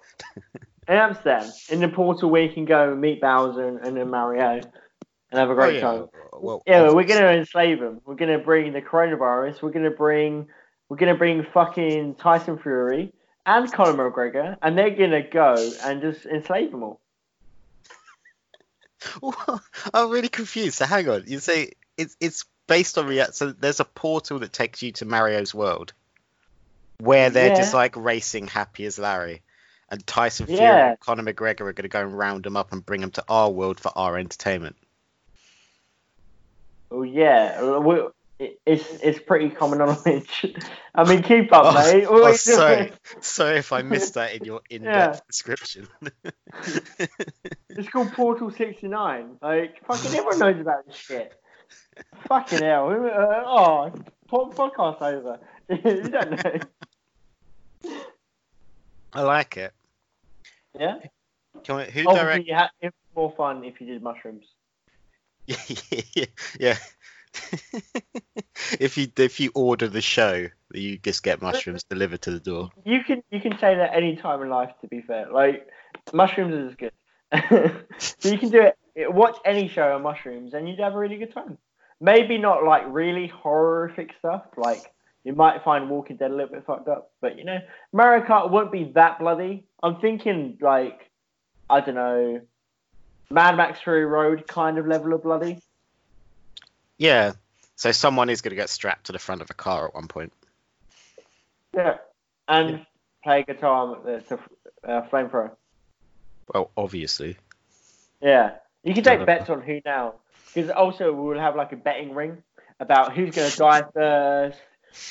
In 0.88 0.95
Amsterdam, 0.95 1.51
in 1.69 1.81
the 1.81 1.88
portal 1.88 2.31
where 2.31 2.41
you 2.41 2.51
can 2.51 2.65
go 2.65 2.91
and 2.91 2.99
meet 2.99 3.21
Bowser 3.21 3.67
and, 3.67 3.77
and 3.77 3.95
then 3.95 4.09
Mario 4.09 4.59
and 5.32 5.39
have 5.39 5.50
a 5.50 5.56
great 5.56 5.78
oh, 5.78 5.82
time. 5.82 6.10
Oh, 6.34 6.39
Well, 6.39 6.63
Yeah, 6.65 6.84
well, 6.84 6.96
we're 6.96 7.08
gonna 7.08 7.28
enslave 7.28 7.80
them. 7.80 8.02
We're 8.06 8.15
gonna 8.15 8.39
bring 8.39 8.74
the 8.74 8.82
coronavirus. 8.82 9.62
We're 9.62 9.72
gonna 9.72 9.92
bring, 9.92 10.48
we're 10.88 10.98
gonna 10.98 11.15
bring 11.15 11.46
fucking 11.54 12.15
Tyson 12.15 12.58
Fury 12.60 13.13
and 13.46 13.72
Conor 13.72 14.12
McGregor, 14.12 14.58
and 14.62 14.78
they're 14.78 14.89
gonna 14.89 15.24
go 15.24 15.56
and 15.84 16.02
just 16.02 16.26
enslave 16.26 16.72
them 16.72 16.84
all. 16.84 17.02
I'm 19.94 20.10
really 20.10 20.30
confused. 20.30 20.76
So 20.76 20.86
hang 20.86 21.08
on, 21.10 21.24
you 21.28 21.39
say 21.39 21.74
it's 21.98 22.15
it's 22.20 22.46
based 22.68 22.98
on 22.98 23.08
rea- 23.08 23.32
so 23.32 23.52
there's 23.52 23.80
a 23.80 23.86
portal 23.86 24.39
that 24.39 24.54
takes 24.54 24.82
you 24.82 24.92
to 24.94 25.06
Mario's 25.06 25.54
world, 25.54 25.94
where 27.00 27.30
they're 27.30 27.56
just 27.56 27.74
like 27.74 27.96
racing 27.96 28.48
happy 28.48 28.86
as 28.86 29.00
Larry, 29.00 29.42
and 29.89 30.06
Tyson 30.06 30.46
Fury 30.48 30.62
Yeah. 30.62 30.89
and 30.89 31.00
Conor 31.00 31.24
McGregor 31.24 31.62
are 31.62 31.74
going 31.74 31.84
to 31.84 31.88
go 31.88 32.02
and 32.02 32.18
round 32.18 32.44
them 32.44 32.58
up 32.58 32.72
and 32.72 32.86
bring 32.86 33.02
them 33.02 33.12
to 33.12 33.24
our 33.28 33.50
world 33.50 33.80
for 33.80 33.92
our 33.98 34.18
entertainment. 34.18 34.76
Oh 36.91 37.04
yeah, 37.04 37.78
we, 37.78 38.02
it's 38.65 38.86
it's 39.04 39.19
pretty 39.19 39.49
common 39.49 39.80
knowledge. 39.80 40.45
I 40.95 41.04
mean, 41.08 41.21
keep 41.23 41.52
up, 41.54 41.65
Oh, 41.65 41.73
mate. 41.93 42.06
oh, 42.10 42.34
sorry. 42.34 42.91
Sorry 43.21 43.58
if 43.58 43.71
I 43.71 43.82
missed 43.84 44.15
that 44.15 44.34
in 44.34 44.43
your 44.45 44.62
in-depth 44.69 45.15
Yeah. 45.17 45.19
description. 45.28 45.88
It's 47.69 47.89
called 47.89 48.12
Portal 48.13 48.49
69. 48.52 49.38
Like, 49.41 49.86
fucking 49.86 50.08
everyone 50.15 50.39
knows 50.56 50.60
about 50.60 50.86
this 50.88 50.95
shit. 50.95 51.34
fucking 52.28 52.60
hell. 52.63 52.89
Who- 52.89 53.08
Uh, 53.08 53.43
oh, 53.45 53.91
podcast 54.32 55.02
over. 55.02 55.39
you 55.69 56.10
don't 56.10 56.43
know. 56.43 56.60
I 59.13 59.21
like 59.21 59.58
it. 59.58 59.73
Yeah? 60.78 60.97
Can 61.63 61.75
we, 61.78 61.84
who 61.86 62.08
Obviously, 62.08 62.15
direct? 62.15 62.47
you 62.47 62.54
had, 62.56 62.69
it 62.82 62.86
was 62.88 62.93
more 63.15 63.34
fun 63.36 63.63
if 63.63 63.80
you 63.82 63.88
did 63.88 64.02
mushrooms. 64.04 64.45
Yeah. 65.49 66.25
yeah. 66.59 66.77
if 68.79 68.97
you 68.97 69.07
if 69.17 69.39
you 69.39 69.51
order 69.53 69.88
the 69.88 70.01
show, 70.01 70.47
you 70.73 70.97
just 70.97 71.23
get 71.23 71.41
mushrooms 71.41 71.83
delivered 71.83 72.21
to 72.23 72.31
the 72.31 72.39
door. 72.39 72.69
You 72.85 73.03
can 73.03 73.23
you 73.31 73.39
can 73.39 73.57
say 73.59 73.75
that 73.75 73.93
any 73.93 74.15
time 74.15 74.41
in 74.41 74.49
life. 74.49 74.71
To 74.81 74.88
be 74.88 75.01
fair, 75.01 75.31
like 75.31 75.67
mushrooms 76.13 76.71
is 76.71 76.75
good. 76.75 76.91
so 77.99 78.29
you 78.29 78.38
can 78.38 78.49
do 78.49 78.62
it. 78.62 79.13
Watch 79.13 79.38
any 79.45 79.67
show 79.67 79.93
on 79.93 80.01
mushrooms, 80.01 80.53
and 80.53 80.67
you'd 80.67 80.79
have 80.79 80.95
a 80.95 80.97
really 80.97 81.17
good 81.17 81.33
time. 81.33 81.57
Maybe 82.01 82.38
not 82.38 82.63
like 82.63 82.83
really 82.88 83.27
horrific 83.27 84.12
stuff. 84.19 84.45
Like 84.57 84.81
you 85.23 85.33
might 85.33 85.63
find 85.63 85.89
Walking 85.89 86.17
Dead 86.17 86.31
a 86.31 86.33
little 86.33 86.53
bit 86.53 86.65
fucked 86.65 86.88
up, 86.88 87.12
but 87.21 87.38
you 87.38 87.45
know, 87.45 87.59
Mario 87.93 88.25
Kart 88.25 88.49
won't 88.49 88.71
be 88.71 88.91
that 88.95 89.19
bloody. 89.19 89.65
I'm 89.83 89.99
thinking 89.99 90.57
like 90.62 91.09
I 91.69 91.81
don't 91.81 91.95
know, 91.95 92.41
Mad 93.32 93.58
Max 93.58 93.80
Fury 93.82 94.06
Road 94.06 94.48
kind 94.48 94.78
of 94.78 94.88
level 94.88 95.13
of 95.13 95.24
bloody. 95.24 95.62
Yeah. 96.98 97.34
So 97.76 97.92
someone 97.92 98.30
is 98.30 98.42
going 98.42 98.52
to 98.52 98.56
get 98.56 98.70
strapped 98.70 99.06
to 99.06 99.13
the 99.13 99.20
front 99.20 99.42
of 99.42 99.50
a 99.50 99.54
car 99.54 99.88
at 99.88 99.94
one 99.96 100.08
point. 100.08 100.34
Yeah, 101.74 101.98
and 102.48 102.86
play 103.24 103.44
guitar 103.44 103.96
with 103.96 104.28
the 104.28 104.39
uh, 104.84 105.08
flamethrower. 105.08 105.52
Well, 106.54 106.72
obviously. 106.76 107.38
Yeah, 108.22 108.56
you 108.84 108.94
can 108.94 109.04
take 109.04 109.26
bets 109.26 109.50
on 109.50 109.62
who 109.62 109.80
now, 109.86 110.15
because 110.48 110.70
also 110.72 111.13
we 111.13 111.30
will 111.30 111.39
have 111.39 111.56
like 111.56 111.72
a 111.72 111.78
betting 111.78 112.13
ring 112.13 112.44
about 112.80 113.15
who's 113.15 113.34
going 113.34 113.50
to 113.50 113.58
die 113.58 113.84
first, 113.94 114.60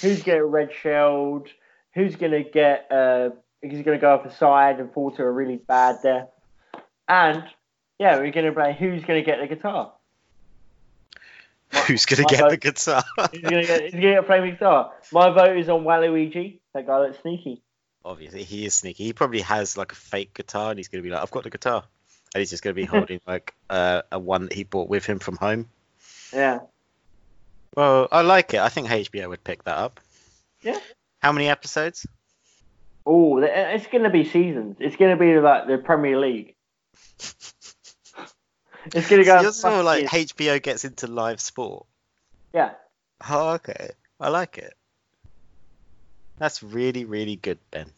who's 0.02 0.22
going 0.22 0.38
to 0.38 0.44
red 0.44 0.70
shelled, 0.82 1.48
who's 1.94 2.16
going 2.16 2.32
to 2.32 2.42
get 2.42 2.90
uh, 2.90 3.30
who's 3.62 3.82
going 3.82 3.96
to 3.96 3.98
go 3.98 4.14
off 4.14 4.24
the 4.24 4.30
side 4.30 4.80
and 4.80 4.92
fall 4.92 5.10
to 5.12 5.22
a 5.22 5.30
really 5.30 5.56
bad 5.56 5.96
death, 6.02 6.28
and 7.08 7.44
yeah, 7.98 8.16
we're 8.18 8.30
going 8.30 8.46
to 8.46 8.52
play 8.52 8.76
who's 8.78 9.04
going 9.04 9.22
to 9.22 9.26
get 9.26 9.40
the 9.40 9.46
guitar. 9.54 9.92
Who's 11.86 12.06
going 12.06 12.26
to 12.26 12.34
get 12.34 12.40
vote- 12.40 12.50
the 12.50 12.56
guitar? 12.56 13.02
Who's 13.32 13.40
going 13.40 13.62
to 13.62 13.66
get? 13.66 13.80
Who's 13.82 13.90
going 13.90 13.92
to 13.92 14.00
get 14.00 14.18
a 14.18 14.22
flaming 14.22 14.52
guitar? 14.52 14.92
My 15.12 15.30
vote 15.30 15.56
is 15.56 15.68
on 15.68 15.84
Waluigi. 15.84 16.60
That 16.74 16.86
guy 16.86 16.98
looks 17.00 17.18
sneaky. 17.20 17.62
obviously, 18.04 18.42
he 18.44 18.64
is 18.64 18.74
sneaky. 18.74 19.04
He 19.04 19.12
probably 19.12 19.40
has 19.40 19.76
like 19.76 19.92
a 19.92 19.96
fake 19.96 20.32
guitar, 20.34 20.70
and 20.70 20.78
he's 20.78 20.88
going 20.88 21.02
to 21.02 21.06
be 21.06 21.12
like, 21.12 21.22
"I've 21.22 21.30
got 21.30 21.42
the 21.44 21.50
guitar," 21.50 21.84
and 22.34 22.40
he's 22.40 22.50
just 22.50 22.62
going 22.62 22.74
to 22.74 22.80
be 22.80 22.86
holding 22.96 23.20
like 23.26 23.54
uh, 23.68 24.02
a 24.10 24.18
one 24.18 24.44
that 24.44 24.52
he 24.54 24.64
brought 24.64 24.88
with 24.88 25.04
him 25.04 25.18
from 25.18 25.36
home. 25.36 25.68
Yeah, 26.32 26.60
Well, 27.74 28.08
I 28.12 28.20
like 28.22 28.54
it. 28.54 28.60
I 28.60 28.68
think 28.70 28.88
HBO 28.88 29.28
would 29.30 29.44
pick 29.44 29.64
that 29.64 29.76
up. 29.76 30.00
Yeah. 30.62 30.78
How 31.20 31.32
many 31.32 31.48
episodes? 31.48 32.06
Oh, 33.06 33.38
it's 33.38 33.86
going 33.86 34.04
to 34.04 34.10
be 34.10 34.24
seasons. 34.24 34.76
It's 34.78 34.96
going 34.96 35.16
to 35.16 35.22
be 35.22 35.38
like 35.40 35.66
the 35.66 35.78
Premier 35.78 36.18
League. 36.18 36.54
It's 38.86 39.08
to 39.08 39.24
go. 39.24 39.40
You're 39.40 39.52
sort 39.52 39.74
of 39.74 39.84
like 39.84 40.04
fucking- 40.08 40.26
HBO 40.26 40.62
gets 40.62 40.84
into 40.84 41.06
live 41.06 41.40
sport. 41.40 41.86
yeah. 42.52 42.72
Oh, 43.28 43.54
okay. 43.54 43.90
I 44.20 44.28
like 44.28 44.58
it. 44.58 44.74
That's 46.38 46.62
really, 46.62 47.04
really 47.04 47.34
good, 47.36 47.58
Ben. 47.72 47.90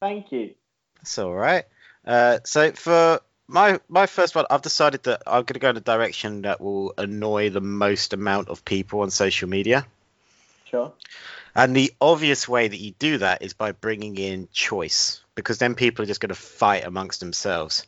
Thank 0.00 0.32
you. 0.32 0.54
That's 0.96 1.16
all 1.18 1.32
right. 1.32 1.64
Uh, 2.04 2.38
so 2.44 2.72
for 2.72 3.20
my 3.46 3.80
my 3.88 4.06
first 4.06 4.34
one, 4.34 4.46
I've 4.50 4.62
decided 4.62 5.04
that 5.04 5.22
I'm 5.26 5.44
going 5.44 5.54
to 5.54 5.58
go 5.60 5.70
in 5.70 5.76
a 5.76 5.80
direction 5.80 6.42
that 6.42 6.60
will 6.60 6.92
annoy 6.98 7.50
the 7.50 7.60
most 7.60 8.12
amount 8.12 8.48
of 8.48 8.64
people 8.64 9.00
on 9.00 9.10
social 9.10 9.48
media. 9.48 9.86
Sure. 10.64 10.92
And 11.54 11.74
the 11.74 11.92
obvious 12.00 12.48
way 12.48 12.68
that 12.68 12.76
you 12.76 12.92
do 12.98 13.18
that 13.18 13.42
is 13.42 13.52
by 13.54 13.72
bringing 13.72 14.16
in 14.18 14.48
choice, 14.52 15.20
because 15.34 15.58
then 15.58 15.74
people 15.74 16.02
are 16.02 16.06
just 16.06 16.20
going 16.20 16.28
to 16.28 16.34
fight 16.34 16.84
amongst 16.84 17.20
themselves. 17.20 17.86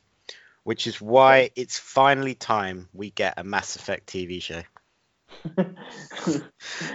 Which 0.63 0.87
is 0.87 1.01
why 1.01 1.51
it's 1.57 1.79
finally 1.79 2.35
time 2.35 2.89
we 2.93 3.11
get 3.11 3.35
a 3.39 3.45
Mass 3.45 3.77
Effect 3.77 4.07
TV 4.07 4.43
show. 4.43 4.63
because... 5.55 6.45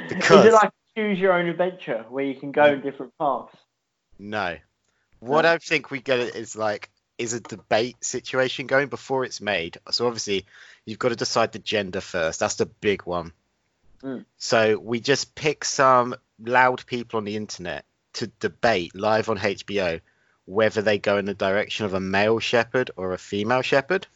Is 0.08 0.46
it 0.46 0.54
like 0.54 0.72
choose 0.96 1.20
your 1.20 1.34
own 1.34 1.48
adventure 1.48 2.06
where 2.10 2.24
you 2.24 2.36
can 2.36 2.52
go 2.52 2.66
in 2.66 2.82
different 2.82 3.14
paths? 3.20 3.56
No. 4.18 4.58
What. 5.20 5.46
I 5.46 5.58
think 5.58 5.92
we 5.92 6.00
get 6.00 6.20
is 6.20 6.56
like 6.56 6.90
is 7.18 7.34
a 7.34 7.40
debate 7.40 8.04
situation 8.04 8.68
going 8.68 8.88
before 8.88 9.26
it's 9.26 9.42
made. 9.42 9.78
So 9.92 10.06
obviously 10.08 10.46
you've 10.86 11.00
got 11.00 11.10
to 11.10 11.16
decide 11.16 11.52
the 11.52 11.60
gender 11.60 12.02
first. 12.02 12.40
That's 12.40 12.56
the 12.56 12.66
big 12.66 13.04
one. 13.04 13.32
Mm. 14.04 14.26
So 14.38 14.78
we 14.78 15.00
just 15.00 15.36
pick 15.36 15.64
some 15.64 16.16
loud 16.40 16.86
people 16.86 17.18
on 17.18 17.24
the 17.24 17.36
internet 17.36 17.86
to 18.14 18.28
debate 18.40 18.96
live 18.96 19.30
on 19.30 19.38
HBO 19.38 20.02
whether 20.46 20.82
they 20.82 20.98
go 20.98 21.18
in 21.18 21.26
the 21.26 21.34
direction 21.34 21.86
of 21.86 21.94
a 21.94 22.00
male 22.00 22.40
Shepard 22.40 22.92
or 22.96 23.14
a 23.14 23.18
female 23.18 23.62
Shepard. 23.62 24.08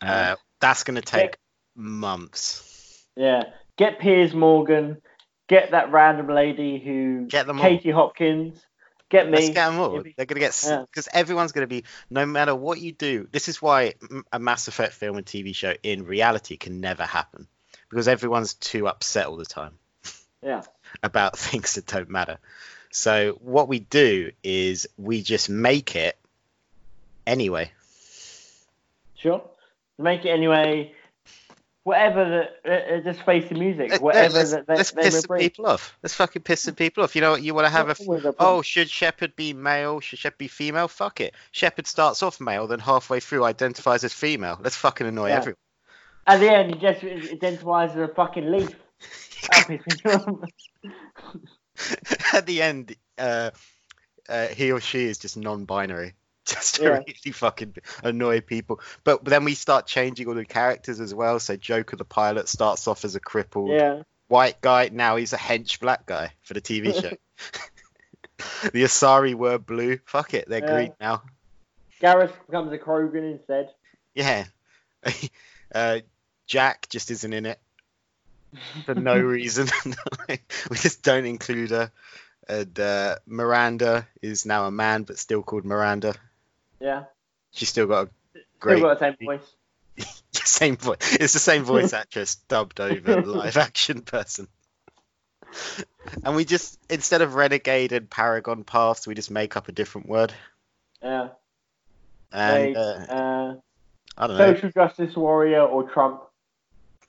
Uh, 0.00 0.36
that's 0.60 0.84
going 0.84 0.94
to 0.96 1.02
take 1.02 1.36
months. 1.74 3.04
Yeah. 3.16 3.44
Get 3.76 3.98
Piers 3.98 4.32
Morgan. 4.34 5.02
Get 5.48 5.72
that 5.72 5.90
random 5.90 6.28
lady 6.28 6.78
who. 6.78 7.26
Get 7.26 7.46
them 7.46 7.58
all. 7.58 7.64
Katie 7.64 7.90
Hopkins. 7.90 8.64
Get 9.08 9.26
me. 9.26 9.32
Let's 9.32 9.48
get 9.48 9.68
them 9.68 9.80
all. 9.80 10.02
They're 10.16 10.24
gonna 10.26 10.38
get 10.38 10.64
Yeah. 10.64 10.82
because 10.82 11.08
everyone's 11.12 11.50
gonna 11.50 11.66
be 11.66 11.82
no 12.08 12.24
matter 12.24 12.54
what 12.54 12.80
you 12.80 12.92
do. 12.92 13.26
This 13.32 13.48
is 13.48 13.60
why 13.60 13.94
a 14.32 14.38
Mass 14.38 14.68
Effect 14.68 14.92
film 14.92 15.16
and 15.16 15.26
TV 15.26 15.52
show 15.52 15.74
in 15.82 16.04
reality 16.04 16.56
can 16.56 16.80
never 16.80 17.02
happen 17.04 17.48
because 17.88 18.06
everyone's 18.06 18.54
too 18.54 18.86
upset 18.86 19.26
all 19.26 19.36
the 19.36 19.44
time 19.44 19.72
Yeah. 20.42 20.62
about 21.02 21.36
things 21.36 21.74
that 21.74 21.86
don't 21.86 22.08
matter. 22.08 22.38
So 22.90 23.38
what 23.40 23.68
we 23.68 23.80
do 23.80 24.32
is 24.42 24.88
we 24.96 25.22
just 25.22 25.48
make 25.48 25.96
it 25.96 26.18
anyway. 27.26 27.70
Sure. 29.14 29.42
Make 29.98 30.24
it 30.24 30.30
anyway. 30.30 30.94
Whatever 31.84 32.48
the. 32.64 32.70
Uh, 32.70 32.96
uh, 32.96 33.00
just 33.00 33.22
face 33.22 33.48
the 33.48 33.54
music. 33.54 34.00
Whatever 34.02 34.34
let's, 34.34 34.50
that 34.50 34.66
they, 34.66 34.76
let's 34.76 34.90
they 34.90 35.02
piss 35.02 35.22
some 35.22 35.38
people 35.38 35.66
off. 35.66 35.96
Let's 36.02 36.14
fucking 36.14 36.42
piss 36.42 36.62
some 36.62 36.74
people 36.74 37.04
off. 37.04 37.14
You 37.14 37.22
know 37.22 37.32
what? 37.32 37.42
You 37.42 37.54
want 37.54 37.66
to 37.66 37.70
have 37.70 37.88
a 37.88 38.28
a 38.28 38.34
Oh, 38.38 38.62
should 38.62 38.90
Shepard 38.90 39.34
be 39.36 39.54
male? 39.54 40.00
Should 40.00 40.18
Shepard 40.18 40.38
be 40.38 40.48
female? 40.48 40.88
Fuck 40.88 41.20
it. 41.20 41.34
Shepard 41.52 41.86
starts 41.86 42.22
off 42.22 42.40
male, 42.40 42.66
then 42.66 42.80
halfway 42.80 43.20
through 43.20 43.44
identifies 43.44 44.04
as 44.04 44.12
female. 44.12 44.58
Let's 44.62 44.76
fucking 44.76 45.06
annoy 45.06 45.28
Yeah. 45.28 45.36
everyone. 45.36 45.56
At 46.26 46.40
the 46.40 46.52
end, 46.52 46.74
he 46.74 46.80
just 46.80 47.02
identifies 47.02 47.92
as 47.92 48.10
a 48.10 48.14
fucking 48.14 48.50
leaf. 48.50 48.74
That 51.88 52.04
pissed 52.04 52.20
me 52.20 52.26
off. 52.26 52.34
At 52.34 52.46
the 52.46 52.62
end, 52.62 52.96
uh, 53.18 53.50
uh, 54.28 54.46
he 54.48 54.72
or 54.72 54.80
she 54.80 55.04
is 55.04 55.18
just 55.18 55.36
non-binary, 55.36 56.14
just 56.44 56.76
to 56.76 56.82
Yeah. 56.82 56.88
really 56.90 57.32
fucking 57.32 57.74
annoy 58.04 58.40
people. 58.40 58.80
But 59.04 59.24
then 59.24 59.44
we 59.44 59.54
start 59.54 59.86
changing 59.86 60.28
all 60.28 60.34
the 60.34 60.44
characters 60.44 61.00
as 61.00 61.14
well. 61.14 61.40
So 61.40 61.56
Joker, 61.56 61.96
the 61.96 62.04
pilot, 62.04 62.48
starts 62.48 62.86
off 62.88 63.04
as 63.04 63.14
a 63.14 63.20
crippled 63.20 63.70
yeah. 63.70 64.02
white 64.28 64.60
guy. 64.60 64.90
Now 64.92 65.16
he's 65.16 65.32
a 65.32 65.38
hench 65.38 65.80
black 65.80 66.06
guy 66.06 66.32
for 66.42 66.54
the 66.54 66.60
TV 66.60 66.94
show. 67.00 67.16
the 68.72 68.84
Asari 68.84 69.34
were 69.34 69.58
blue. 69.58 69.98
Fuck 70.06 70.34
it, 70.34 70.48
they're 70.48 70.60
Yeah. 70.60 70.74
green 70.74 70.92
now. 71.00 71.22
Garrus 72.00 72.32
becomes 72.46 72.72
a 72.72 72.78
Krogan 72.78 73.32
instead. 73.32 73.70
Yeah. 74.14 74.44
uh, 75.74 76.00
Jack 76.46 76.88
just 76.88 77.10
isn't 77.10 77.32
in 77.32 77.46
it 77.46 77.60
for 78.84 78.94
no 78.94 79.18
reason. 79.20 79.68
we 80.28 80.76
just 80.76 81.02
don't 81.02 81.24
include 81.26 81.70
her. 81.70 81.90
And 82.48 82.78
uh, 82.80 83.16
Miranda 83.26 84.08
is 84.22 84.44
now 84.44 84.66
a 84.66 84.70
man, 84.70 85.04
but 85.04 85.18
still 85.18 85.42
called 85.42 85.64
Miranda. 85.64 86.14
Yeah. 86.80 87.04
She's 87.52 87.68
still 87.68 87.86
got 87.86 88.06
a 88.06 88.10
Still 88.32 88.42
great 88.58 88.82
got 88.82 88.98
the 88.98 89.04
same 89.06 89.16
voice. 89.26 89.54
same 90.32 90.76
voice. 90.76 90.98
It's 91.20 91.32
the 91.32 91.38
same 91.38 91.64
voice 91.64 91.92
actress 91.92 92.36
dubbed 92.48 92.80
over 92.80 93.20
the 93.20 93.30
live 93.30 93.56
action 93.56 94.02
person. 94.02 94.48
And 96.24 96.36
we 96.36 96.44
just 96.44 96.78
instead 96.88 97.22
of 97.22 97.34
renegade 97.34 97.92
and 97.92 98.08
paragon 98.08 98.64
paths, 98.64 99.06
we 99.06 99.14
just 99.14 99.30
make 99.30 99.56
up 99.56 99.68
a 99.68 99.72
different 99.72 100.08
word. 100.08 100.32
Yeah. 101.02 101.28
And 102.32 102.74
Like, 102.74 102.76
uh, 102.76 103.12
uh, 103.12 103.54
I 104.16 104.26
don't 104.26 104.38
know. 104.38 104.54
social 104.54 104.70
justice 104.70 105.16
warrior 105.16 105.62
or 105.62 105.88
Trump. 105.90 106.22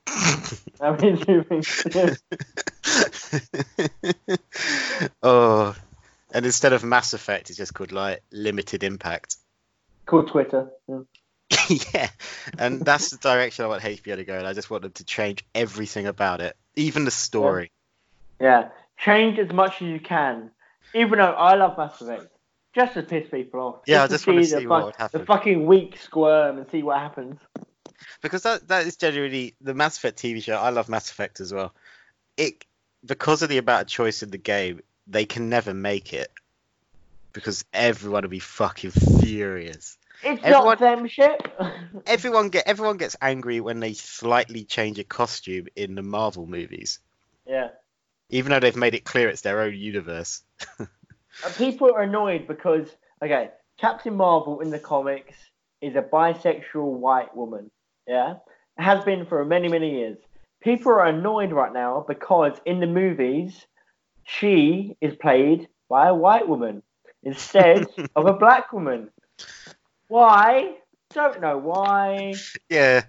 I 0.06 0.96
mean, 1.00 1.16
things. 1.44 1.82
oh, 5.22 5.74
and 6.32 6.46
instead 6.46 6.72
of 6.72 6.84
Mass 6.84 7.14
Effect, 7.14 7.50
it's 7.50 7.56
just 7.56 7.74
called 7.74 7.92
like 7.92 8.22
Limited 8.32 8.82
Impact. 8.82 9.36
called 10.06 10.28
Twitter. 10.28 10.70
Yeah. 10.88 11.00
yeah, 11.94 12.08
and 12.58 12.84
that's 12.84 13.10
the 13.10 13.18
direction 13.18 13.64
I 13.64 13.68
want 13.68 13.82
HBO 13.82 14.16
to 14.16 14.24
go, 14.24 14.38
and 14.38 14.46
I 14.46 14.52
just 14.52 14.70
want 14.70 14.82
them 14.82 14.92
to 14.92 15.04
change 15.04 15.44
everything 15.54 16.06
about 16.06 16.40
it, 16.40 16.56
even 16.76 17.04
the 17.04 17.10
story. 17.10 17.70
yeah. 18.40 18.68
Change 18.98 19.38
as 19.38 19.52
much 19.52 19.82
as 19.82 19.88
you 19.88 19.98
can. 19.98 20.50
Even 20.94 21.18
though 21.18 21.32
I 21.32 21.54
love 21.54 21.76
Mass 21.76 22.00
Effect. 22.00 22.26
Just 22.74 22.94
to 22.94 23.02
piss 23.02 23.28
people 23.28 23.60
off. 23.60 23.76
Yeah, 23.86 24.04
I 24.04 24.06
to 24.06 24.12
just 24.12 24.26
wanna 24.26 24.40
the 24.40 24.46
see 24.46 24.62
fu- 24.62 24.68
what 24.68 24.96
happen. 24.96 25.20
The 25.20 25.26
fucking 25.26 25.66
weak 25.66 25.98
squirm 25.98 26.58
and 26.58 26.70
see 26.70 26.82
what 26.82 26.98
happens. 26.98 27.38
Because 28.20 28.42
that 28.42 28.68
that 28.68 28.86
is 28.86 28.96
genuinely 28.96 29.54
the 29.60 29.74
Mass 29.74 29.96
Effect 29.96 30.18
TV 30.18 30.42
show. 30.42 30.56
I 30.56 30.70
love 30.70 30.88
Mass 30.88 31.10
Effect 31.10 31.40
as 31.40 31.52
well. 31.52 31.74
It 32.36 32.64
because 33.04 33.42
of 33.42 33.48
the 33.48 33.58
amount 33.58 33.82
of 33.82 33.88
choice 33.88 34.22
in 34.22 34.30
the 34.30 34.38
game, 34.38 34.80
they 35.06 35.24
can 35.24 35.48
never 35.48 35.74
make 35.74 36.12
it 36.12 36.30
because 37.32 37.64
everyone 37.72 38.22
will 38.22 38.28
be 38.30 38.38
fucking 38.38 38.90
furious. 38.90 39.96
It's 40.22 40.40
Everyone- 40.44 40.64
not 40.66 40.78
them 40.78 41.08
shit. 41.08 41.40
everyone 42.06 42.48
get 42.50 42.66
everyone 42.66 42.96
gets 42.96 43.16
angry 43.20 43.60
when 43.60 43.80
they 43.80 43.94
slightly 43.94 44.64
change 44.64 44.98
a 44.98 45.04
costume 45.04 45.66
in 45.74 45.94
the 45.96 46.02
Marvel 46.02 46.46
movies, 46.46 47.00
yeah. 47.46 47.68
even 48.30 48.50
though 48.50 48.60
they've 48.60 48.76
made 48.76 48.94
it 48.94 49.04
clear 49.04 49.28
it's 49.28 49.40
their 49.40 49.60
own 49.60 49.74
universe. 49.74 50.42
People 51.56 51.92
are 51.92 52.02
annoyed 52.02 52.46
because, 52.46 52.86
okay, 53.22 53.50
Captain 53.78 54.14
Marvel 54.14 54.60
in 54.60 54.70
the 54.70 54.78
comics 54.78 55.34
is 55.80 55.96
a 55.96 56.02
bisexual 56.02 56.84
white 56.98 57.34
woman. 57.34 57.70
Yeah? 58.06 58.34
Has 58.78 59.04
been 59.04 59.26
for 59.26 59.44
many, 59.44 59.68
many 59.68 59.98
years. 59.98 60.18
People 60.60 60.92
are 60.92 61.06
annoyed 61.06 61.52
right 61.52 61.72
now 61.72 62.04
because 62.06 62.56
in 62.64 62.80
the 62.80 62.86
movies, 62.86 63.66
she 64.24 64.96
is 65.00 65.14
played 65.16 65.68
by 65.88 66.08
a 66.08 66.14
white 66.14 66.48
woman 66.48 66.82
instead 67.22 67.86
of 68.16 68.26
a 68.26 68.32
black 68.32 68.72
woman. 68.72 69.10
Why? 70.08 70.76
Don't 71.12 71.40
know 71.40 71.58
why. 71.58 72.34
Yeah, 72.68 73.02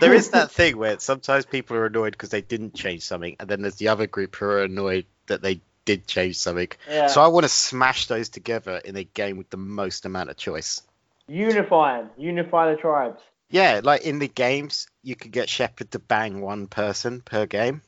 there 0.00 0.14
is 0.14 0.30
that 0.30 0.50
thing 0.50 0.76
where 0.76 0.98
sometimes 0.98 1.46
people 1.46 1.76
are 1.76 1.86
annoyed 1.86 2.12
because 2.12 2.30
they 2.30 2.40
didn't 2.40 2.74
change 2.74 3.02
something, 3.02 3.36
and 3.38 3.48
then 3.48 3.62
there's 3.62 3.76
the 3.76 3.88
other 3.88 4.06
group 4.06 4.36
who 4.36 4.46
are 4.46 4.62
annoyed 4.62 5.06
that 5.26 5.42
they 5.42 5.60
did 5.84 6.06
change 6.06 6.36
something. 6.36 6.68
yeah. 6.88 7.08
So 7.08 7.20
I 7.20 7.28
want 7.28 7.44
to 7.44 7.48
smash 7.48 8.06
those 8.06 8.28
together 8.28 8.76
in 8.76 8.96
a 8.96 9.04
game 9.04 9.36
with 9.36 9.50
the 9.50 9.56
most 9.56 10.06
amount 10.06 10.30
of 10.30 10.36
choice. 10.36 10.80
Unify 11.28 11.98
them, 11.98 12.10
Unify 12.16 12.70
the 12.70 12.76
tribes. 12.76 13.20
Yeah, 13.54 13.82
like 13.84 14.02
in 14.02 14.18
the 14.18 14.26
games, 14.26 14.88
you 15.04 15.14
could 15.14 15.30
get 15.30 15.48
Shepard 15.48 15.92
to 15.92 16.00
bang 16.00 16.40
one 16.40 16.66
person 16.66 17.20
per 17.20 17.46
game. 17.46 17.82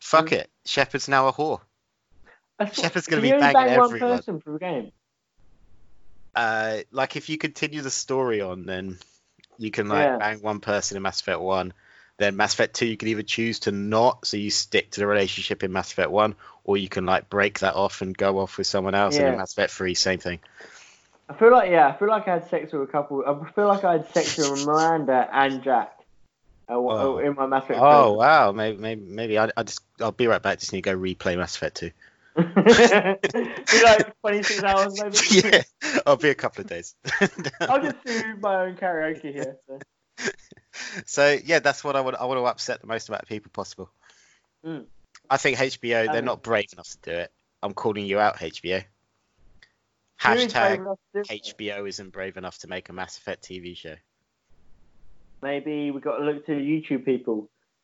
Fuck 0.00 0.26
Mm. 0.26 0.32
it, 0.32 0.50
Shepard's 0.66 1.06
now 1.06 1.28
a 1.28 1.32
whore. 1.32 1.60
That's 2.58 2.80
Shepard's 2.80 3.06
gonna 3.06 3.22
be 3.22 3.28
you 3.28 3.34
only 3.34 3.52
banging 3.52 3.66
bang 3.68 3.78
one 3.78 3.98
person 4.00 4.40
per 4.40 4.58
game. 4.58 4.90
Uh, 6.34 6.78
like 6.90 7.14
if 7.14 7.28
you 7.28 7.38
continue 7.38 7.82
the 7.82 7.90
story 7.90 8.40
on, 8.40 8.66
then 8.66 8.98
you 9.58 9.70
can 9.70 9.88
like 9.88 10.06
Yeah. 10.06 10.18
bang 10.18 10.42
one 10.42 10.58
person 10.58 10.96
in 10.96 11.04
Mass 11.04 11.20
Effect 11.20 11.38
One. 11.38 11.72
Then 12.18 12.34
Mass 12.36 12.54
Effect 12.54 12.74
Two, 12.74 12.86
you 12.86 12.96
can 12.96 13.06
either 13.06 13.22
choose 13.22 13.60
to 13.60 13.70
not, 13.70 14.26
so 14.26 14.36
you 14.36 14.50
stick 14.50 14.90
to 14.90 15.00
the 15.00 15.06
relationship 15.06 15.62
in 15.62 15.72
Mass 15.72 15.92
Effect 15.92 16.10
One, 16.10 16.34
or 16.64 16.76
you 16.76 16.88
can 16.88 17.06
like 17.06 17.30
break 17.30 17.60
that 17.60 17.76
off 17.76 18.02
and 18.02 18.16
go 18.18 18.40
off 18.40 18.58
with 18.58 18.66
someone 18.66 18.96
else. 18.96 19.20
And 19.20 19.28
in 19.28 19.36
Mass 19.36 19.52
Effect 19.52 19.72
Three, 19.72 19.94
same 19.94 20.18
thing. 20.18 20.40
I 21.28 21.34
feel 21.34 21.50
like 21.52 21.70
yeah, 21.70 21.88
I 21.88 21.96
feel 21.98 22.08
like 22.08 22.28
I 22.28 22.34
had 22.34 22.48
sex 22.48 22.72
with 22.72 22.82
a 22.82 22.86
couple. 22.86 23.24
I 23.26 23.50
feel 23.52 23.66
like 23.68 23.84
I 23.84 23.92
had 23.92 24.12
sex 24.12 24.36
with 24.38 24.66
Miranda 24.66 25.28
and 25.32 25.62
Jack. 25.62 25.98
Uh, 26.68 26.74
Oh. 26.74 27.18
in 27.18 27.34
my 27.34 27.46
Mass 27.46 27.64
Effect. 27.64 27.80
Oh 27.80 28.12
wow, 28.14 28.52
maybe 28.52 28.78
maybe 28.78 29.02
maybe 29.02 29.38
I, 29.38 29.50
I 29.56 29.62
just 29.62 29.80
I'll 30.00 30.12
be 30.12 30.26
right 30.26 30.42
back. 30.42 30.58
Just 30.60 30.72
need 30.72 30.84
to 30.84 30.90
go 30.92 30.96
replay 30.98 31.36
Mass 31.36 31.56
Effect 31.56 31.76
two. 31.76 31.90
like 32.36 34.20
26 34.20 34.62
hours 34.62 34.98
maybe. 35.02 35.18
Yeah, 35.50 35.62
I'll 36.06 36.16
be 36.16 36.30
a 36.30 36.34
couple 36.34 36.62
of 36.62 36.68
days. 36.68 36.94
I'll 37.60 37.82
just 37.82 38.02
do 38.04 38.36
my 38.40 38.62
own 38.62 38.76
karaoke 38.76 39.32
here. 39.32 39.56
So. 39.66 39.78
so 41.04 41.38
yeah, 41.44 41.58
that's 41.58 41.84
what 41.84 41.94
I 41.96 42.00
want. 42.00 42.16
I 42.18 42.24
want 42.24 42.38
to 42.38 42.44
upset 42.44 42.80
the 42.80 42.86
most 42.86 43.08
amount 43.08 43.24
of 43.24 43.28
people 43.28 43.50
possible. 43.52 43.90
Mm. 44.64 44.84
I 45.28 45.36
think 45.36 45.58
HBO 45.58 46.06
they're 46.10 46.18
Um, 46.20 46.24
not 46.24 46.42
brave 46.42 46.68
enough 46.72 46.88
to 46.88 46.98
do 47.02 47.10
it. 47.10 47.32
I'm 47.62 47.74
calling 47.74 48.06
you 48.06 48.18
out, 48.18 48.38
HBO. 48.38 48.82
Who 50.24 50.32
is 50.32 50.52
brave 50.52 50.52
Hashtag 50.52 50.74
enough 50.78 50.98
to 51.14 51.22
do 51.22 51.34
it? 51.34 51.44
HBO 51.58 51.88
isn't 51.88 52.10
brave 52.10 52.36
enough 52.36 52.58
to 52.58 52.68
make 52.68 52.88
a 52.88 52.92
Mass 52.92 53.18
Effect 53.18 53.42
TV 53.44 53.76
show. 53.76 53.94
Maybe 55.42 55.90
we've 55.90 56.02
got 56.02 56.18
to 56.18 56.24
look 56.24 56.46
to 56.46 56.52
YouTube 56.52 57.04
people. 57.04 57.36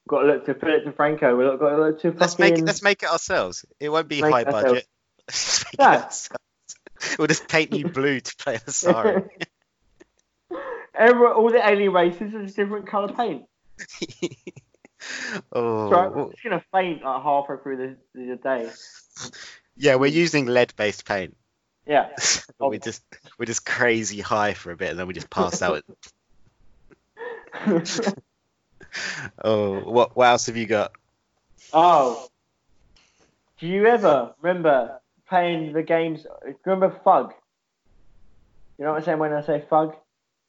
We've 0.07 0.11
got 0.11 0.20
to 0.20 0.26
look 0.28 0.47
to 0.47 0.55
Philip 0.55 0.84
DeFranco. 0.84 1.36
We've 1.36 1.59
got 1.59 1.70
to 1.70 1.82
look 1.82 2.01
to 2.03 2.12
Let's 2.12 2.34
fucking. 2.34 2.55
make 2.55 2.59
it. 2.61 2.64
Let's 2.64 2.82
make 2.82 3.03
it 3.03 3.11
ourselves. 3.11 3.64
It 3.80 3.89
won't 3.89 4.09
be 4.09 4.22
Make 4.22 4.32
high 4.32 4.45
budget. 4.45 4.86
Let's 5.28 5.64
make 5.64 5.74
it 5.74 5.80
Yeah. 5.80 6.11
We'll 7.18 7.28
just 7.28 7.49
paint 7.49 7.72
you 7.72 7.89
blue 7.89 8.20
to 8.20 8.36
play 8.36 8.57
the 8.64 8.72
sorry. 8.72 9.22
Every, 10.95 11.26
all 11.28 11.51
the 11.51 11.64
alien 11.64 11.93
races 11.93 12.34
are 12.34 12.43
just 12.43 12.57
different 12.57 12.89
colour 12.89 13.12
paint. 13.12 13.45
oh, 15.53 15.91
So 15.91 15.97
I'm 15.97 16.30
just 16.30 16.43
gonna 16.43 16.64
faint 16.72 17.03
like 17.05 17.22
halfway 17.22 17.57
through 17.62 17.76
the, 17.76 17.97
the 18.14 18.36
day. 18.36 18.70
yeah, 19.76 19.95
we're 19.95 20.07
using 20.07 20.47
lead-based 20.47 21.05
paint. 21.05 21.36
Yeah. 21.89 22.11
We 22.61 22.76
oh. 22.76 22.80
just 22.80 23.05
we're 23.39 23.47
just 23.47 23.64
crazy 23.64 24.20
high 24.20 24.53
for 24.53 24.72
a 24.72 24.76
bit, 24.76 24.91
and 24.91 24.99
then 24.99 25.07
we 25.07 25.14
just 25.14 25.30
pass 25.30 25.62
out. 25.62 25.84
Oh, 29.45 29.80
what 29.80 30.16
what 30.16 30.26
else 30.26 30.47
have 30.47 30.57
you 30.57 30.66
got? 30.66 30.93
oh. 31.72 32.26
Do 33.61 33.66
you 33.66 33.86
ever 33.86 34.34
remember 34.41 35.01
playing 35.28 35.72
the 35.72 35.82
games? 35.82 36.26
You 36.47 36.57
remember 36.64 36.99
Fug? 37.05 37.32
You 38.78 38.84
know 38.84 38.93
what 38.93 38.99
I'm 38.99 39.05
saying 39.05 39.18
when 39.18 39.32
I 39.32 39.43
say 39.43 39.64
Fug? 39.68 39.95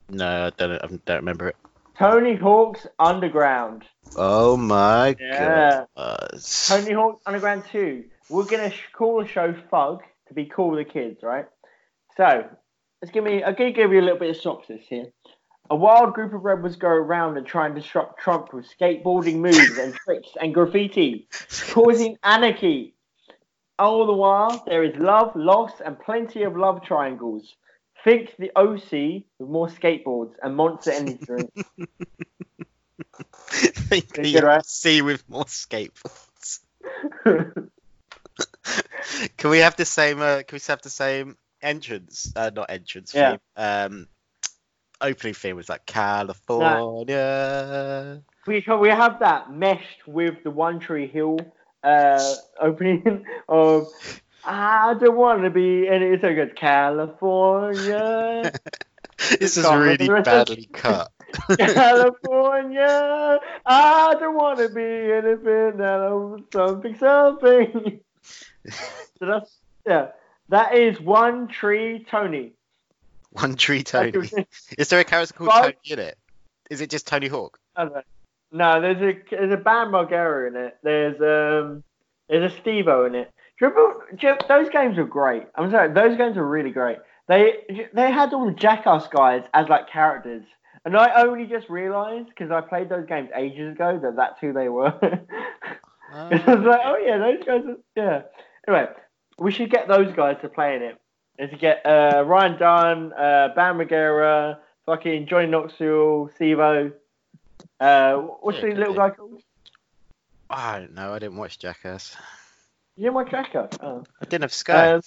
No, 0.09 0.47
I 0.47 0.49
don't 0.51 0.71
I 0.71 0.87
don't 0.87 1.17
remember 1.17 1.49
it. 1.49 1.55
Tony 1.97 2.35
Hawk's 2.35 2.87
Underground. 2.97 3.83
Oh 4.15 4.55
my 4.57 5.15
Yeah. 5.19 5.85
god. 5.95 6.39
Tony 6.67 6.93
Hawk's 6.93 7.21
Underground 7.25 7.63
2. 7.71 8.05
We're 8.29 8.45
gonna 8.45 8.71
sh- 8.71 8.89
call 8.93 9.21
the 9.21 9.27
show 9.27 9.53
Fug 9.69 10.01
to 10.29 10.33
be 10.33 10.45
cool 10.45 10.71
with 10.71 10.87
the 10.87 10.91
kids, 10.91 11.21
right? 11.21 11.45
So, 12.17 12.49
let's 13.01 13.11
give 13.11 13.23
me. 13.23 13.43
I'm 13.43 13.55
gonna 13.55 13.71
give 13.71 13.91
you 13.91 13.99
a 13.99 14.01
little 14.01 14.19
bit 14.19 14.31
of 14.31 14.37
synopsis 14.37 14.81
here. 14.87 15.07
A 15.71 15.75
wild 15.75 16.13
group 16.13 16.33
of 16.33 16.43
rebels 16.43 16.77
go 16.77 16.87
around 16.87 17.37
and 17.37 17.45
try 17.45 17.67
and 17.67 17.75
disrupt 17.75 18.19
Trump 18.19 18.53
with 18.53 18.65
skateboarding 18.79 19.35
moves 19.35 19.77
and 19.77 19.93
tricks 20.05 20.29
and 20.41 20.53
graffiti, 20.53 21.27
causing 21.69 22.17
anarchy. 22.23 22.95
All 23.77 24.05
the 24.07 24.13
while, 24.13 24.63
there 24.65 24.83
is 24.83 24.95
love, 24.97 25.35
loss, 25.35 25.73
and 25.83 25.97
plenty 25.99 26.43
of 26.43 26.57
love 26.57 26.83
triangles. 26.83 27.55
Think 28.03 28.35
the 28.37 28.51
OC 28.55 29.23
with 29.39 29.49
more 29.49 29.67
skateboards 29.67 30.33
and 30.41 30.55
monster 30.55 30.91
energy 30.91 31.19
drinks. 31.25 31.63
Think 33.51 34.13
the 34.13 34.33
good, 34.33 34.43
right? 34.43 34.65
sea 34.65 35.01
with 35.01 35.29
more 35.29 35.45
skateboards. 35.45 36.59
Can 39.37 39.49
we 39.49 39.59
have 39.59 39.75
the 39.75 39.85
same? 39.85 40.21
Uh, 40.21 40.43
can 40.47 40.55
we 40.55 40.59
have 40.67 40.81
the 40.81 40.89
same 40.89 41.37
entrance? 41.61 42.31
Uh, 42.35 42.51
not 42.55 42.69
entrance. 42.69 43.13
Yeah. 43.13 43.31
Theme. 43.31 43.39
Um, 43.55 44.07
opening 45.01 45.33
theme 45.33 45.55
was 45.55 45.69
like 45.69 45.85
California. 45.85 48.21
we 48.47 48.63
we 48.79 48.89
have 48.89 49.19
that 49.19 49.51
meshed 49.51 50.07
with 50.07 50.43
the 50.43 50.51
One 50.51 50.79
Tree 50.79 51.07
Hill 51.07 51.37
uh, 51.83 52.33
opening 52.59 53.25
of 53.49 53.87
I 54.43 54.95
don't 54.99 55.15
want 55.17 55.43
to 55.43 55.49
be, 55.49 55.87
and 55.87 56.03
it's 56.03 56.21
so 56.21 56.33
good. 56.33 56.55
California, 56.55 58.51
this 59.39 59.57
is 59.57 59.65
really 59.65 59.75
remember 59.75 60.05
the 60.05 60.11
rest 60.13 60.27
of- 60.27 60.47
badly 60.47 60.69
cut. 60.71 61.11
California. 61.59 63.39
I 63.65 64.15
don't 64.19 64.35
want 64.35 64.59
to 64.59 64.69
be 64.69 65.11
anything 65.11 65.81
else, 65.81 66.41
something, 66.51 66.95
something. 66.97 67.99
So 69.19 69.25
that's 69.25 69.57
yeah. 69.85 70.07
That 70.49 70.75
is 70.75 70.99
one 70.99 71.47
tree, 71.47 72.05
Tony. 72.09 72.53
One 73.31 73.55
tree 73.55 73.83
Tony. 73.83 74.29
Is 74.77 74.89
there 74.89 74.99
a 74.99 75.03
character 75.03 75.33
called 75.33 75.51
Tony 75.51 75.75
in 75.85 75.99
it? 75.99 76.17
Is 76.69 76.81
it 76.81 76.89
just 76.89 77.07
Tony 77.07 77.27
Hawk? 77.27 77.59
I 77.75 77.83
don't 77.83 77.93
know. 77.93 78.01
No, 78.51 78.81
there's 78.81 78.97
a 78.97 79.19
there's 79.29 79.53
a 79.53 79.57
Bam 79.57 79.91
Margera 79.91 80.47
in 80.47 80.55
it. 80.55 80.77
There's 80.83 81.15
um 81.21 81.83
there's 82.27 82.51
a 82.51 82.55
Steve-O 82.57 83.05
in 83.05 83.15
it. 83.15 83.31
Remember, 83.59 84.05
those 84.47 84.69
games 84.69 84.97
were 84.97 85.05
great. 85.05 85.43
I'm 85.55 85.69
sorry, 85.69 85.91
those 85.93 86.17
games 86.17 86.37
were 86.37 86.47
really 86.47 86.71
great. 86.71 86.97
They 87.27 87.87
they 87.93 88.11
had 88.11 88.33
all 88.33 88.45
the 88.45 88.53
Jackass 88.53 89.07
guys 89.07 89.43
as 89.53 89.67
like 89.69 89.89
characters, 89.89 90.43
and 90.85 90.97
I 90.97 91.21
only 91.21 91.45
just 91.45 91.69
realised 91.69 92.29
because 92.29 92.49
I 92.51 92.61
played 92.61 92.89
those 92.89 93.05
games 93.05 93.29
ages 93.35 93.73
ago 93.73 93.99
that 94.01 94.15
that's 94.15 94.39
who 94.39 94.53
they 94.53 94.69
were. 94.69 94.93
I 96.13 96.41
was 96.47 96.65
like, 96.65 96.81
oh 96.83 96.97
yeah, 96.97 97.17
those 97.19 97.43
guys. 97.45 97.63
Are, 97.65 97.77
yeah. 97.95 98.21
Anyway, 98.69 98.87
we 99.39 99.51
should 99.51 99.71
get 99.71 99.87
those 99.87 100.13
guys 100.13 100.37
to 100.41 100.49
play 100.49 100.75
in 100.75 100.83
it. 100.83 100.97
And 101.39 101.49
to 101.49 101.57
get 101.57 101.83
uh, 101.85 102.23
Ryan 102.25 102.59
Dunn, 102.59 103.13
uh, 103.13 103.49
Bam 103.55 103.79
Margera, 103.79 104.57
fucking 104.85 105.25
Johnny 105.25 105.47
Knoxville, 105.47 106.29
Steve-O. 106.35 106.91
Uh, 107.79 108.13
what's 108.41 108.61
Yeah, 108.61 108.69
the 108.69 108.75
little 108.75 108.93
guy 108.93 109.09
called? 109.09 109.41
I 110.51 110.79
don't 110.79 110.93
know. 110.93 111.13
I 111.13 111.19
didn't 111.19 111.37
watch 111.37 111.57
Jackass. 111.57 112.15
You 112.95 113.03
didn't 113.05 113.15
watch 113.15 113.31
Jackass? 113.31 113.69
Oh. 113.81 114.03
I 114.21 114.25
didn't 114.25 114.43
have 114.43 114.53
Sky. 114.53 114.91
Um, 114.93 115.01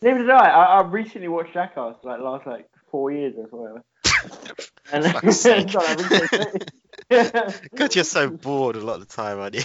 neither 0.00 0.18
did 0.20 0.30
I. 0.30 0.48
I. 0.48 0.64
I 0.80 0.82
recently 0.82 1.28
watched 1.28 1.52
Jackass, 1.52 1.96
like 2.02 2.20
last 2.20 2.46
like 2.46 2.68
four 2.90 3.10
years 3.10 3.34
or 3.36 3.46
whatever. 3.58 3.84
And 4.92 5.04
sake. 5.34 5.68
Sorry, 5.70 5.86
I 5.88 5.94
recently- 5.94 6.66
yeah. 7.10 7.52
God, 7.74 7.94
you're 7.94 8.04
so 8.04 8.30
bored 8.30 8.76
a 8.76 8.80
lot 8.80 9.00
of 9.00 9.08
the 9.08 9.14
time, 9.14 9.40
aren't 9.40 9.56
you? 9.56 9.62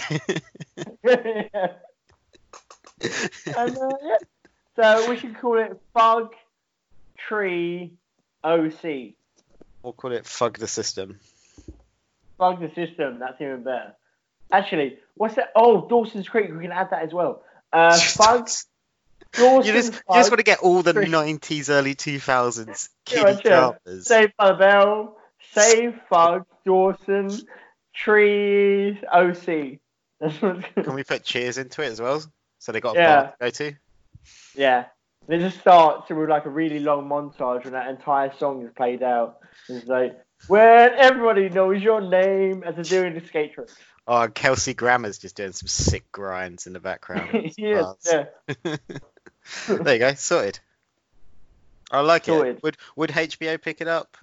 yeah. 1.04 1.72
And, 3.56 3.76
uh, 3.78 3.90
yeah. 4.02 4.16
So 4.76 5.10
we 5.10 5.16
should 5.18 5.38
call 5.38 5.58
it 5.58 5.78
Bug 5.92 6.34
Tree 7.16 7.92
OC. 8.42 9.14
we'll 9.82 9.92
call 9.92 10.12
it 10.12 10.26
Fug 10.26 10.58
the 10.58 10.66
System. 10.68 11.18
Bug 12.38 12.60
the 12.60 12.68
system. 12.74 13.18
That's 13.18 13.40
even 13.40 13.62
better. 13.62 13.94
Actually, 14.50 14.98
what's 15.14 15.34
that? 15.36 15.50
Oh, 15.54 15.86
Dawson's 15.88 16.28
Creek. 16.28 16.50
We 16.52 16.62
can 16.62 16.72
add 16.72 16.90
that 16.90 17.02
as 17.02 17.12
well. 17.12 17.42
Uh, 17.72 17.98
Bug. 18.18 18.48
Dawson's 19.32 19.66
You 19.66 19.72
just, 19.72 19.92
you 19.92 20.14
just 20.14 20.30
want 20.30 20.38
to 20.38 20.44
get 20.44 20.58
all 20.60 20.82
the 20.82 20.92
Creek. 20.92 21.08
90s, 21.08 21.70
early 21.70 21.94
2000s 21.94 22.88
Yeah, 23.12 23.22
kiddie 23.24 23.40
yeah. 23.44 23.72
dramas. 23.84 24.06
Save 24.06 24.36
by 24.36 24.48
the 24.52 24.54
Bell. 24.58 25.16
Save 25.52 26.00
Fug. 26.08 26.46
Dawson. 26.64 27.30
Trees. 27.94 28.96
OC. 29.12 29.44
Can 30.84 30.94
we 30.94 31.04
put 31.04 31.24
Cheers 31.24 31.58
into 31.58 31.82
it 31.82 31.92
as 31.92 32.00
well? 32.00 32.22
So 32.62 32.70
they 32.70 32.78
got 32.80 32.94
a 32.96 33.00
Yeah. 33.00 33.14
bar 33.22 33.24
to 33.32 33.36
go 33.40 33.50
to? 33.50 33.76
Yeah. 34.54 34.84
It 35.26 35.38
just 35.38 35.58
starts 35.58 36.08
with 36.08 36.28
like 36.28 36.46
a 36.46 36.50
really 36.50 36.78
long 36.78 37.08
montage 37.08 37.64
when 37.64 37.72
that 37.72 37.88
entire 37.88 38.32
song 38.38 38.64
is 38.64 38.70
played 38.76 39.02
out. 39.02 39.38
It's 39.68 39.88
like, 39.88 40.16
when 40.46 40.90
everybody 40.94 41.48
knows 41.48 41.82
your 41.82 42.00
name 42.00 42.62
as 42.62 42.76
they're 42.76 42.84
doing 43.02 43.14
the 43.14 43.26
skate 43.26 43.54
trick. 43.54 43.68
Oh, 44.06 44.28
Kelsey 44.28 44.74
Grammer's 44.74 45.18
just 45.18 45.34
doing 45.34 45.50
some 45.52 45.66
sick 45.66 46.10
grinds 46.12 46.68
in 46.68 46.72
the 46.72 46.78
background. 46.80 47.52
yes, 47.58 47.96
yeah. 48.06 48.24
there 49.68 49.94
you 49.94 49.98
go, 49.98 50.14
sorted. 50.14 50.60
I 51.90 52.00
like 52.00 52.26
Sorted. 52.26 52.56
it. 52.58 52.62
Would 52.62 52.76
would 52.94 53.10
HBO 53.10 53.60
pick 53.60 53.80
it 53.80 53.88
up? 53.88 54.16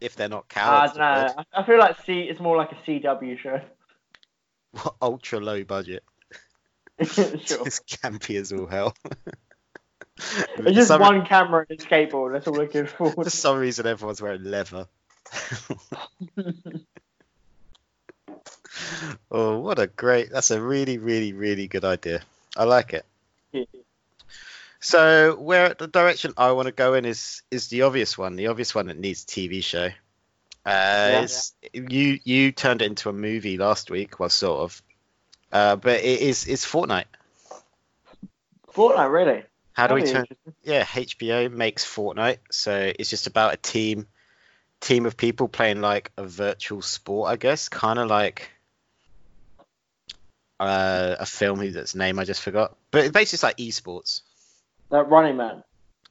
If 0.00 0.16
they're 0.16 0.28
not 0.28 0.46
I 0.50 0.54
cowards. 0.54 0.92
don't 0.94 1.00
know. 1.00 1.44
I 1.54 1.60
I 1.60 1.66
feel 1.66 1.78
like 1.78 2.04
C. 2.04 2.22
It's 2.22 2.40
more 2.40 2.56
like 2.56 2.72
a 2.72 2.76
CW 2.76 3.38
show. 3.38 3.60
What 4.72 4.94
ultra 5.02 5.38
low 5.40 5.62
budget. 5.64 6.02
sure. 7.04 7.26
It's 7.66 7.80
campy 7.80 8.38
as 8.40 8.52
all 8.52 8.66
hell. 8.66 8.94
It's 10.16 10.76
just 10.76 10.88
some, 10.88 11.00
one 11.00 11.26
camera 11.26 11.66
and 11.68 11.78
a 11.78 11.82
skateboard. 11.82 12.32
That's 12.32 12.46
all 12.46 12.54
we're 12.54 12.66
good 12.66 12.88
for. 12.90 13.10
For 13.10 13.28
some 13.30 13.58
reason, 13.58 13.86
everyone's 13.86 14.22
wearing 14.22 14.44
leather. 14.44 14.86
oh, 19.30 19.58
what 19.58 19.78
a 19.78 19.86
great! 19.86 20.30
That's 20.30 20.50
a 20.50 20.60
really, 20.60 20.98
really, 20.98 21.32
really 21.32 21.66
good 21.66 21.84
idea. 21.84 22.22
I 22.56 22.64
like 22.64 22.92
it. 22.94 23.04
So, 24.80 25.34
where 25.36 25.72
the 25.72 25.86
direction 25.86 26.34
I 26.36 26.52
want 26.52 26.66
to 26.66 26.72
go 26.72 26.92
in 26.94 27.04
is 27.06 27.42
is 27.50 27.68
the 27.68 27.82
obvious 27.82 28.18
one, 28.18 28.36
the 28.36 28.48
obvious 28.48 28.74
one 28.74 28.86
that 28.88 28.98
needs 28.98 29.24
a 29.24 29.26
TV 29.26 29.64
show. 29.64 29.88
Uh, 30.66 31.22
it's- 31.24 31.52
You 31.72 32.18
you 32.22 32.52
turned 32.52 32.82
it 32.82 32.86
into 32.86 33.08
a 33.08 33.12
movie 33.12 33.56
last 33.56 33.90
week, 33.90 34.20
well, 34.20 34.28
sort 34.28 34.60
of, 34.60 34.82
uh, 35.54 35.76
but 35.76 36.00
it 36.00 36.20
is 36.20 36.46
it's 36.46 36.66
Fortnite. 36.66 37.04
Fortnite, 38.72 39.10
really? 39.10 39.42
How 39.72 39.86
do 39.86 39.94
we 39.94 40.02
That'd 40.02 40.28
be 40.28 40.34
turn? 40.34 40.54
Yeah, 40.62 40.84
HBO 40.84 41.50
makes 41.50 41.84
Fortnite, 41.84 42.38
so 42.50 42.92
it's 42.98 43.08
just 43.08 43.26
about 43.26 43.54
a 43.54 43.56
team 43.56 44.06
team 44.80 45.06
of 45.06 45.16
people 45.16 45.48
playing 45.48 45.80
like 45.80 46.12
a 46.18 46.24
virtual 46.26 46.82
sport, 46.82 47.30
I 47.30 47.36
guess, 47.36 47.68
kind 47.68 47.98
of 47.98 48.08
like 48.08 48.50
uh, 50.60 51.16
a 51.18 51.26
film 51.26 51.58
whose 51.58 51.94
name 51.94 52.18
I 52.18 52.24
just 52.24 52.42
forgot. 52.42 52.76
But 52.90 53.04
it's 53.04 53.12
basically 53.12 53.36
it's 53.36 53.42
like 53.42 53.56
esports. 53.56 54.22
That 54.90 55.08
Running 55.08 55.36
Man. 55.36 55.62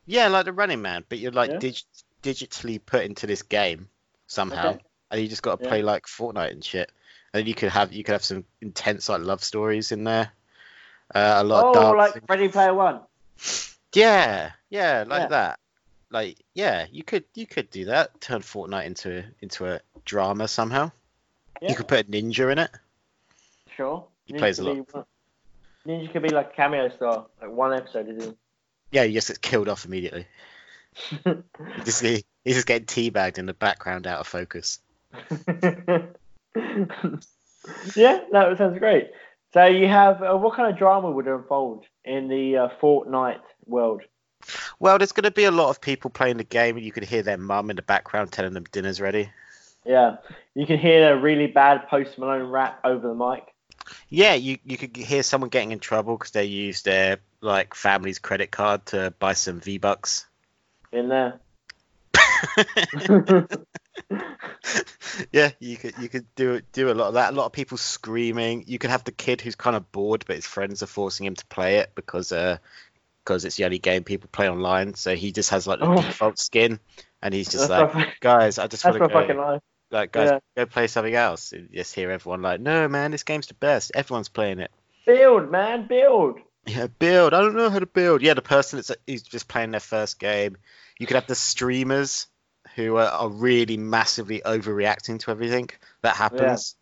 Yeah, 0.06 0.28
like 0.28 0.46
the 0.46 0.54
Running 0.54 0.82
Man, 0.82 1.04
but 1.08 1.20
you're 1.20 1.32
like 1.32 1.52
Yeah. 1.52 1.60
dig- 1.60 1.78
digitally 2.24 2.80
put 2.84 3.04
into 3.06 3.28
this 3.28 3.42
game 3.42 3.88
somehow, 4.28 4.72
Okay. 4.72 4.84
and 5.12 5.22
you 5.22 5.28
just 5.28 5.42
got 5.44 5.60
to 5.60 5.64
Yeah. 5.64 5.70
play 5.70 5.82
like 5.82 6.06
Fortnite 6.06 6.52
and 6.52 6.64
shit. 6.64 6.92
And 7.34 7.48
you 7.48 7.56
could 7.56 7.70
have 7.70 7.92
you 7.94 8.04
could 8.04 8.14
have 8.14 8.24
some 8.24 8.46
intense 8.62 9.10
like 9.10 9.22
love 9.22 9.44
stories 9.44 9.92
in 9.92 10.04
there. 10.04 10.32
Uh, 11.14 11.34
a 11.38 11.44
lot 11.44 11.76
Oh, 11.76 11.92
like 11.92 12.14
Ready 12.30 12.48
Player 12.48 12.74
One. 12.74 13.02
Yeah, 13.94 14.52
yeah, 14.70 15.04
like 15.08 15.24
Yeah. 15.24 15.28
that. 15.30 15.60
Like, 16.12 16.38
yeah, 16.54 16.86
you 16.92 17.04
could 17.04 17.26
you 17.34 17.48
could 17.48 17.70
do 17.72 17.86
that. 17.86 18.20
Turn 18.22 18.42
Fortnite 18.42 18.86
into 18.86 19.24
into 19.42 19.66
a 19.66 19.80
drama 20.06 20.48
somehow. 20.48 20.92
Yeah, 21.62 21.70
You 21.70 21.76
could 21.76 21.88
put 21.88 22.08
a 22.08 22.10
ninja 22.10 22.52
in 22.52 22.60
it. 22.60 22.72
sure. 23.76 24.06
He 24.26 24.34
Ninja 24.34 24.38
plays 24.40 24.60
a 24.60 24.64
could 24.64 24.78
lot. 24.94 25.08
be 25.86 25.92
Ninja 25.92 26.12
could 26.14 26.24
be 26.24 26.30
like 26.30 26.52
a 26.54 26.56
cameo 26.56 26.90
star. 26.96 27.26
Like 27.42 27.52
one 27.52 27.74
episode 27.74 28.10
is 28.10 28.26
in. 28.28 28.36
Yeah, 28.92 29.06
he 29.06 29.14
just 29.14 29.28
gets 29.28 29.40
killed 29.40 29.70
off 29.70 29.86
immediately. 29.86 30.28
He 31.16 31.84
just 31.84 32.02
he, 32.04 32.24
he's 32.46 32.56
just 32.56 32.68
getting 32.68 32.86
teabagged 32.86 33.40
in 33.40 33.48
the 33.48 33.54
background 33.56 34.06
out 34.06 34.20
of 34.20 34.28
focus. 34.28 34.80
yeah, 37.96 38.20
that 38.32 38.58
sounds 38.58 38.80
great. 38.80 39.12
So 39.54 39.66
you 39.66 39.88
have 39.88 40.22
uh, 40.22 40.36
what 40.36 40.56
kind 40.56 40.72
of 40.72 40.78
drama 40.78 41.12
would 41.12 41.28
unfold 41.28 41.86
in 42.04 42.28
the 42.28 42.58
uh, 42.58 42.70
Fortnite 42.82 43.42
world? 43.66 44.02
Well, 44.80 44.98
there's 44.98 45.12
going 45.12 45.24
to 45.24 45.32
be 45.32 45.46
a 45.46 45.52
lot 45.52 45.70
of 45.70 45.80
people 45.80 46.10
playing 46.10 46.38
the 46.38 46.44
game, 46.44 46.76
and 46.76 46.86
you 46.86 46.92
could 46.92 47.04
hear 47.04 47.24
their 47.24 47.38
mum 47.38 47.70
in 47.70 47.76
the 47.76 47.82
background 47.82 48.32
telling 48.32 48.54
them 48.54 48.66
dinner's 48.72 49.00
ready. 49.00 49.32
Yeah, 49.86 50.18
you 50.56 50.66
can 50.66 50.80
hear 50.80 51.14
a 51.14 51.20
really 51.20 51.48
bad 51.48 51.88
Post 51.88 52.18
Malone 52.18 52.50
rap 52.50 52.80
over 52.84 53.08
the 53.08 53.16
mic. 53.16 53.44
Yeah, 54.10 54.34
you 54.34 54.58
you 54.64 54.78
could 54.78 54.96
hear 54.96 55.24
someone 55.24 55.50
getting 55.50 55.72
in 55.72 55.80
trouble 55.80 56.18
because 56.18 56.32
they 56.32 56.46
used 56.46 56.86
their 56.86 57.18
like 57.42 57.76
family's 57.76 58.20
credit 58.20 58.50
card 58.50 58.86
to 58.88 59.14
buy 59.20 59.34
some 59.34 59.60
V 59.60 59.78
bucks. 59.78 60.26
in 60.92 61.10
there. 61.10 61.40
yeah, 65.32 65.52
you 65.60 65.78
could 65.78 65.94
you 66.00 66.10
could 66.10 66.26
do 66.36 66.62
do 66.72 66.92
a 66.92 66.94
lot 66.94 67.08
of 67.10 67.14
that. 67.16 67.34
A 67.34 67.36
lot 67.36 67.46
of 67.46 67.52
people 67.52 67.78
screaming. 67.78 68.64
You 68.68 68.80
could 68.80 68.90
have 68.90 69.04
the 69.04 69.12
kid 69.12 69.42
who's 69.42 69.56
kind 69.56 69.76
of 69.76 69.92
bored, 69.92 70.26
but 70.28 70.36
his 70.36 70.46
friends 70.46 70.84
are 70.84 70.88
forcing 70.88 71.26
him 71.26 71.36
to 71.36 71.46
play 71.48 71.78
it 71.78 71.92
because 71.96 72.32
uh 72.32 72.58
because 73.24 73.46
it's 73.46 73.56
the 73.56 73.66
only 73.66 73.80
game 73.80 74.04
people 74.04 74.30
play 74.32 74.50
online. 74.50 74.96
So 74.96 75.16
he 75.16 75.32
just 75.32 75.50
has 75.52 75.66
like 75.68 75.80
the 75.80 75.86
Oh. 75.88 75.96
default 76.02 76.40
skin, 76.40 76.80
and 77.22 77.34
he's 77.34 77.50
just 77.50 77.70
that's 77.70 77.94
like, 77.96 78.20
guys, 78.20 78.60
I 78.60 78.68
just 78.68 78.84
want 78.84 78.98
to 78.98 79.08
go, 79.08 79.60
like 79.92 80.12
guys, 80.12 80.30
yeah. 80.32 80.40
go 80.56 80.66
play 80.66 80.88
something 80.88 81.16
else. 81.16 81.54
And 81.54 81.70
just 81.72 81.94
hear 81.96 82.12
everyone 82.12 82.42
like, 82.42 82.60
no 82.60 82.88
man, 82.88 83.12
this 83.12 83.24
game's 83.24 83.48
the 83.48 83.54
best. 83.54 83.92
Everyone's 83.96 84.30
playing 84.30 84.60
it. 84.60 84.72
Build, 85.06 85.52
man, 85.52 85.88
build. 85.88 86.40
Yeah, 86.66 86.88
build. 86.88 87.34
I 87.34 87.42
don't 87.42 87.56
know 87.56 87.70
how 87.70 87.80
to 87.80 87.86
build. 87.86 88.22
Yeah, 88.22 88.36
the 88.36 88.42
person 88.42 88.78
that's 88.78 88.92
who's 89.06 89.22
just 89.24 89.48
playing 89.48 89.72
their 89.72 89.80
first 89.82 90.18
game. 90.18 90.58
You 90.98 91.08
could 91.08 91.16
have 91.16 91.28
the 91.28 91.36
streamers 91.36 92.28
who 92.76 92.98
are, 92.98 93.08
are 93.08 93.30
really 93.30 93.78
massively 93.78 94.42
overreacting 94.46 95.20
to 95.20 95.32
everything 95.32 95.70
that 96.02 96.16
happens. 96.16 96.76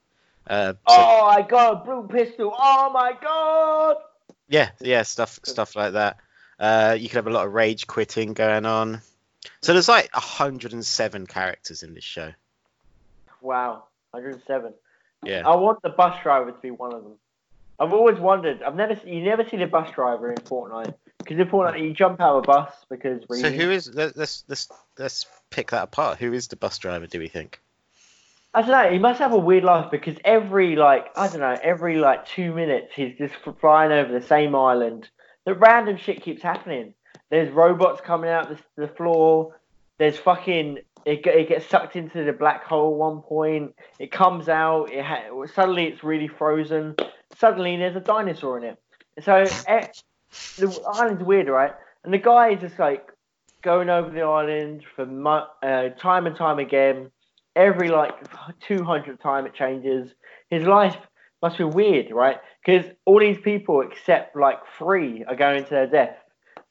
Uh, 0.47 0.73
so, 0.73 0.77
Oh, 0.87 1.25
I 1.25 1.41
got 1.41 1.73
a 1.73 1.85
blue 1.85 2.07
pistol. 2.07 2.53
Oh 2.57 2.89
my 2.91 3.13
god. 3.21 3.97
yeah, 4.49 4.69
yeah, 4.79 5.03
stuff 5.03 5.39
stuff 5.43 5.75
like 5.75 5.93
that. 5.93 6.17
Uh, 6.59 6.95
you 6.99 7.09
could 7.09 7.15
have 7.17 7.27
a 7.27 7.31
lot 7.31 7.45
of 7.47 7.53
rage 7.53 7.87
quitting 7.87 8.33
going 8.33 8.65
on. 8.65 9.01
So 9.61 9.73
there's 9.73 9.89
like 9.89 10.13
107 10.13 11.27
characters 11.27 11.83
in 11.83 11.93
this 11.93 12.03
show. 12.03 12.31
Wow, 13.41 13.85
107. 14.11 14.73
Yeah. 15.23 15.47
I 15.47 15.55
want 15.55 15.81
the 15.81 15.89
bus 15.89 16.21
driver 16.23 16.51
to 16.51 16.57
be 16.59 16.71
one 16.71 16.93
of 16.93 17.03
them. 17.03 17.13
I've 17.79 17.93
always 17.93 18.19
wondered. 18.19 18.61
I've 18.61 18.75
never 18.75 18.93
you 19.05 19.23
never 19.23 19.43
see 19.49 19.57
the 19.57 19.65
bus 19.65 19.89
driver 19.91 20.31
in 20.31 20.37
Fortnite 20.37 20.93
because 21.17 21.39
in 21.39 21.47
Fortnite 21.47 21.81
you 21.81 21.93
jump 21.93 22.21
out 22.21 22.37
of 22.37 22.43
a 22.43 22.47
bus 22.47 22.71
because. 22.89 23.23
So 23.27 23.49
who 23.49 23.71
is 23.71 23.91
let- 23.93 24.15
let's 24.15 24.43
let's 24.47 24.69
let's 24.99 25.25
pick 25.51 25.71
that 25.71 25.83
apart. 25.83 26.17
Who 26.19 26.33
is 26.33 26.47
the 26.47 26.55
bus 26.55 26.77
driver? 26.79 27.05
Do 27.05 27.19
we 27.19 27.27
think? 27.27 27.61
I 28.53 28.61
don't 28.61 28.71
know. 28.71 28.91
He 28.91 28.99
must 28.99 29.19
have 29.19 29.31
a 29.31 29.37
weird 29.37 29.63
life 29.63 29.91
because 29.91 30.15
every 30.25 30.75
like 30.75 31.07
I 31.15 31.27
don't 31.27 31.39
know, 31.39 31.57
every 31.61 31.97
like 31.99 32.25
two 32.25 32.53
minutes 32.53 32.93
he's 32.95 33.17
just 33.17 33.35
flying 33.59 33.91
over 33.91 34.11
the 34.11 34.25
same 34.25 34.55
island. 34.55 35.09
The 35.45 35.53
random 35.53 35.97
shit 35.97 36.21
keeps 36.21 36.41
happening. 36.41 36.93
There's 37.29 37.51
robots 37.51 38.01
coming 38.01 38.29
out 38.29 38.49
the, 38.49 38.59
the 38.75 38.87
floor. 38.89 39.57
There's 39.99 40.17
fucking 40.17 40.79
it, 41.05 41.25
it 41.25 41.49
gets 41.49 41.65
sucked 41.67 41.95
into 41.95 42.23
the 42.23 42.33
black 42.33 42.63
hole. 42.65 42.95
One 42.95 43.21
point, 43.21 43.73
it 43.99 44.11
comes 44.11 44.49
out. 44.49 44.91
It 44.91 45.03
ha- 45.03 45.45
suddenly 45.53 45.85
it's 45.85 46.03
really 46.03 46.27
frozen. 46.27 46.95
Suddenly 47.37 47.77
there's 47.77 47.95
a 47.95 48.01
dinosaur 48.01 48.57
in 48.57 48.65
it. 48.65 48.79
So 49.23 49.45
eh, 49.67 49.87
the 50.57 50.81
island's 50.93 51.23
weird, 51.23 51.47
right? 51.47 51.73
And 52.03 52.13
the 52.13 52.17
guy 52.17 52.49
is 52.49 52.61
just 52.61 52.79
like 52.79 53.07
going 53.61 53.89
over 53.89 54.09
the 54.09 54.21
island 54.21 54.83
for 54.95 55.05
mu- 55.05 55.47
uh, 55.63 55.89
time 55.99 56.27
and 56.27 56.35
time 56.35 56.59
again 56.59 57.11
every 57.55 57.89
like 57.89 58.13
200 58.67 59.19
time 59.19 59.45
it 59.45 59.53
changes. 59.53 60.11
His 60.49 60.63
life 60.63 60.95
must 61.41 61.57
be 61.57 61.63
weird, 61.63 62.11
right? 62.11 62.37
Because 62.63 62.85
all 63.05 63.19
these 63.19 63.39
people 63.39 63.81
except 63.81 64.35
like 64.35 64.59
three 64.77 65.23
are 65.25 65.35
going 65.35 65.63
to 65.63 65.69
their 65.69 65.87
death. 65.87 66.17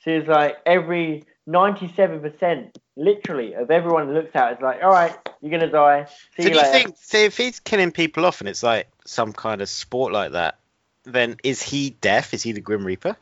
So 0.05 0.11
it's 0.11 0.29
like 0.29 0.57
every 0.65 1.25
97% 1.49 2.75
literally 2.97 3.55
of 3.55 3.71
everyone 3.71 4.07
who 4.07 4.15
looks 4.15 4.31
at 4.35 4.53
it 4.53 4.57
is 4.57 4.63
like, 4.63 4.83
all 4.83 4.91
right, 4.91 5.17
you're 5.41 5.51
going 5.51 5.61
to 5.61 5.71
die. 5.71 6.07
See 6.37 6.45
So 6.45 6.49
you 6.49 6.51
do 6.51 6.59
you 6.59 6.65
think 6.65 6.97
so 7.01 7.19
if 7.19 7.37
he's 7.37 7.61
killing 7.61 7.93
people 7.93 8.25
off 8.25 8.41
and 8.41 8.49
it's 8.49 8.63
like 8.63 8.89
some 9.05 9.33
kind 9.33 9.61
of 9.61 9.69
sport 9.69 10.13
like 10.13 10.33
that, 10.33 10.59
then 11.05 11.37
is 11.43 11.63
he 11.63 11.91
deaf? 11.91 12.33
Is 12.33 12.43
he 12.43 12.53
the 12.53 12.61
Grim 12.61 12.85
Reaper? 12.85 13.17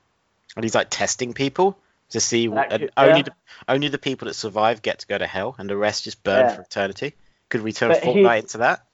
And 0.57 0.65
he's 0.65 0.75
like 0.75 0.89
testing 0.91 1.35
people 1.35 1.79
to 2.11 2.21
see 2.21 2.49
could- 2.49 2.91
only 2.97 3.19
yeah. 3.19 3.23
the, 3.23 3.33
only 3.69 3.89
the 3.89 3.99
people 3.99 4.27
that 4.29 4.35
survive 4.35 4.83
get 4.83 5.01
to 5.01 5.07
go 5.07 5.19
to 5.19 5.27
hell 5.27 5.55
and 5.59 5.69
the 5.69 5.77
rest 5.77 6.05
just 6.05 6.23
burn 6.23 6.47
Yeah. 6.49 6.57
for 6.57 6.63
eternity. 6.63 7.15
Could 7.49 7.63
we 7.63 7.73
turn 7.73 7.91
But 7.91 8.03
he- 8.05 8.11
Fortnite 8.23 8.43
into 8.43 8.59
that? 8.59 8.85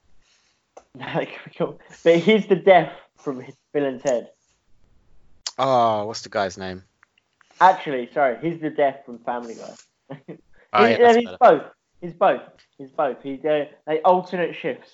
but 2.05 2.17
he's 2.19 2.47
the 2.47 2.57
death 2.57 2.93
from 3.17 3.45
Bill 3.73 3.85
and 3.85 4.01
Ted. 4.01 4.31
Oh, 5.59 6.07
what's 6.07 6.23
the 6.23 6.29
guy's 6.29 6.59
name? 6.59 6.83
Actually, 7.61 8.11
sorry, 8.13 8.39
he's 8.41 8.61
the 8.61 8.71
death 8.71 9.01
from 9.07 9.19
Family 9.21 9.55
Guy. 9.55 10.37
Oh, 10.77 10.85
He- 10.87 10.93
yeah, 10.95 11.17
he's 11.17 11.29
both. 11.41 11.63
He's 12.01 12.13
both. 12.15 12.41
He's 12.79 12.91
both. 12.91 13.23
He's 13.23 13.45
uh, 13.45 13.67
they 13.87 14.01
alternate 14.01 14.57
shifts. 14.57 14.91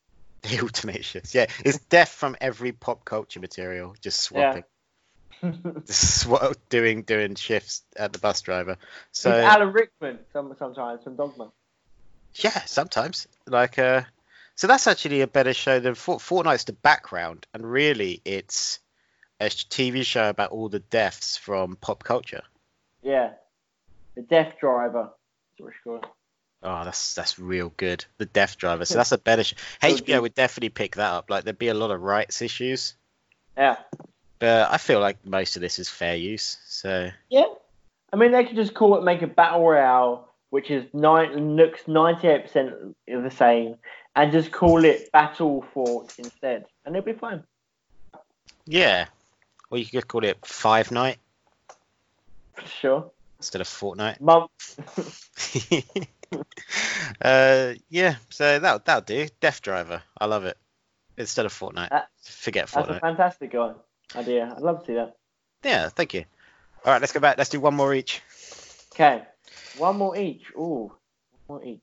The 0.42 0.60
alternate 0.60 1.04
shifts. 1.04 1.34
Yeah, 1.34 1.46
it's 1.64 1.78
death 1.78 2.10
from 2.10 2.36
every 2.40 2.70
pop 2.70 3.04
culture 3.04 3.40
material, 3.40 3.96
just 4.00 4.20
swapping, 4.20 4.62
just 5.86 6.26
swa- 6.26 6.54
doing 6.68 7.02
doing 7.02 7.34
shifts 7.34 7.82
at 7.96 8.12
the 8.12 8.18
bus 8.18 8.40
driver. 8.42 8.76
So 9.12 9.30
Alan 9.30 9.72
Rickman 9.72 10.18
some, 10.32 10.54
sometimes 10.58 11.02
from 11.04 11.16
Dogma. 11.16 11.50
Yeah, 12.36 12.64
sometimes. 12.64 13.28
Like, 13.46 13.78
uh, 13.78 14.02
so 14.56 14.66
that's 14.66 14.86
actually 14.86 15.20
a 15.20 15.26
better 15.26 15.54
show 15.54 15.80
than 15.80 15.94
Fort- 15.94 16.22
Fortnite's 16.22 16.64
the 16.64 16.72
background, 16.72 17.46
and 17.54 17.64
really 17.70 18.20
it's 18.24 18.80
a 19.40 19.46
TV 19.46 20.04
show 20.04 20.28
about 20.28 20.50
all 20.50 20.68
the 20.68 20.80
deaths 20.80 21.36
from 21.36 21.76
pop 21.76 22.02
culture. 22.02 22.42
Yeah. 23.02 23.32
The 24.14 24.22
Death 24.22 24.54
Driver. 24.60 25.10
That's 25.58 25.60
what 25.84 26.00
called. 26.00 26.06
Oh, 26.62 26.84
that's 26.84 27.14
that's 27.14 27.38
real 27.38 27.72
good. 27.76 28.04
The 28.16 28.26
Death 28.26 28.56
Driver. 28.56 28.84
So 28.86 28.94
that's 28.94 29.12
a 29.12 29.18
better. 29.18 29.44
Sh- 29.44 29.54
HBO 29.82 30.22
would 30.22 30.34
definitely 30.34 30.70
pick 30.70 30.96
that 30.96 31.12
up. 31.12 31.28
Like, 31.28 31.44
there'd 31.44 31.58
be 31.58 31.68
a 31.68 31.74
lot 31.74 31.90
of 31.90 32.00
rights 32.00 32.40
issues, 32.40 32.94
Yeah. 33.56 33.76
But 34.44 34.70
I 34.70 34.76
feel 34.76 35.00
like 35.00 35.24
most 35.24 35.56
of 35.56 35.62
this 35.62 35.78
is 35.78 35.88
fair 35.88 36.16
use. 36.16 36.58
So 36.66 37.10
Yeah. 37.30 37.46
I 38.12 38.16
mean, 38.16 38.30
they 38.32 38.44
could 38.44 38.56
just 38.56 38.74
call 38.74 38.96
it, 38.98 39.02
make 39.02 39.22
a 39.22 39.26
battle 39.26 39.66
royale, 39.66 40.28
which 40.50 40.70
is 40.70 40.84
nine, 40.92 41.56
looks 41.56 41.84
98% 41.84 42.94
the 43.08 43.30
same, 43.30 43.76
and 44.14 44.30
just 44.32 44.52
call 44.52 44.84
it 44.84 45.10
Battle 45.12 45.62
Fort 45.72 46.14
instead, 46.18 46.66
and 46.84 46.94
it'll 46.94 47.06
be 47.06 47.18
fine. 47.18 47.42
yeah, 48.66 49.06
or 49.70 49.78
you 49.78 49.86
could 49.86 50.06
call 50.06 50.22
it 50.24 50.44
Five 50.44 50.90
Night 50.92 51.16
For 52.54 52.66
sure. 52.68 53.10
instead 53.38 53.62
of 53.62 53.66
Fortnite. 53.66 54.20
Month. 54.20 54.50
uh, 57.22 57.74
yeah, 57.88 58.16
so 58.28 58.58
that 58.58 58.84
that'll 58.84 59.00
do. 59.00 59.26
Death 59.40 59.62
Driver, 59.62 60.02
I 60.18 60.26
love 60.26 60.44
it. 60.44 60.58
Instead 61.16 61.46
of 61.46 61.52
Fortnite, 61.52 61.88
That- 61.88 62.10
forget 62.22 62.68
That's 62.68 62.88
a 62.90 63.00
fantastic 63.00 63.50
guy. 63.52 63.72
Idea. 64.16 64.52
I'd 64.56 64.62
love 64.62 64.80
to 64.80 64.86
see 64.86 64.94
that. 64.94 65.16
Yeah, 65.62 65.88
thank 65.88 66.14
you. 66.14 66.24
All 66.84 66.92
right, 66.92 67.00
let's 67.00 67.12
go 67.12 67.20
back. 67.20 67.38
Let's 67.38 67.50
do 67.50 67.60
one 67.60 67.74
more 67.74 67.94
each. 67.94 68.20
Okay. 68.92 69.22
One 69.78 69.96
more 69.96 70.16
each. 70.16 70.42
Ooh. 70.56 70.92
One 71.46 71.60
more 71.60 71.64
each. 71.64 71.80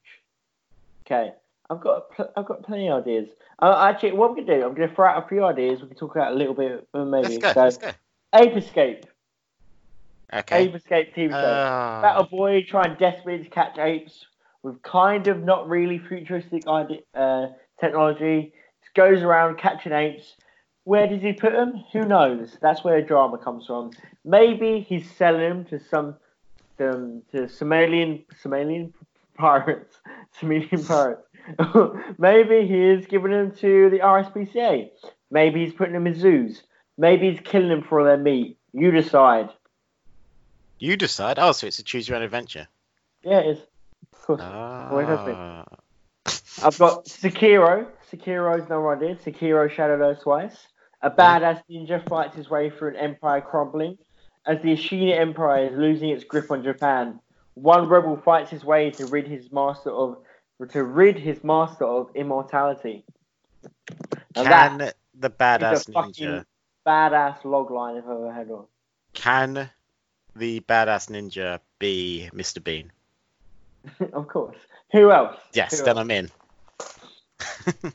Okay. 1.06 1.34
I've 1.70 1.82
got 1.82 2.12
pl- 2.12 2.32
I've 2.36 2.46
got 2.46 2.64
plenty 2.64 2.90
of 2.90 3.02
ideas. 3.02 3.30
Uh, 3.60 3.90
actually, 3.90 4.12
what 4.14 4.32
we 4.36 4.44
can 4.44 4.46
do, 4.46 4.66
I'm 4.66 4.74
going 4.76 4.90
to 4.90 4.96
throw 4.96 5.08
out 5.08 5.24
a 5.24 5.28
few 5.28 5.44
ideas. 5.44 5.82
We 5.82 5.88
can 5.88 5.98
talk 5.98 6.16
about 6.16 6.34
a 6.34 6.36
little 6.36 6.54
bit, 6.54 6.88
uh, 6.94 7.06
maybe. 7.06 7.28
Let's 7.28 7.38
go. 7.38 7.54
So, 7.54 7.62
Let's 7.62 7.78
go. 7.78 7.92
Ape 8.34 8.58
Escape. 8.58 9.06
Okay. 10.34 10.64
Ape 10.64 10.76
Escape 10.76 11.16
TV 11.16 11.30
show. 11.30 11.38
About 11.38 12.26
a 12.26 12.28
boy 12.30 12.64
trying 12.68 12.96
desperately 12.96 13.44
to 13.44 13.50
catch 13.50 13.78
apes 13.78 14.26
with 14.64 14.82
kind 14.84 15.28
of 15.28 15.44
not 15.44 15.68
really 15.68 16.00
futuristic 16.00 16.68
idea, 16.68 17.00
uh, 17.16 17.48
technology. 17.80 18.54
Just 18.84 18.94
goes 18.96 19.22
around 19.22 19.58
catching 19.58 19.92
apes. 19.92 20.36
Where 20.84 21.08
does 21.08 21.22
he 21.22 21.34
put 21.34 21.54
them? 21.54 21.84
Who 21.94 22.06
knows? 22.06 22.58
That's 22.62 22.84
where 22.84 23.02
drama 23.02 23.38
comes 23.38 23.68
from. 23.68 23.92
Maybe 24.26 24.80
he's 24.88 25.10
selling 25.12 25.42
them 25.42 25.66
to 25.66 25.80
some 25.80 26.16
um, 26.80 27.22
to 27.32 27.44
Somalian 27.44 28.24
Somalian 28.44 28.94
pirates. 29.36 29.96
Somalian 30.40 30.88
pirates. 30.88 31.28
Maybe 32.18 32.68
he 32.68 32.82
is 32.82 33.06
giving 33.06 33.32
them 33.32 33.52
to 33.58 33.90
the 33.90 34.00
RSPCA. 34.00 34.90
Maybe 35.30 35.66
he's 35.66 35.74
putting 35.74 35.94
them 35.94 36.08
in 36.08 36.16
zoos. 36.16 36.64
Maybe 36.98 37.32
he's 37.32 37.40
killing 37.44 37.70
them 37.70 37.84
for 37.84 38.04
their 38.04 38.18
meat. 38.18 38.58
You 38.74 38.92
decide. 38.92 39.50
You 40.80 40.98
decide. 40.98 41.38
Oh, 41.40 41.52
so 41.52 41.68
it's 41.68 41.80
a 41.80 41.84
choose 41.84 42.08
your 42.08 42.18
own 42.18 42.24
adventure. 42.24 42.68
Yeah, 43.24 43.40
it 43.40 43.58
is. 43.58 43.60
Of 44.14 44.22
course. 44.22 44.42
Always 44.42 45.08
has 45.08 45.20
been. 45.26 45.36
Ah. 45.36 45.66
I've 46.64 46.78
got 46.78 47.06
Sekiro. 47.06 47.88
Sekiro's 48.12 48.68
no 48.70 48.88
idea. 48.90 49.16
Sekiro 49.16 49.70
Shadow 49.70 49.98
Die 49.98 50.20
Twice. 50.22 50.68
A 51.02 51.10
badass 51.10 51.62
ninja 51.70 52.08
fights 52.08 52.36
his 52.36 52.50
way 52.50 52.70
through 52.70 52.90
an 52.90 52.96
empire 52.96 53.42
crumbling. 53.42 53.98
As 54.46 54.62
the 54.62 54.74
Ashina 54.74 55.18
Empire 55.18 55.68
is 55.68 55.78
losing 55.78 56.10
its 56.10 56.24
grip 56.24 56.52
on 56.52 56.64
Japan, 56.64 57.20
one 57.54 57.88
rebel 57.88 58.18
fights 58.18 58.50
his 58.52 58.64
way 58.64 58.92
to 58.92 59.06
rid 59.08 59.28
his 59.28 59.52
master 59.52 59.92
of 59.92 60.18
to 60.70 60.84
rid 60.84 61.18
his 61.18 61.44
master 61.44 61.86
of 61.86 62.10
immortality. 62.16 63.04
Now 64.36 64.44
Can 64.44 64.92
the 65.20 65.30
badass 65.30 65.90
a 65.90 65.92
ninja? 65.92 66.46
badass 66.86 67.42
logline 67.42 67.98
if 67.98 68.06
I've 68.06 68.12
ever 68.12 68.34
had 68.34 68.48
one. 68.48 68.66
Can 69.14 69.70
the 70.36 70.60
badass 70.62 71.10
ninja 71.10 71.60
be 71.80 72.30
Mr. 72.34 72.64
Bean? 72.64 72.92
of 74.14 74.28
course. 74.28 74.58
Who 74.92 75.12
else? 75.12 75.38
Yes, 75.54 75.80
Who 75.80 75.86
then 75.86 75.98
else? 75.98 76.00
I'm 76.00 76.12
in. 76.12 76.30
I 77.84 77.92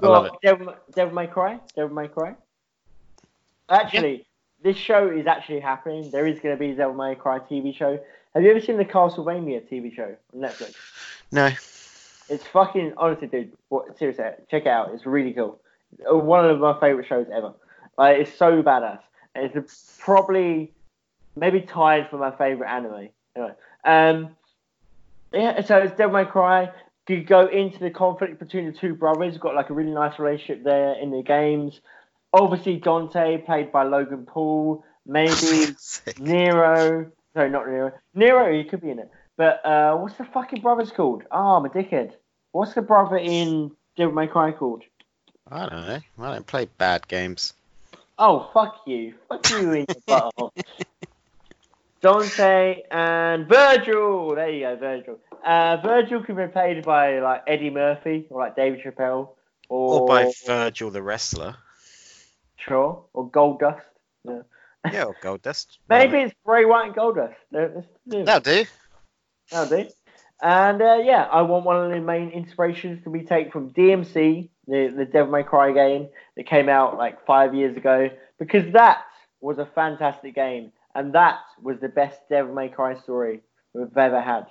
Well, 0.00 0.10
love 0.12 0.26
it. 0.26 0.32
Devil, 0.42 0.74
Devil 0.94 1.14
May 1.14 1.26
Cry. 1.26 1.60
Devil 1.74 1.94
May 1.94 2.08
Cry. 2.08 2.34
Actually, 3.68 4.26
this 4.62 4.76
show 4.76 5.08
is 5.08 5.26
actually 5.26 5.60
happening. 5.60 6.10
There 6.10 6.26
is 6.26 6.40
going 6.40 6.54
to 6.54 6.58
be 6.58 6.70
a 6.70 6.74
Devil 6.74 6.94
May 6.94 7.14
Cry 7.14 7.38
TV 7.38 7.74
show. 7.74 7.98
Have 8.34 8.42
you 8.42 8.50
ever 8.50 8.60
seen 8.60 8.76
the 8.76 8.84
Castlevania 8.84 9.60
TV 9.70 9.94
show 9.94 10.14
on 10.34 10.40
Netflix? 10.40 10.74
No. 11.32 11.46
It's 12.28 12.46
fucking 12.46 12.94
honestly, 12.96 13.26
dude. 13.26 13.52
What, 13.68 13.98
seriously, 13.98 14.24
check 14.50 14.62
it 14.62 14.68
out. 14.68 14.92
It's 14.94 15.04
really 15.06 15.32
cool. 15.32 15.60
Uh, 16.08 16.16
One 16.16 16.44
of 16.48 16.60
my 16.60 16.78
favorite 16.78 17.06
shows 17.06 17.26
ever. 17.32 17.52
Like, 17.98 18.18
it's 18.18 18.32
so 18.34 18.62
badass. 18.62 19.00
And 19.34 19.50
it's 19.54 19.96
probably 20.00 20.72
maybe 21.36 21.60
tied 21.60 22.08
for 22.10 22.18
my 22.18 22.30
favorite 22.30 22.68
anime. 22.68 23.08
Anyway, 23.36 23.52
um, 23.84 24.36
yeah. 25.32 25.60
So 25.62 25.78
it's 25.78 25.96
Devil 25.96 26.14
May 26.14 26.24
Cry. 26.24 26.70
You 27.08 27.24
go 27.24 27.48
into 27.48 27.80
the 27.80 27.90
conflict 27.90 28.38
between 28.38 28.66
the 28.66 28.72
two 28.72 28.94
brothers. 28.94 29.36
Got 29.36 29.56
like 29.56 29.70
a 29.70 29.74
really 29.74 29.90
nice 29.90 30.18
relationship 30.18 30.62
there 30.62 30.94
in 30.94 31.10
the 31.10 31.22
games. 31.22 31.80
Obviously, 32.32 32.76
Dante, 32.76 33.38
played 33.38 33.72
by 33.72 33.82
Logan 33.82 34.26
Paul. 34.26 34.84
Maybe 35.04 35.74
Nero. 36.20 37.10
Sorry, 37.34 37.50
not 37.50 37.66
Nero. 37.66 37.92
Nero, 38.14 38.56
he 38.56 38.62
could 38.62 38.80
be 38.80 38.90
in 38.90 39.00
it. 39.00 39.10
But 39.36 39.64
uh, 39.66 39.96
what's 39.96 40.16
the 40.16 40.24
fucking 40.24 40.60
brother's 40.62 40.92
called? 40.92 41.24
Oh, 41.32 41.56
I'm 41.56 41.64
a 41.64 41.68
dickhead. 41.68 42.12
What's 42.52 42.74
the 42.74 42.82
brother 42.82 43.16
in 43.16 43.72
Devil 43.96 44.14
May 44.14 44.26
Cry 44.26 44.52
called? 44.52 44.84
I 45.50 45.68
don't 45.68 45.86
know. 45.86 46.00
I 46.20 46.34
don't 46.34 46.46
play 46.46 46.68
bad 46.78 47.08
games. 47.08 47.54
Oh, 48.18 48.50
fuck 48.52 48.82
you. 48.86 49.14
Fuck 49.28 49.50
you 49.50 49.72
in 49.72 49.86
your 49.88 49.96
butthole. 50.06 50.50
Dante 52.00 52.82
and 52.90 53.46
Vergil. 53.48 54.34
There 54.34 54.50
you 54.50 54.60
go, 54.60 54.76
Vergil. 54.76 55.18
Uh, 55.44 55.78
Vergil 55.82 56.24
could 56.24 56.36
be 56.36 56.46
played 56.46 56.84
by 56.84 57.20
like 57.20 57.42
Eddie 57.46 57.70
Murphy 57.70 58.26
or 58.30 58.40
like 58.40 58.56
David 58.56 58.80
Chappelle 58.82 59.30
or, 59.68 60.00
Or 60.00 60.06
by 60.06 60.32
Virgil 60.46 60.90
the 60.90 61.02
wrestler. 61.02 61.56
Sure. 62.56 63.04
Or 63.12 63.30
Goldust. 63.30 63.80
Yeah. 64.24 64.42
Yeah, 64.92 65.04
or 65.04 65.14
Goldust. 65.22 65.78
Maybe 65.88 66.18
it's 66.18 66.34
Bray 66.44 66.64
Wyatt 66.64 66.88
and 66.88 66.96
Goldust. 66.96 67.34
Let's 67.52 67.86
do 68.08 68.20
it. 68.20 68.26
That'll 68.26 68.52
do. 68.52 68.68
That'll 69.50 69.84
do. 69.84 69.90
And 70.42 70.80
uh, 70.80 70.98
yeah, 71.02 71.24
I 71.30 71.42
want 71.42 71.64
one 71.64 71.84
of 71.84 71.90
the 71.90 72.00
main 72.00 72.30
inspirations 72.30 73.02
to 73.04 73.10
be 73.10 73.22
taken 73.22 73.52
from 73.52 73.70
DMC, 73.70 74.48
the, 74.66 74.92
the 74.96 75.04
Devil 75.04 75.32
May 75.32 75.42
Cry 75.42 75.72
game 75.72 76.08
that 76.36 76.46
came 76.46 76.68
out 76.68 76.96
like 76.96 77.24
five 77.26 77.54
years 77.54 77.76
ago, 77.76 78.08
because 78.38 78.72
that 78.72 79.02
was 79.40 79.58
a 79.58 79.66
fantastic 79.66 80.34
game. 80.34 80.72
And 80.94 81.12
that 81.12 81.38
was 81.62 81.78
the 81.80 81.88
best 81.88 82.18
Devil 82.28 82.54
May 82.54 82.68
Cry 82.68 82.98
story 83.00 83.40
we've 83.74 83.96
ever 83.96 84.20
had. 84.20 84.46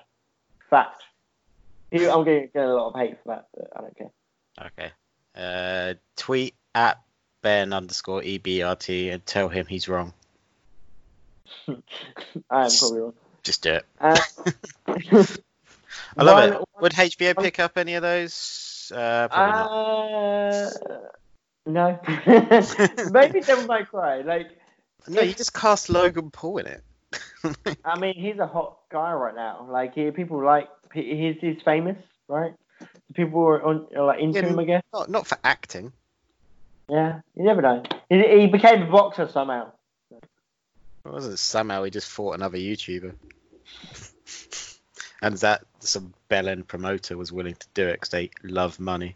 Fact. 0.70 1.03
I'm 1.91 1.99
going 2.24 2.41
to 2.41 2.47
get 2.47 2.65
a 2.65 2.74
lot 2.74 2.89
of 2.93 2.99
hate 2.99 3.17
for 3.24 3.30
that, 3.30 3.47
but 3.55 3.72
I 3.76 3.82
don't 3.82 3.97
care. 3.97 4.11
Okay. 4.61 4.91
Uh, 5.36 5.93
tweet 6.15 6.53
at 6.76 7.01
Ben 7.41 7.74
underscore 7.74 8.22
EBRT 8.22 9.11
and 9.13 9.26
tell 9.26 9.49
him 9.49 9.65
he's 9.65 9.88
wrong. 9.88 10.13
I 11.67 12.65
am 12.65 12.72
probably 12.78 12.99
wrong. 12.99 13.13
Just 13.43 13.63
do 13.63 13.74
it. 13.74 13.86
Uh, 13.99 14.20
I 14.88 16.24
love 16.24 16.38
one- 16.38 16.53
it. 16.53 16.61
Would 16.82 16.91
HBO 16.93 17.41
pick 17.41 17.59
up 17.59 17.78
any 17.78 17.95
of 17.95 18.01
those? 18.01 18.91
Uh, 18.95 19.28
probably 19.28 19.53
not. 19.53 19.72
Uh, 20.51 20.70
no. 21.65 21.99
Maybe 23.11 23.41
Devil 23.41 23.67
May 23.67 23.84
Cry. 23.86 24.22
Like, 24.22 24.51
No, 25.07 25.22
you 25.22 25.34
just 25.34 25.53
cast 25.53 25.89
Logan 25.89 26.32
Paul 26.32 26.59
in 26.59 26.67
it. 26.67 26.84
I 27.86 27.99
mean, 27.99 28.14
he's 28.16 28.39
a 28.39 28.47
hot 28.47 28.80
guy 28.91 29.14
right 29.14 29.36
now. 29.36 29.68
Like, 29.70 29.95
he, 29.95 30.12
people 30.12 30.43
like 30.43 30.70
he's 30.93 31.38
he's 31.39 31.62
famous, 31.64 31.97
right? 32.28 32.53
People 33.14 33.41
are, 33.41 33.64
on, 33.64 33.88
are 33.95 34.05
like 34.05 34.20
into 34.20 34.39
Yeah, 34.39 34.47
him, 34.47 34.60
I 34.60 34.64
guess. 34.66 34.84
not, 34.93 35.10
not 35.10 35.28
for 35.28 35.38
acting. 35.43 35.91
Yeah, 36.89 37.22
you 37.36 37.43
never 37.43 37.62
know. 37.62 37.84
He, 38.10 38.41
he 38.41 38.47
became 38.47 38.84
a 38.84 38.91
boxer 38.91 39.28
somehow. 39.28 39.72
It 40.12 41.12
wasn't 41.12 41.39
somehow 41.39 41.84
he 41.84 41.91
just 41.91 42.10
fought 42.10 42.34
another 42.34 42.57
YouTuber. 42.57 43.14
and 45.22 45.38
that 45.38 45.64
some 45.80 46.14
bell 46.28 46.47
end 46.47 46.68
promoter 46.68 47.18
was 47.18 47.32
willing 47.32 47.55
to 47.55 47.68
do 47.74 47.88
it 47.88 47.93
because 47.93 48.10
they 48.10 48.32
love 48.43 48.80
money. 48.80 49.16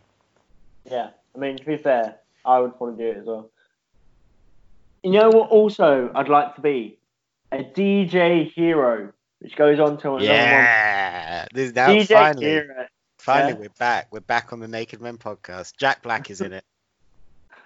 Yeah, 0.89 1.09
I 1.35 1.39
mean, 1.39 1.57
to 1.57 1.65
be 1.65 1.77
fair, 1.77 2.15
I 2.45 2.59
would 2.59 2.77
probably 2.77 3.03
do 3.03 3.11
it 3.11 3.17
as 3.17 3.25
well. 3.25 3.49
You 5.03 5.11
know 5.11 5.29
what? 5.29 5.49
Also, 5.49 6.11
I'd 6.15 6.29
like 6.29 6.55
to 6.55 6.61
be 6.61 6.97
a 7.53 7.63
DJ 7.63 8.51
hero, 8.51 9.11
which 9.39 9.55
goes 9.55 9.79
on 9.79 9.97
to 9.99 10.15
another 10.15 10.25
Yeah, 10.25 11.45
this 11.53 11.73
now. 11.73 11.89
DJ 11.89 12.07
finally, 12.07 12.45
hero. 12.45 12.87
finally 13.19 13.53
Yeah. 13.53 13.59
we're 13.59 13.69
back. 13.79 14.07
We're 14.11 14.21
back 14.21 14.53
on 14.53 14.59
the 14.59 14.67
Naked 14.67 15.01
Men 15.01 15.17
podcast. 15.17 15.77
Jack 15.77 16.01
Black 16.01 16.29
is 16.29 16.41
in 16.41 16.53
it. 16.53 16.65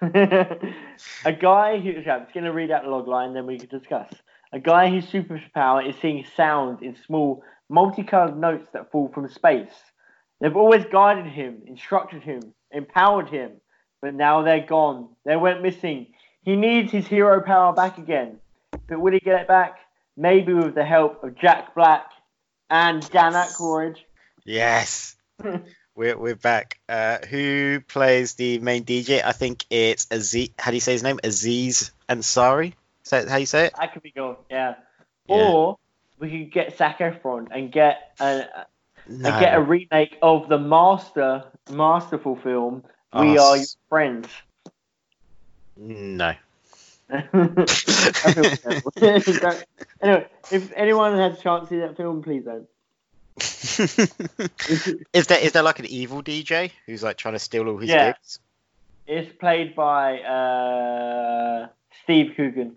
a 1.24 1.32
guy 1.32 1.78
who, 1.78 1.90
okay, 1.90 2.10
I'm 2.10 2.22
just 2.22 2.34
going 2.34 2.44
to 2.44 2.52
read 2.52 2.70
out 2.70 2.84
the 2.84 2.90
log 2.90 3.08
line, 3.08 3.34
then 3.34 3.46
we 3.46 3.58
can 3.58 3.68
discuss. 3.68 4.12
A 4.52 4.60
guy 4.60 4.88
whose 4.88 5.06
superpower 5.06 5.86
is 5.88 5.96
seeing 6.00 6.24
sound 6.36 6.82
in 6.82 6.96
small, 7.06 7.42
multicolored 7.68 8.38
notes 8.38 8.68
that 8.72 8.90
fall 8.92 9.08
from 9.08 9.28
space. 9.28 9.72
They've 10.40 10.56
always 10.56 10.84
guided 10.84 11.26
him, 11.26 11.62
instructed 11.66 12.22
him, 12.22 12.54
empowered 12.70 13.28
him, 13.28 13.52
but 14.00 14.14
now 14.14 14.42
they're 14.42 14.64
gone. 14.64 15.08
They 15.24 15.36
went 15.36 15.62
missing. 15.62 16.06
He 16.42 16.54
needs 16.54 16.92
his 16.92 17.06
hero 17.06 17.40
power 17.42 17.72
back 17.72 17.98
again. 17.98 18.38
But 18.88 19.00
will 19.00 19.12
he 19.12 19.20
get 19.20 19.40
it 19.42 19.48
back? 19.48 19.78
Maybe 20.16 20.52
with 20.52 20.74
the 20.74 20.84
help 20.84 21.22
of 21.22 21.38
Jack 21.38 21.74
Black 21.74 22.10
and 22.70 23.08
Dan 23.10 23.32
Aykroyd. 23.34 23.96
Yes. 24.44 25.14
We're, 25.94 26.16
we're 26.16 26.36
back. 26.36 26.78
Uh, 26.88 27.18
who 27.28 27.80
plays 27.80 28.34
the 28.34 28.60
main 28.60 28.84
DJ? 28.84 29.20
I 29.24 29.32
think 29.32 29.64
it's 29.68 30.06
Aziz. 30.12 30.50
How 30.56 30.70
do 30.70 30.76
you 30.76 30.80
say 30.80 30.92
his 30.92 31.02
name? 31.02 31.18
Aziz 31.24 31.90
Ansari. 32.08 32.74
Is 33.04 33.10
that 33.10 33.28
how 33.28 33.36
you 33.38 33.46
say 33.46 33.66
it? 33.66 33.72
I 33.76 33.88
could 33.88 34.04
be 34.04 34.12
good, 34.12 34.36
yeah. 34.48 34.74
Yeah. 35.28 35.34
Or 35.50 35.78
we 36.20 36.30
could 36.30 36.52
get 36.52 36.78
Zac 36.78 37.00
Efron 37.00 37.48
and 37.50 37.72
get 37.72 38.12
a, 38.20 38.44
No. 39.08 39.28
and 39.28 39.40
get 39.40 39.56
a 39.56 39.60
remake 39.60 40.16
of 40.22 40.48
the 40.48 40.58
master 40.58 41.42
masterful 41.68 42.36
film 42.36 42.84
We 43.12 43.36
Oh, 43.36 43.50
Are 43.50 43.56
Your 43.56 43.66
Friends. 43.88 44.28
No. 45.76 46.26
I 46.26 46.36
feel 46.36 46.36
terrible. 46.36 46.36
Don't- 46.36 46.36
anyway, 50.02 50.26
if 50.50 50.72
anyone 50.76 51.16
has 51.16 51.38
a 51.38 51.42
chance 51.42 51.68
to 51.68 51.74
see 51.74 51.78
that 51.80 51.96
film, 51.96 52.22
please 52.22 52.44
don't. 52.44 52.66
is 55.14 55.26
there 55.26 55.38
is 55.38 55.52
there 55.52 55.62
like 55.62 55.78
an 55.78 55.86
evil 55.86 56.22
DJ 56.22 56.70
who's 56.86 57.02
like 57.02 57.16
trying 57.16 57.34
to 57.34 57.38
steal 57.38 57.68
all 57.68 57.78
his 57.78 57.90
Yeah. 57.90 58.12
gigs? 58.12 58.40
It's 59.06 59.32
played 59.38 59.74
by 59.74 60.20
uh, 60.20 61.68
Steve 62.02 62.34
Coogan. 62.36 62.76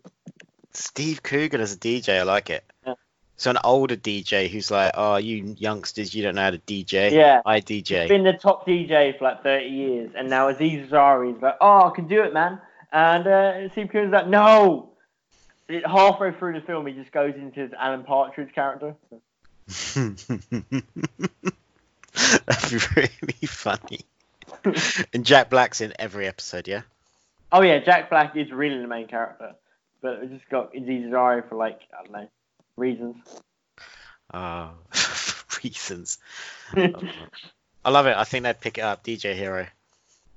Steve 0.71 1.21
Coogan 1.23 1.59
as 1.59 1.73
a 1.73 1.77
DJ, 1.77 2.19
I 2.19 2.23
like 2.23 2.49
it. 2.49 2.63
Yeah. 2.87 2.93
So 3.35 3.49
an 3.49 3.57
older 3.63 3.97
DJ 3.97 4.49
who's 4.49 4.71
like, 4.71 4.91
oh, 4.95 5.17
you 5.17 5.55
youngsters, 5.57 6.15
you 6.15 6.23
don't 6.23 6.35
know 6.35 6.43
how 6.43 6.51
to 6.51 6.59
DJ. 6.59 7.11
Yeah. 7.11 7.41
I 7.45 7.55
He's 7.55 7.65
DJ. 7.83 8.07
been 8.07 8.23
the 8.23 8.33
top 8.33 8.65
DJ 8.65 9.17
for 9.17 9.25
like 9.25 9.43
30 9.43 9.65
years, 9.67 10.11
and 10.15 10.29
now 10.29 10.47
Aziz 10.47 10.89
Ansari's 10.89 11.41
like, 11.41 11.57
oh, 11.59 11.89
I 11.89 11.95
can 11.95 12.07
do 12.07 12.23
it, 12.23 12.33
man. 12.33 12.59
And 12.91 13.27
uh, 13.27 13.69
Steve 13.71 13.89
Coogan's 13.91 14.13
like, 14.13 14.27
no. 14.27 14.89
It, 15.67 15.85
halfway 15.87 16.33
through 16.33 16.59
the 16.59 16.65
film, 16.65 16.87
he 16.87 16.93
just 16.93 17.11
goes 17.11 17.33
into 17.35 17.61
his 17.61 17.71
Alan 17.77 18.03
Partridge 18.03 18.53
character. 18.53 18.95
That'd 19.95 20.17
be 22.69 22.77
really 22.95 23.47
funny. 23.47 24.01
and 25.13 25.25
Jack 25.25 25.49
Black's 25.49 25.79
in 25.79 25.93
every 25.97 26.27
episode, 26.27 26.67
yeah. 26.67 26.81
Oh 27.51 27.61
yeah, 27.61 27.79
Jack 27.79 28.09
Black 28.09 28.35
is 28.35 28.51
really 28.51 28.81
the 28.81 28.87
main 28.87 29.07
character, 29.07 29.53
but 30.01 30.21
we 30.21 30.27
just 30.27 30.47
got 30.49 30.75
Aziz 30.75 31.05
Ansari 31.05 31.47
for 31.47 31.55
like 31.55 31.79
I 31.97 32.03
don't 32.03 32.11
know 32.11 32.29
reasons. 32.77 33.17
Oh, 34.33 34.71
reasons. 35.63 36.17
I 36.73 37.89
love 37.89 38.07
it. 38.07 38.15
I 38.15 38.23
think 38.23 38.43
they'd 38.43 38.59
pick 38.59 38.77
it 38.77 38.81
up. 38.81 39.03
DJ 39.03 39.35
Hero. 39.35 39.67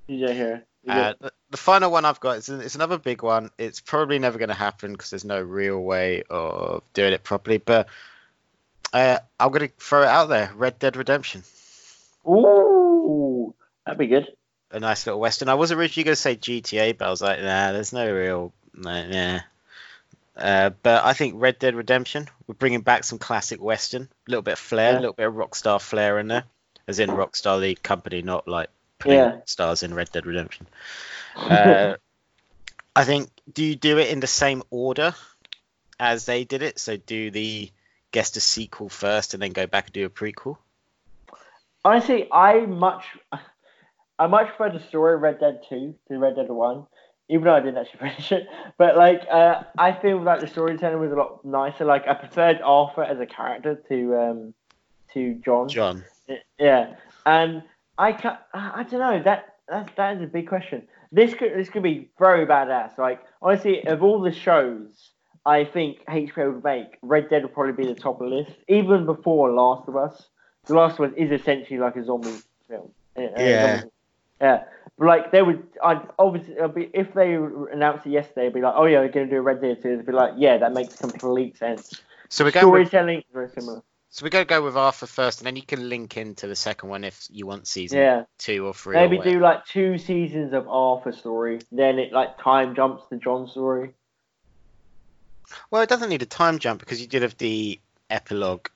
DJ 0.09 0.35
Hero. 0.35 0.61
Uh, 0.89 1.15
the, 1.55 1.59
final 1.59 1.91
one 1.93 2.05
I've 2.05 2.19
got 2.21 2.39
is 2.39 2.49
it's 2.49 2.75
another 2.75 2.99
big 2.99 3.23
one. 3.23 3.51
It's 3.59 3.81
probably 3.81 4.19
never 4.19 4.39
going 4.39 4.49
to 4.49 4.55
happen 4.55 4.93
because 4.93 5.11
there's 5.11 5.25
no 5.25 5.41
real 5.41 5.79
way 5.81 6.25
of 6.29 6.83
doing 6.95 7.13
it 7.13 7.23
properly. 7.23 7.59
But 7.59 7.89
uh, 8.93 9.19
I'm 9.39 9.53
going 9.53 9.69
to 9.69 9.75
throw 9.79 10.03
it 10.03 10.09
out 10.09 10.27
there. 10.29 10.51
Red 10.57 10.79
Dead 10.79 10.97
Redemption, 10.97 11.45
Ooh, 12.27 13.55
that'd 13.87 13.99
be 13.99 14.07
good. 14.09 14.27
a 14.71 14.81
nice 14.81 15.07
little 15.07 15.21
western. 15.21 15.49
I 15.49 15.55
was 15.55 15.71
originally 15.73 16.05
going 16.05 16.17
to 16.17 16.21
say 16.21 16.37
GTA, 16.37 16.99
but 16.99 17.07
I 17.07 17.11
was 17.11 17.23
like, 17.23 17.41
nah, 17.41 17.73
there's 17.73 17.93
no 17.93 18.13
real, 18.13 18.53
nah. 18.75 19.07
nah. 19.07 19.41
Uh, 20.37 20.71
but 20.83 21.05
I 21.05 21.13
think 21.13 21.35
Red 21.37 21.61
Dead 21.61 21.77
Redemption. 21.77 22.29
We're 22.49 22.57
bringing 22.57 22.81
back 22.81 23.05
some 23.05 23.19
classic 23.21 23.63
western, 23.63 24.03
a 24.03 24.31
little 24.31 24.43
bit 24.43 24.55
of 24.55 24.59
flair, 24.59 24.91
a 24.91 24.93
Yeah. 24.95 24.99
little 25.01 25.13
bit 25.15 25.29
of 25.29 25.35
Rockstar 25.35 25.81
flair 25.81 26.19
in 26.19 26.27
there, 26.29 26.45
as 26.89 26.99
in 26.99 27.11
Rockstar 27.11 27.61
the 27.61 27.77
company, 27.77 28.23
not 28.23 28.49
like 28.49 28.69
Yeah. 29.13 29.37
stars 29.47 29.83
in 29.83 29.95
Red 29.95 30.11
Dead 30.13 30.27
Redemption. 30.27 30.67
Uh, 31.37 31.97
I 32.95 33.05
think 33.05 33.29
do 33.53 33.65
you 33.65 33.75
do 33.75 33.99
it 33.99 34.09
in 34.09 34.21
the 34.21 34.29
same 34.29 34.63
order 34.71 35.15
as 35.99 36.27
they 36.27 36.45
did 36.45 36.63
it? 36.63 36.79
So 36.79 36.97
do 36.97 37.31
the 37.31 37.71
guest 38.13 38.37
a 38.37 38.41
sequel 38.41 38.89
first 38.89 39.35
and 39.35 39.43
then 39.43 39.51
go 39.53 39.67
back 39.67 39.87
and 39.87 39.93
do 39.93 40.07
a 40.07 40.11
prequel. 40.11 40.57
Honestly, 41.85 42.29
I 42.33 42.61
much, 42.61 43.05
I 44.19 44.27
much 44.29 44.49
prefer 44.55 44.79
the 44.79 44.85
story 44.85 45.15
of 45.15 45.21
Red 45.21 45.41
Dead 45.41 45.61
Two 45.69 45.97
to 46.09 46.19
Red 46.19 46.37
Dead 46.37 46.49
One, 46.49 46.87
even 47.29 47.45
though 47.45 47.55
I 47.55 47.61
didn't 47.61 47.79
actually 47.79 47.99
finish 48.11 48.33
it. 48.33 48.47
But 48.79 48.97
like, 48.97 49.23
uh, 49.31 49.65
I 49.77 49.93
feel 49.93 50.23
like 50.23 50.41
the 50.41 50.47
storytelling 50.47 51.01
was 51.01 51.13
a 51.13 51.17
lot 51.17 51.45
nicer. 51.45 51.85
Like, 51.85 52.07
I 52.07 52.15
preferred 52.15 52.61
Arthur 52.63 53.03
as 53.03 53.19
a 53.19 53.27
character 53.27 53.83
to 53.89 54.17
um, 54.17 54.55
to 55.13 55.35
John. 55.45 55.69
John. 55.69 56.05
Yeah, 56.59 56.95
and 57.27 57.65
I 57.99 58.13
can 58.13 58.37
I 58.53 58.83
don't 58.85 59.01
know 59.01 59.23
that 59.23 59.55
that 59.69 59.91
that 59.97 60.17
is 60.17 60.23
a 60.23 60.27
big 60.27 60.49
question. 60.49 60.87
This 61.13 61.35
could 61.35 61.53
this 61.55 61.69
could 61.69 61.83
be 61.83 62.11
very 62.19 62.47
badass. 62.47 62.99
Like 62.99 63.21
honestly, 63.43 63.87
of 63.87 64.03
all 64.03 64.21
the 64.21 64.33
shows, 64.33 65.11
I 65.47 65.65
think 65.65 65.99
HBO 66.07 66.55
would 66.55 66.65
make 66.65 66.99
Red 67.03 67.29
Dead 67.31 67.43
would 67.43 67.55
probably 67.55 67.73
be 67.85 67.87
the 67.93 67.99
top 67.99 68.21
of 68.21 68.31
the 68.31 68.37
list, 68.37 68.53
even 68.69 69.07
before 69.07 69.53
Last 69.53 69.89
of 69.89 69.97
Us. 69.97 70.29
The 70.67 70.75
Last 70.75 70.99
of 70.99 71.11
Us 71.11 71.17
is 71.17 71.31
essentially 71.31 71.79
like 71.79 71.97
a 71.97 72.05
zombie 72.05 72.31
film. 72.69 72.91
Yeah. 73.17 73.31
zombie- 73.77 73.91
Yeah, 74.41 74.65
but 74.99 75.07
like 75.07 75.31
they 75.31 75.43
would, 75.43 75.63
I'd 75.83 76.01
obviously 76.19 76.55
it'd 76.55 76.75
be, 76.75 76.91
if 76.93 77.15
they 77.15 77.35
announced 77.35 78.05
it 78.07 78.11
yesterday, 78.11 78.43
it'd 78.43 78.55
be 78.55 78.61
like, 78.61 78.75
oh 78.77 78.87
yeah, 78.87 79.01
we're 79.01 79.09
gonna 79.09 79.27
do 79.29 79.37
a 79.37 79.43
Red 79.43 79.61
Dead 79.61 79.81
2. 79.81 79.89
It'd 79.89 80.07
be 80.07 80.13
like, 80.13 80.33
yeah, 80.37 80.59
that 80.59 80.73
makes 80.73 80.97
complete 80.97 81.57
sense. 81.57 82.03
So 82.29 82.45
we're 82.45 82.51
going 82.51 82.73
with, 82.73 82.89
Storytelling 82.89 83.19
is 83.19 83.25
very 83.33 83.49
similar. 83.51 83.83
So 84.15 84.25
we're 84.25 84.31
to 84.31 84.45
go 84.45 84.63
with 84.63 84.77
Arthur 84.77 85.07
first, 85.09 85.41
and 85.41 85.47
then 85.49 85.57
you 85.57 85.63
can 85.63 85.89
link 85.89 86.17
into 86.17 86.47
the 86.47 86.55
second 86.55 86.89
one 86.89 87.03
if 87.03 87.27
you 87.33 87.47
want 87.47 87.67
season 87.67 87.99
Yeah. 87.99 88.25
two 88.39 88.65
or 88.65 88.73
three. 88.73 88.95
Maybe 88.95 89.19
or 89.19 89.25
do 89.25 89.41
like 89.41 89.67
two 89.67 89.99
seasons 89.99 90.53
of 90.53 90.69
Arthur's 90.69 91.19
story, 91.19 91.59
then 91.73 91.99
it 91.99 92.13
like 92.13 92.41
time 92.41 92.77
jumps 92.77 93.03
to 93.09 93.17
John's 93.17 93.51
story. 93.51 93.93
Well, 95.69 95.83
it 95.83 95.89
doesn't 95.89 96.11
need 96.11 96.23
a 96.23 96.27
time 96.27 96.61
jump 96.61 96.79
because 96.79 97.01
you 97.01 97.09
did 97.09 97.23
have 97.23 97.37
the 97.39 97.81
epilogue 98.09 98.69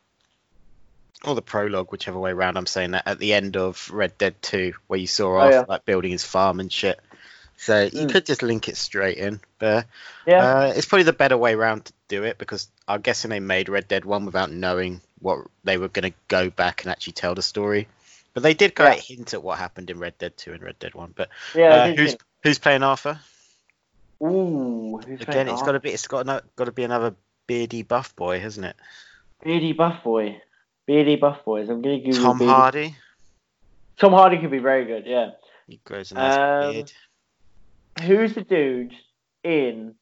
or 1.25 1.37
the 1.37 1.43
prologue, 1.43 1.93
whichever 1.93 2.19
way 2.19 2.33
around 2.33 2.57
I'm 2.59 2.67
saying 2.67 2.91
that, 2.91 3.07
at 3.07 3.21
the 3.21 3.33
end 3.33 3.57
of 3.57 3.89
Red 3.93 4.19
Dead 4.19 4.43
2, 4.43 4.73
where 4.89 4.99
you 4.99 5.07
saw 5.07 5.37
Oh, 5.37 5.39
Arthur 5.39 5.59
yeah. 5.59 5.65
like 5.69 5.85
building 5.85 6.11
his 6.11 6.25
farm 6.25 6.59
and 6.59 6.73
shit. 6.73 6.99
So 7.57 7.83
you 7.83 8.07
Mm. 8.07 8.11
could 8.11 8.27
just 8.27 8.43
link 8.43 8.69
it 8.69 8.77
straight 8.77 9.19
in, 9.19 9.41
but 9.61 9.87
Yeah. 10.27 10.43
uh, 10.43 10.73
it's 10.75 10.87
probably 10.87 11.05
the 11.05 11.13
better 11.13 11.39
way 11.39 11.55
around 11.55 11.85
to 11.85 11.93
do 12.09 12.25
it 12.25 12.39
because 12.39 12.69
I'm 12.89 13.03
guessing 13.03 13.29
they 13.31 13.39
made 13.39 13.69
Red 13.69 13.87
Dead 13.87 14.05
One 14.05 14.27
without 14.27 14.51
knowing 14.51 15.01
what 15.21 15.47
they 15.65 15.77
were 15.79 15.89
going 15.89 16.11
to 16.13 16.17
go 16.29 16.51
back 16.51 16.83
and 16.83 16.91
actually 16.91 17.13
tell 17.15 17.35
the 17.35 17.43
story. 17.43 17.89
But 18.35 18.43
they 18.43 18.55
did 18.55 18.75
kind 18.75 18.95
Yeah. 18.95 18.99
of 18.99 19.05
hint 19.05 19.35
at 19.35 19.43
what 19.43 19.59
happened 19.59 19.91
in 19.91 19.99
Red 19.99 20.17
Dead 20.19 20.37
Two 20.37 20.53
and 20.53 20.63
Red 20.63 20.79
Dead 20.79 20.95
One. 20.95 21.13
But 21.17 21.29
yeah. 21.55 21.69
uh, 21.75 21.87
who's 21.95 22.11
think- 22.11 22.23
who's 22.43 22.59
playing 22.59 22.83
Arthur? 22.83 23.19
Ooh. 24.23 24.99
Who's 25.07 25.21
Again, 25.21 25.27
playing 25.33 25.49
it's 25.49 25.63
got 25.63 25.73
to 25.73 25.81
be 25.81 25.91
it's 25.91 26.07
got 26.07 26.25
to, 26.27 26.43
got 26.57 26.65
to 26.65 26.73
be 26.73 26.85
another 26.85 27.15
beardy 27.47 27.83
buff 27.83 28.15
boy, 28.17 28.41
hasn't 28.41 28.67
it? 28.67 28.77
Beardy 29.45 29.73
Buff 29.73 30.03
Boy. 30.03 30.41
Beardy 30.87 31.15
Buff 31.17 31.45
Boys. 31.45 31.69
I'm 31.69 31.81
gonna 31.81 32.01
Google 32.01 32.23
Tom 32.23 32.39
Beardy- 32.39 32.51
Hardy. 32.53 32.97
Tom 33.99 34.13
Hardy 34.13 34.39
could 34.39 34.51
be 34.51 34.59
very 34.59 34.85
good. 34.85 35.07
Yeah. 35.07 35.31
He 35.69 35.79
grows 35.85 36.11
a 36.11 36.15
nice 36.15 36.37
Um, 36.67 36.73
beard. 36.73 36.93
Who's 38.03 38.35
the 38.35 38.43
dude 38.43 38.95
in? 39.45 39.95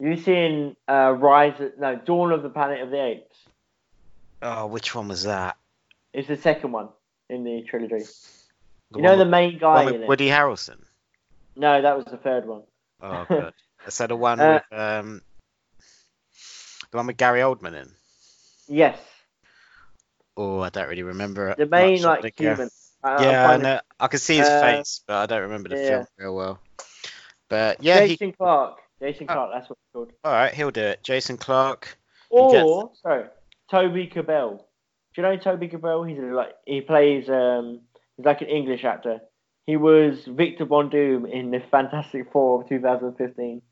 You 0.00 0.16
seen 0.16 0.76
uh, 0.88 1.12
Rise? 1.16 1.60
Of, 1.60 1.78
no, 1.78 1.96
Dawn 1.96 2.32
of 2.32 2.42
the 2.42 2.48
Planet 2.50 2.80
of 2.82 2.90
the 2.90 3.02
Apes. 3.02 3.25
Oh, 4.42 4.66
which 4.66 4.94
one 4.94 5.08
was 5.08 5.24
that? 5.24 5.56
It's 6.12 6.28
the 6.28 6.36
second 6.36 6.72
one 6.72 6.88
in 7.28 7.44
the 7.44 7.62
trilogy. 7.62 8.04
The 8.90 8.98
you 8.98 9.02
know 9.02 9.16
the 9.16 9.24
main 9.24 9.58
guy 9.58 9.84
with 9.84 9.94
in 9.94 10.02
it. 10.04 10.08
Woody 10.08 10.28
Harrelson. 10.28 10.78
No, 11.56 11.80
that 11.82 11.96
was 11.96 12.04
the 12.06 12.16
third 12.18 12.46
one. 12.46 12.62
Oh, 13.02 13.24
good. 13.28 13.54
so 13.88 14.06
the 14.06 14.16
one 14.16 14.40
Uh, 14.40 14.60
with 14.70 14.78
um, 14.80 15.22
the 16.90 16.96
one 16.98 17.06
with 17.06 17.16
Gary 17.16 17.40
Oldman 17.40 17.74
in. 17.74 17.90
Yes, 18.68 18.98
Oh, 20.38 20.60
I 20.60 20.68
don't 20.68 20.88
really 20.88 21.02
remember 21.02 21.54
the 21.56 21.64
main 21.66 22.02
much, 22.02 22.22
like 22.22 22.38
human. 22.38 22.68
I- 23.02 23.22
Yeah, 23.24 23.50
I 23.50 23.54
it. 23.54 23.58
know. 23.62 23.80
I 23.98 24.06
can 24.08 24.18
see 24.18 24.36
his 24.36 24.48
Uh, 24.48 24.60
face, 24.60 25.00
but 25.06 25.16
I 25.16 25.26
don't 25.26 25.42
remember 25.42 25.70
the 25.70 25.76
yeah. 25.76 25.88
film 25.88 26.06
real 26.18 26.34
well. 26.36 26.58
But 27.48 27.82
yeah, 27.82 28.00
he, 28.02 28.08
Jason 28.16 28.32
Clarke. 28.32 28.78
Jason 29.00 29.26
Oh. 29.30 29.32
Clarke. 29.34 29.50
That's 29.54 29.70
what 29.70 29.78
it's 29.78 29.92
called. 29.94 30.12
all 30.24 30.32
right, 30.32 30.52
he'll 30.52 30.70
do 30.70 30.82
it. 30.82 31.02
Jason 31.02 31.36
Clarke. 31.38 31.96
He 32.30 32.36
gets- 32.52 32.64
Or 32.68 32.90
sorry, 33.02 33.24
Toby 33.70 34.06
Kebbell. 34.06 34.58
Do 34.58 34.64
you 35.16 35.22
know 35.22 35.36
Toby 35.36 35.68
Kebbell? 35.68 36.08
He's 36.08 36.18
like 36.18 36.54
he 36.66 36.80
plays 36.80 37.28
um 37.28 37.80
he's 38.16 38.26
like 38.26 38.40
an 38.42 38.48
English 38.48 38.84
actor. 38.84 39.20
He 39.66 39.76
was 39.76 40.24
Victor 40.26 40.64
Von 40.64 40.90
Doom 40.90 41.26
in 41.26 41.50
the 41.50 41.60
Fantastic 41.60 42.30
Four 42.30 42.62
of 42.62 42.68
2015. 42.68 43.62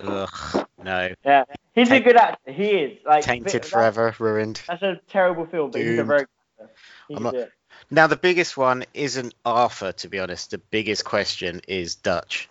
Ugh, 0.00 0.66
no. 0.82 1.14
Yeah, 1.24 1.44
he's 1.74 1.90
a 1.90 2.00
good 2.00 2.16
actor. 2.16 2.52
He 2.52 2.68
is 2.68 2.98
like 3.06 3.24
Tainted 3.24 3.64
forever, 3.64 4.14
ruined. 4.18 4.62
That's 4.68 4.82
a 4.82 5.00
terrible 5.08 5.46
film, 5.46 5.70
but 5.70 5.80
he's 5.80 5.98
a 5.98 6.04
very 6.04 6.20
good 6.20 6.28
actor. 6.62 6.72
He 7.08 7.14
I'm 7.16 7.22
not- 7.22 7.34
it. 7.34 7.52
Now 7.90 8.06
the 8.06 8.16
biggest 8.16 8.56
one 8.56 8.84
isn't 8.94 9.34
Arthur, 9.44 9.92
to 9.92 10.08
be 10.08 10.20
honest. 10.20 10.50
The 10.50 10.58
biggest 10.58 11.04
question 11.04 11.60
is 11.66 11.94
Dutch. 11.96 12.48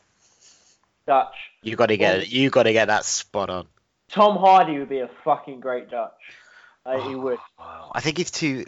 Dutch. 1.05 1.35
You 1.61 1.75
got 1.75 1.87
to 1.87 1.97
get 1.97 2.19
it. 2.19 2.29
You 2.29 2.49
got 2.49 2.63
to 2.63 2.73
get 2.73 2.85
that 2.85 3.05
spot 3.05 3.49
on. 3.49 3.67
Tom 4.11 4.37
Hardy 4.37 4.79
would 4.79 4.89
be 4.89 4.99
a 4.99 5.09
fucking 5.23 5.59
great 5.59 5.89
Dutch. 5.89 6.11
Uh, 6.85 6.99
he 7.07 7.15
would. 7.15 7.37
Oh, 7.59 7.91
I 7.93 8.01
think 8.01 8.17
he's 8.17 8.31
too. 8.31 8.65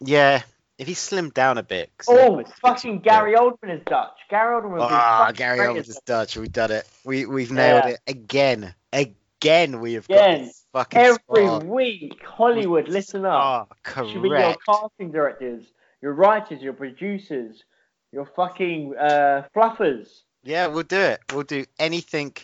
Yeah, 0.00 0.42
if 0.78 0.86
he 0.86 0.94
slimmed 0.94 1.34
down 1.34 1.58
a 1.58 1.62
bit. 1.62 1.90
Oh, 2.08 2.42
fucking 2.60 3.00
Gary 3.00 3.34
Oldman 3.34 3.76
is 3.78 3.82
Dutch. 3.86 4.16
Gary 4.28 4.60
Oldman 4.60 4.70
would 4.70 4.76
be 4.78 4.82
Ah, 4.94 5.24
fucking 5.26 5.36
Gary 5.36 5.58
Oldman 5.60 5.88
is 5.88 6.00
Dutch. 6.04 6.36
We've 6.36 6.52
done 6.52 6.70
it. 6.70 6.86
We 7.04 7.26
we've 7.26 7.52
nailed 7.52 7.84
Yeah. 7.84 7.90
it 7.90 8.00
again. 8.06 8.74
Again, 8.92 9.80
we 9.80 9.94
have 9.94 10.08
got 10.08 10.14
Again. 10.30 10.44
this 10.46 10.64
fucking 10.72 10.98
Every 10.98 11.58
week, 11.66 12.22
Hollywood, 12.24 12.88
listen 12.88 13.24
up. 13.24 13.68
Ah, 13.86 14.02
You 14.02 14.12
should 14.12 14.22
be 14.22 14.28
your 14.30 14.56
casting 14.68 15.12
directors, 15.12 15.64
your 16.02 16.12
writers, 16.14 16.62
your 16.62 16.72
producers, 16.72 17.62
your 18.12 18.26
fucking 18.34 18.96
uh, 18.96 19.44
fluffers. 19.54 20.22
Yeah, 20.42 20.68
we'll 20.68 20.84
do 20.84 20.98
it. 20.98 21.20
We'll 21.32 21.42
do 21.42 21.64
anything 21.78 22.34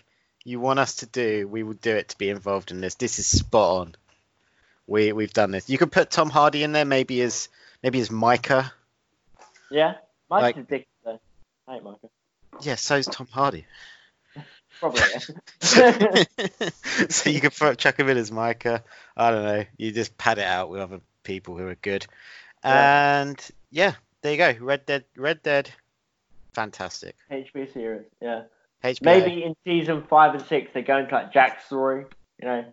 you 0.45 0.61
want 0.61 0.78
us 0.78 0.97
to 0.97 1.07
do. 1.07 1.47
We 1.49 1.62
will 1.62 1.74
do 1.74 1.95
it 1.95 2.09
to 2.11 2.18
be 2.18 2.30
involved 2.30 2.70
in 2.70 2.80
this. 2.80 2.95
This 2.97 3.18
is 3.18 3.26
spot 3.26 3.80
on. 3.80 3.95
We 4.86 5.12
we've 5.12 5.32
done 5.32 5.51
this. 5.53 5.70
You 5.70 5.78
could 5.78 5.93
put 5.93 6.11
Tom 6.11 6.30
Hardy 6.30 6.62
in 6.62 6.72
there, 6.72 6.84
maybe 6.84 7.22
as 7.22 7.49
maybe 7.82 8.01
as 8.01 8.11
Micah. 8.11 8.72
Yeah? 9.70 9.95
Mike's 10.28 10.43
Like- 10.43 10.57
a 10.57 10.62
dick, 10.62 10.88
though. 11.05 11.20
I 11.66 11.74
hate 11.74 11.82
Michael. 11.82 12.11
Yeah, 12.61 12.74
so's 12.74 13.07
Tom 13.07 13.26
Hardy. 13.30 13.66
Probably. 14.80 15.01
so 15.61 17.30
you 17.30 17.40
could 17.40 17.55
put, 17.55 17.78
chuck 17.78 17.99
him 17.99 18.09
in 18.09 18.18
as 18.18 18.30
Micah. 18.30 18.84
I 19.16 19.30
don't 19.30 19.45
know. 19.45 19.64
You 19.78 19.93
just 19.93 20.18
pad 20.18 20.38
it 20.38 20.45
out 20.45 20.68
with 20.68 20.80
other 20.80 21.01
people 21.22 21.57
who 21.57 21.66
are 21.68 21.76
good. 21.76 22.07
Yeah. 22.64 23.20
And 23.22 23.51
yeah, 23.70 23.95
there 24.20 24.32
you 24.32 24.38
go. 24.38 24.55
Red 24.64 24.84
Dead. 24.86 25.05
Red 25.16 25.43
Dead. 25.43 25.70
Fantastic. 26.53 27.16
HBO 27.30 27.72
series, 27.72 28.05
yeah. 28.20 28.43
HBO. 28.83 29.01
Maybe 29.05 29.45
in 29.45 29.55
season 29.64 30.05
five 30.09 30.35
and 30.35 30.45
six 30.47 30.70
they 30.74 30.83
go 30.83 30.99
into 30.99 31.14
like 31.14 31.33
Jack's 31.33 31.66
story, 31.66 32.05
you 32.41 32.49
know, 32.49 32.64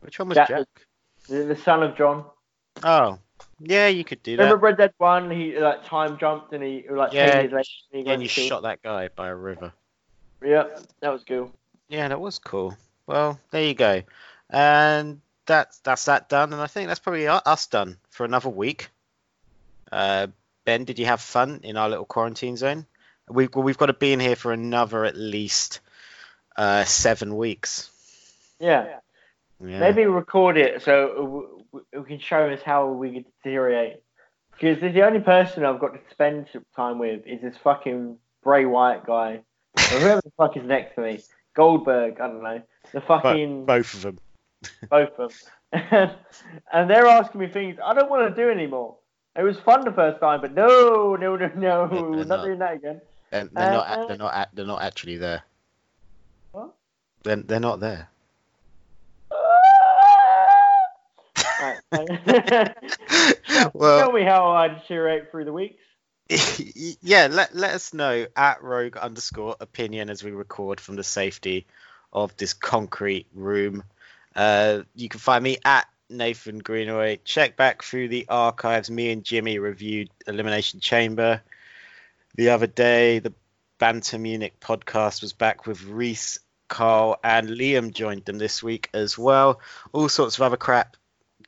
Which 0.00 0.18
one 0.18 0.28
was 0.28 0.36
Jack- 0.36 0.48
Jack? 0.48 0.66
the, 1.28 1.44
the 1.44 1.56
son 1.56 1.82
of 1.82 1.96
John. 1.96 2.24
Oh, 2.82 3.18
yeah, 3.60 3.88
you 3.88 4.04
could 4.04 4.22
do 4.22 4.32
Remember 4.32 4.56
that. 4.56 4.62
Red 4.62 4.76
Dead 4.76 4.92
One? 4.98 5.30
He 5.30 5.58
like 5.58 5.84
time 5.84 6.18
jumped 6.18 6.52
and 6.52 6.62
he 6.62 6.84
like 6.90 7.12
Yeah, 7.12 7.26
ten 7.26 7.40
years 7.42 7.52
later. 7.52 7.68
He 8.04 8.10
And 8.10 8.22
you 8.22 8.28
shot 8.28 8.62
that 8.62 8.82
guy 8.82 9.08
by 9.14 9.28
a 9.28 9.34
river. 9.34 9.72
Yeah, 10.44 10.64
that 11.00 11.12
was 11.12 11.22
cool. 11.24 11.52
Yeah, 11.88 12.08
that 12.08 12.20
was 12.20 12.38
cool. 12.38 12.76
Well, 13.06 13.38
there 13.50 13.62
you 13.64 13.74
go. 13.74 14.02
And 14.50 15.20
that's 15.46 15.78
that's 15.80 16.06
that 16.06 16.28
done. 16.28 16.52
And 16.52 16.60
I 16.60 16.66
think 16.66 16.88
that's 16.88 17.00
probably 17.00 17.28
us 17.28 17.66
done 17.66 17.98
for 18.10 18.24
another 18.24 18.48
week. 18.48 18.88
Uh, 19.92 20.28
ben, 20.64 20.84
did 20.84 20.98
you 20.98 21.06
have 21.06 21.20
fun 21.20 21.60
in 21.62 21.76
our 21.76 21.88
little 21.88 22.04
quarantine 22.04 22.56
zone? 22.56 22.86
We, 23.32 23.48
we've 23.48 23.78
got 23.78 23.86
to 23.86 23.92
be 23.92 24.12
in 24.12 24.20
here 24.20 24.36
for 24.36 24.52
another 24.52 25.04
at 25.04 25.16
least 25.16 25.80
uh, 26.56 26.84
seven 26.84 27.36
weeks. 27.36 27.90
Yeah. 28.60 28.98
Yeah. 29.64 29.78
Maybe 29.78 30.04
record 30.06 30.56
it 30.56 30.82
so 30.82 31.08
w- 31.14 31.64
w- 31.72 31.86
we 31.92 32.04
can 32.04 32.18
show 32.18 32.48
us 32.50 32.60
how 32.62 32.88
we 32.88 33.24
deteriorate. 33.42 34.02
Because 34.52 34.80
the 34.80 35.02
only 35.02 35.20
person 35.20 35.64
I've 35.64 35.80
got 35.80 35.94
to 35.94 36.00
spend 36.10 36.48
time 36.76 36.98
with 36.98 37.26
is 37.26 37.40
this 37.40 37.56
fucking 37.62 38.18
Bray 38.42 38.64
Wyatt 38.64 39.06
guy. 39.06 39.40
Or 39.94 39.98
whoever 39.98 40.20
the 40.20 40.32
fuck 40.36 40.56
is 40.56 40.64
next 40.64 40.94
to 40.96 41.00
me. 41.00 41.20
Goldberg, 41.54 42.20
I 42.20 42.26
don't 42.26 42.42
know. 42.42 42.62
The 42.92 43.00
fucking 43.00 43.64
Both 43.66 43.94
of 43.94 44.02
them. 44.02 44.18
both 44.90 45.18
of 45.18 45.32
them. 45.72 46.10
and 46.72 46.90
they're 46.90 47.06
asking 47.06 47.40
me 47.40 47.48
things 47.48 47.78
I 47.82 47.94
don't 47.94 48.10
want 48.10 48.34
to 48.34 48.42
do 48.42 48.50
anymore. 48.50 48.96
It 49.36 49.42
was 49.42 49.58
fun 49.60 49.84
the 49.84 49.92
first 49.92 50.20
time, 50.20 50.42
but 50.42 50.52
no, 50.54 51.16
no, 51.16 51.36
no, 51.36 51.50
no, 51.56 51.88
we're 51.90 52.16
not, 52.24 52.26
not. 52.26 52.44
doing 52.44 52.58
that 52.58 52.74
again. 52.74 53.00
They're, 53.32 53.48
they're 53.50 53.72
not. 53.72 53.86
Uh, 53.86 54.06
They're 54.06 54.16
not. 54.18 54.48
They're 54.52 54.66
not 54.66 54.82
actually 54.82 55.16
there. 55.16 55.42
What? 56.52 56.74
They're, 57.22 57.36
they're 57.36 57.60
not 57.60 57.80
there. 57.80 58.08
Right. 61.62 61.78
Tell 63.78 64.12
me 64.12 64.22
how 64.22 64.50
I 64.50 64.68
deteriorate 64.68 65.30
through 65.30 65.46
the 65.46 65.52
weeks. 65.52 65.80
yeah. 67.00 67.28
Let 67.30 67.54
let 67.54 67.72
us 67.74 67.94
know 67.94 68.26
at 68.36 68.62
rogue 68.62 68.98
underscore 68.98 69.56
opinion 69.60 70.10
as 70.10 70.22
we 70.22 70.32
record 70.32 70.78
from 70.78 70.96
the 70.96 71.04
safety 71.04 71.66
of 72.12 72.36
this 72.36 72.52
concrete 72.52 73.28
room. 73.32 73.82
Uh, 74.36 74.82
you 74.94 75.08
can 75.08 75.20
find 75.20 75.42
me 75.42 75.56
at 75.64 75.86
Nathan 76.10 76.58
Greenaway. 76.58 77.20
Check 77.24 77.56
back 77.56 77.82
through 77.82 78.08
the 78.08 78.26
archives. 78.28 78.90
Me 78.90 79.10
and 79.10 79.24
Jimmy 79.24 79.58
reviewed 79.58 80.10
Elimination 80.26 80.80
Chamber 80.80 81.40
the 82.34 82.50
other 82.50 82.66
day. 82.66 83.18
The 83.18 83.32
Banter 83.78 84.18
Munich 84.18 84.60
podcast 84.60 85.22
was 85.22 85.32
back 85.32 85.66
with 85.66 85.84
Reese, 85.84 86.38
Carl, 86.68 87.18
and 87.24 87.48
Liam 87.48 87.92
joined 87.92 88.24
them 88.24 88.38
this 88.38 88.62
week 88.62 88.88
as 88.94 89.18
well. 89.18 89.60
All 89.92 90.08
sorts 90.08 90.36
of 90.36 90.42
other 90.42 90.56
crap 90.56 90.96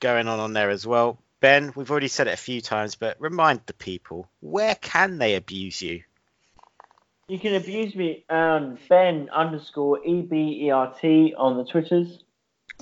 going 0.00 0.28
on 0.28 0.40
on 0.40 0.52
there 0.52 0.70
as 0.70 0.86
well. 0.86 1.18
Ben, 1.40 1.72
we've 1.76 1.90
already 1.90 2.08
said 2.08 2.26
it 2.26 2.34
a 2.34 2.38
few 2.38 2.60
times, 2.60 2.94
but 2.94 3.20
remind 3.20 3.60
the 3.66 3.74
people 3.74 4.28
where 4.40 4.74
can 4.74 5.18
they 5.18 5.34
abuse 5.34 5.80
you? 5.82 6.02
You 7.28 7.38
can 7.38 7.54
abuse 7.54 7.94
me 7.94 8.24
on 8.28 8.78
Ben 8.88 9.30
underscore 9.30 10.04
E 10.04 10.22
B 10.22 10.64
E 10.64 10.70
R 10.70 10.94
T 11.00 11.34
on 11.36 11.56
the 11.56 11.64
Twitters. 11.64 12.22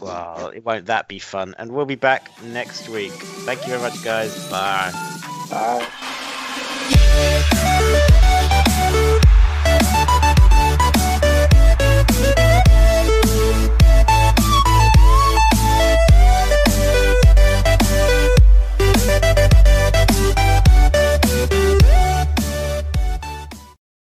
Well, 0.00 0.48
it 0.48 0.64
won't 0.64 0.86
that 0.86 1.09
be 1.09 1.18
fun? 1.18 1.55
And 1.59 1.72
we'll 1.72 1.86
be 1.86 1.96
back 1.96 2.30
next 2.42 2.88
week. 2.88 3.12
Thank 3.12 3.62
you 3.62 3.68
very 3.68 3.82
much, 3.82 4.03
guys. 4.03 4.50
Bye. 4.50 4.90
Bye 5.50 6.09
yeah. 6.95 8.01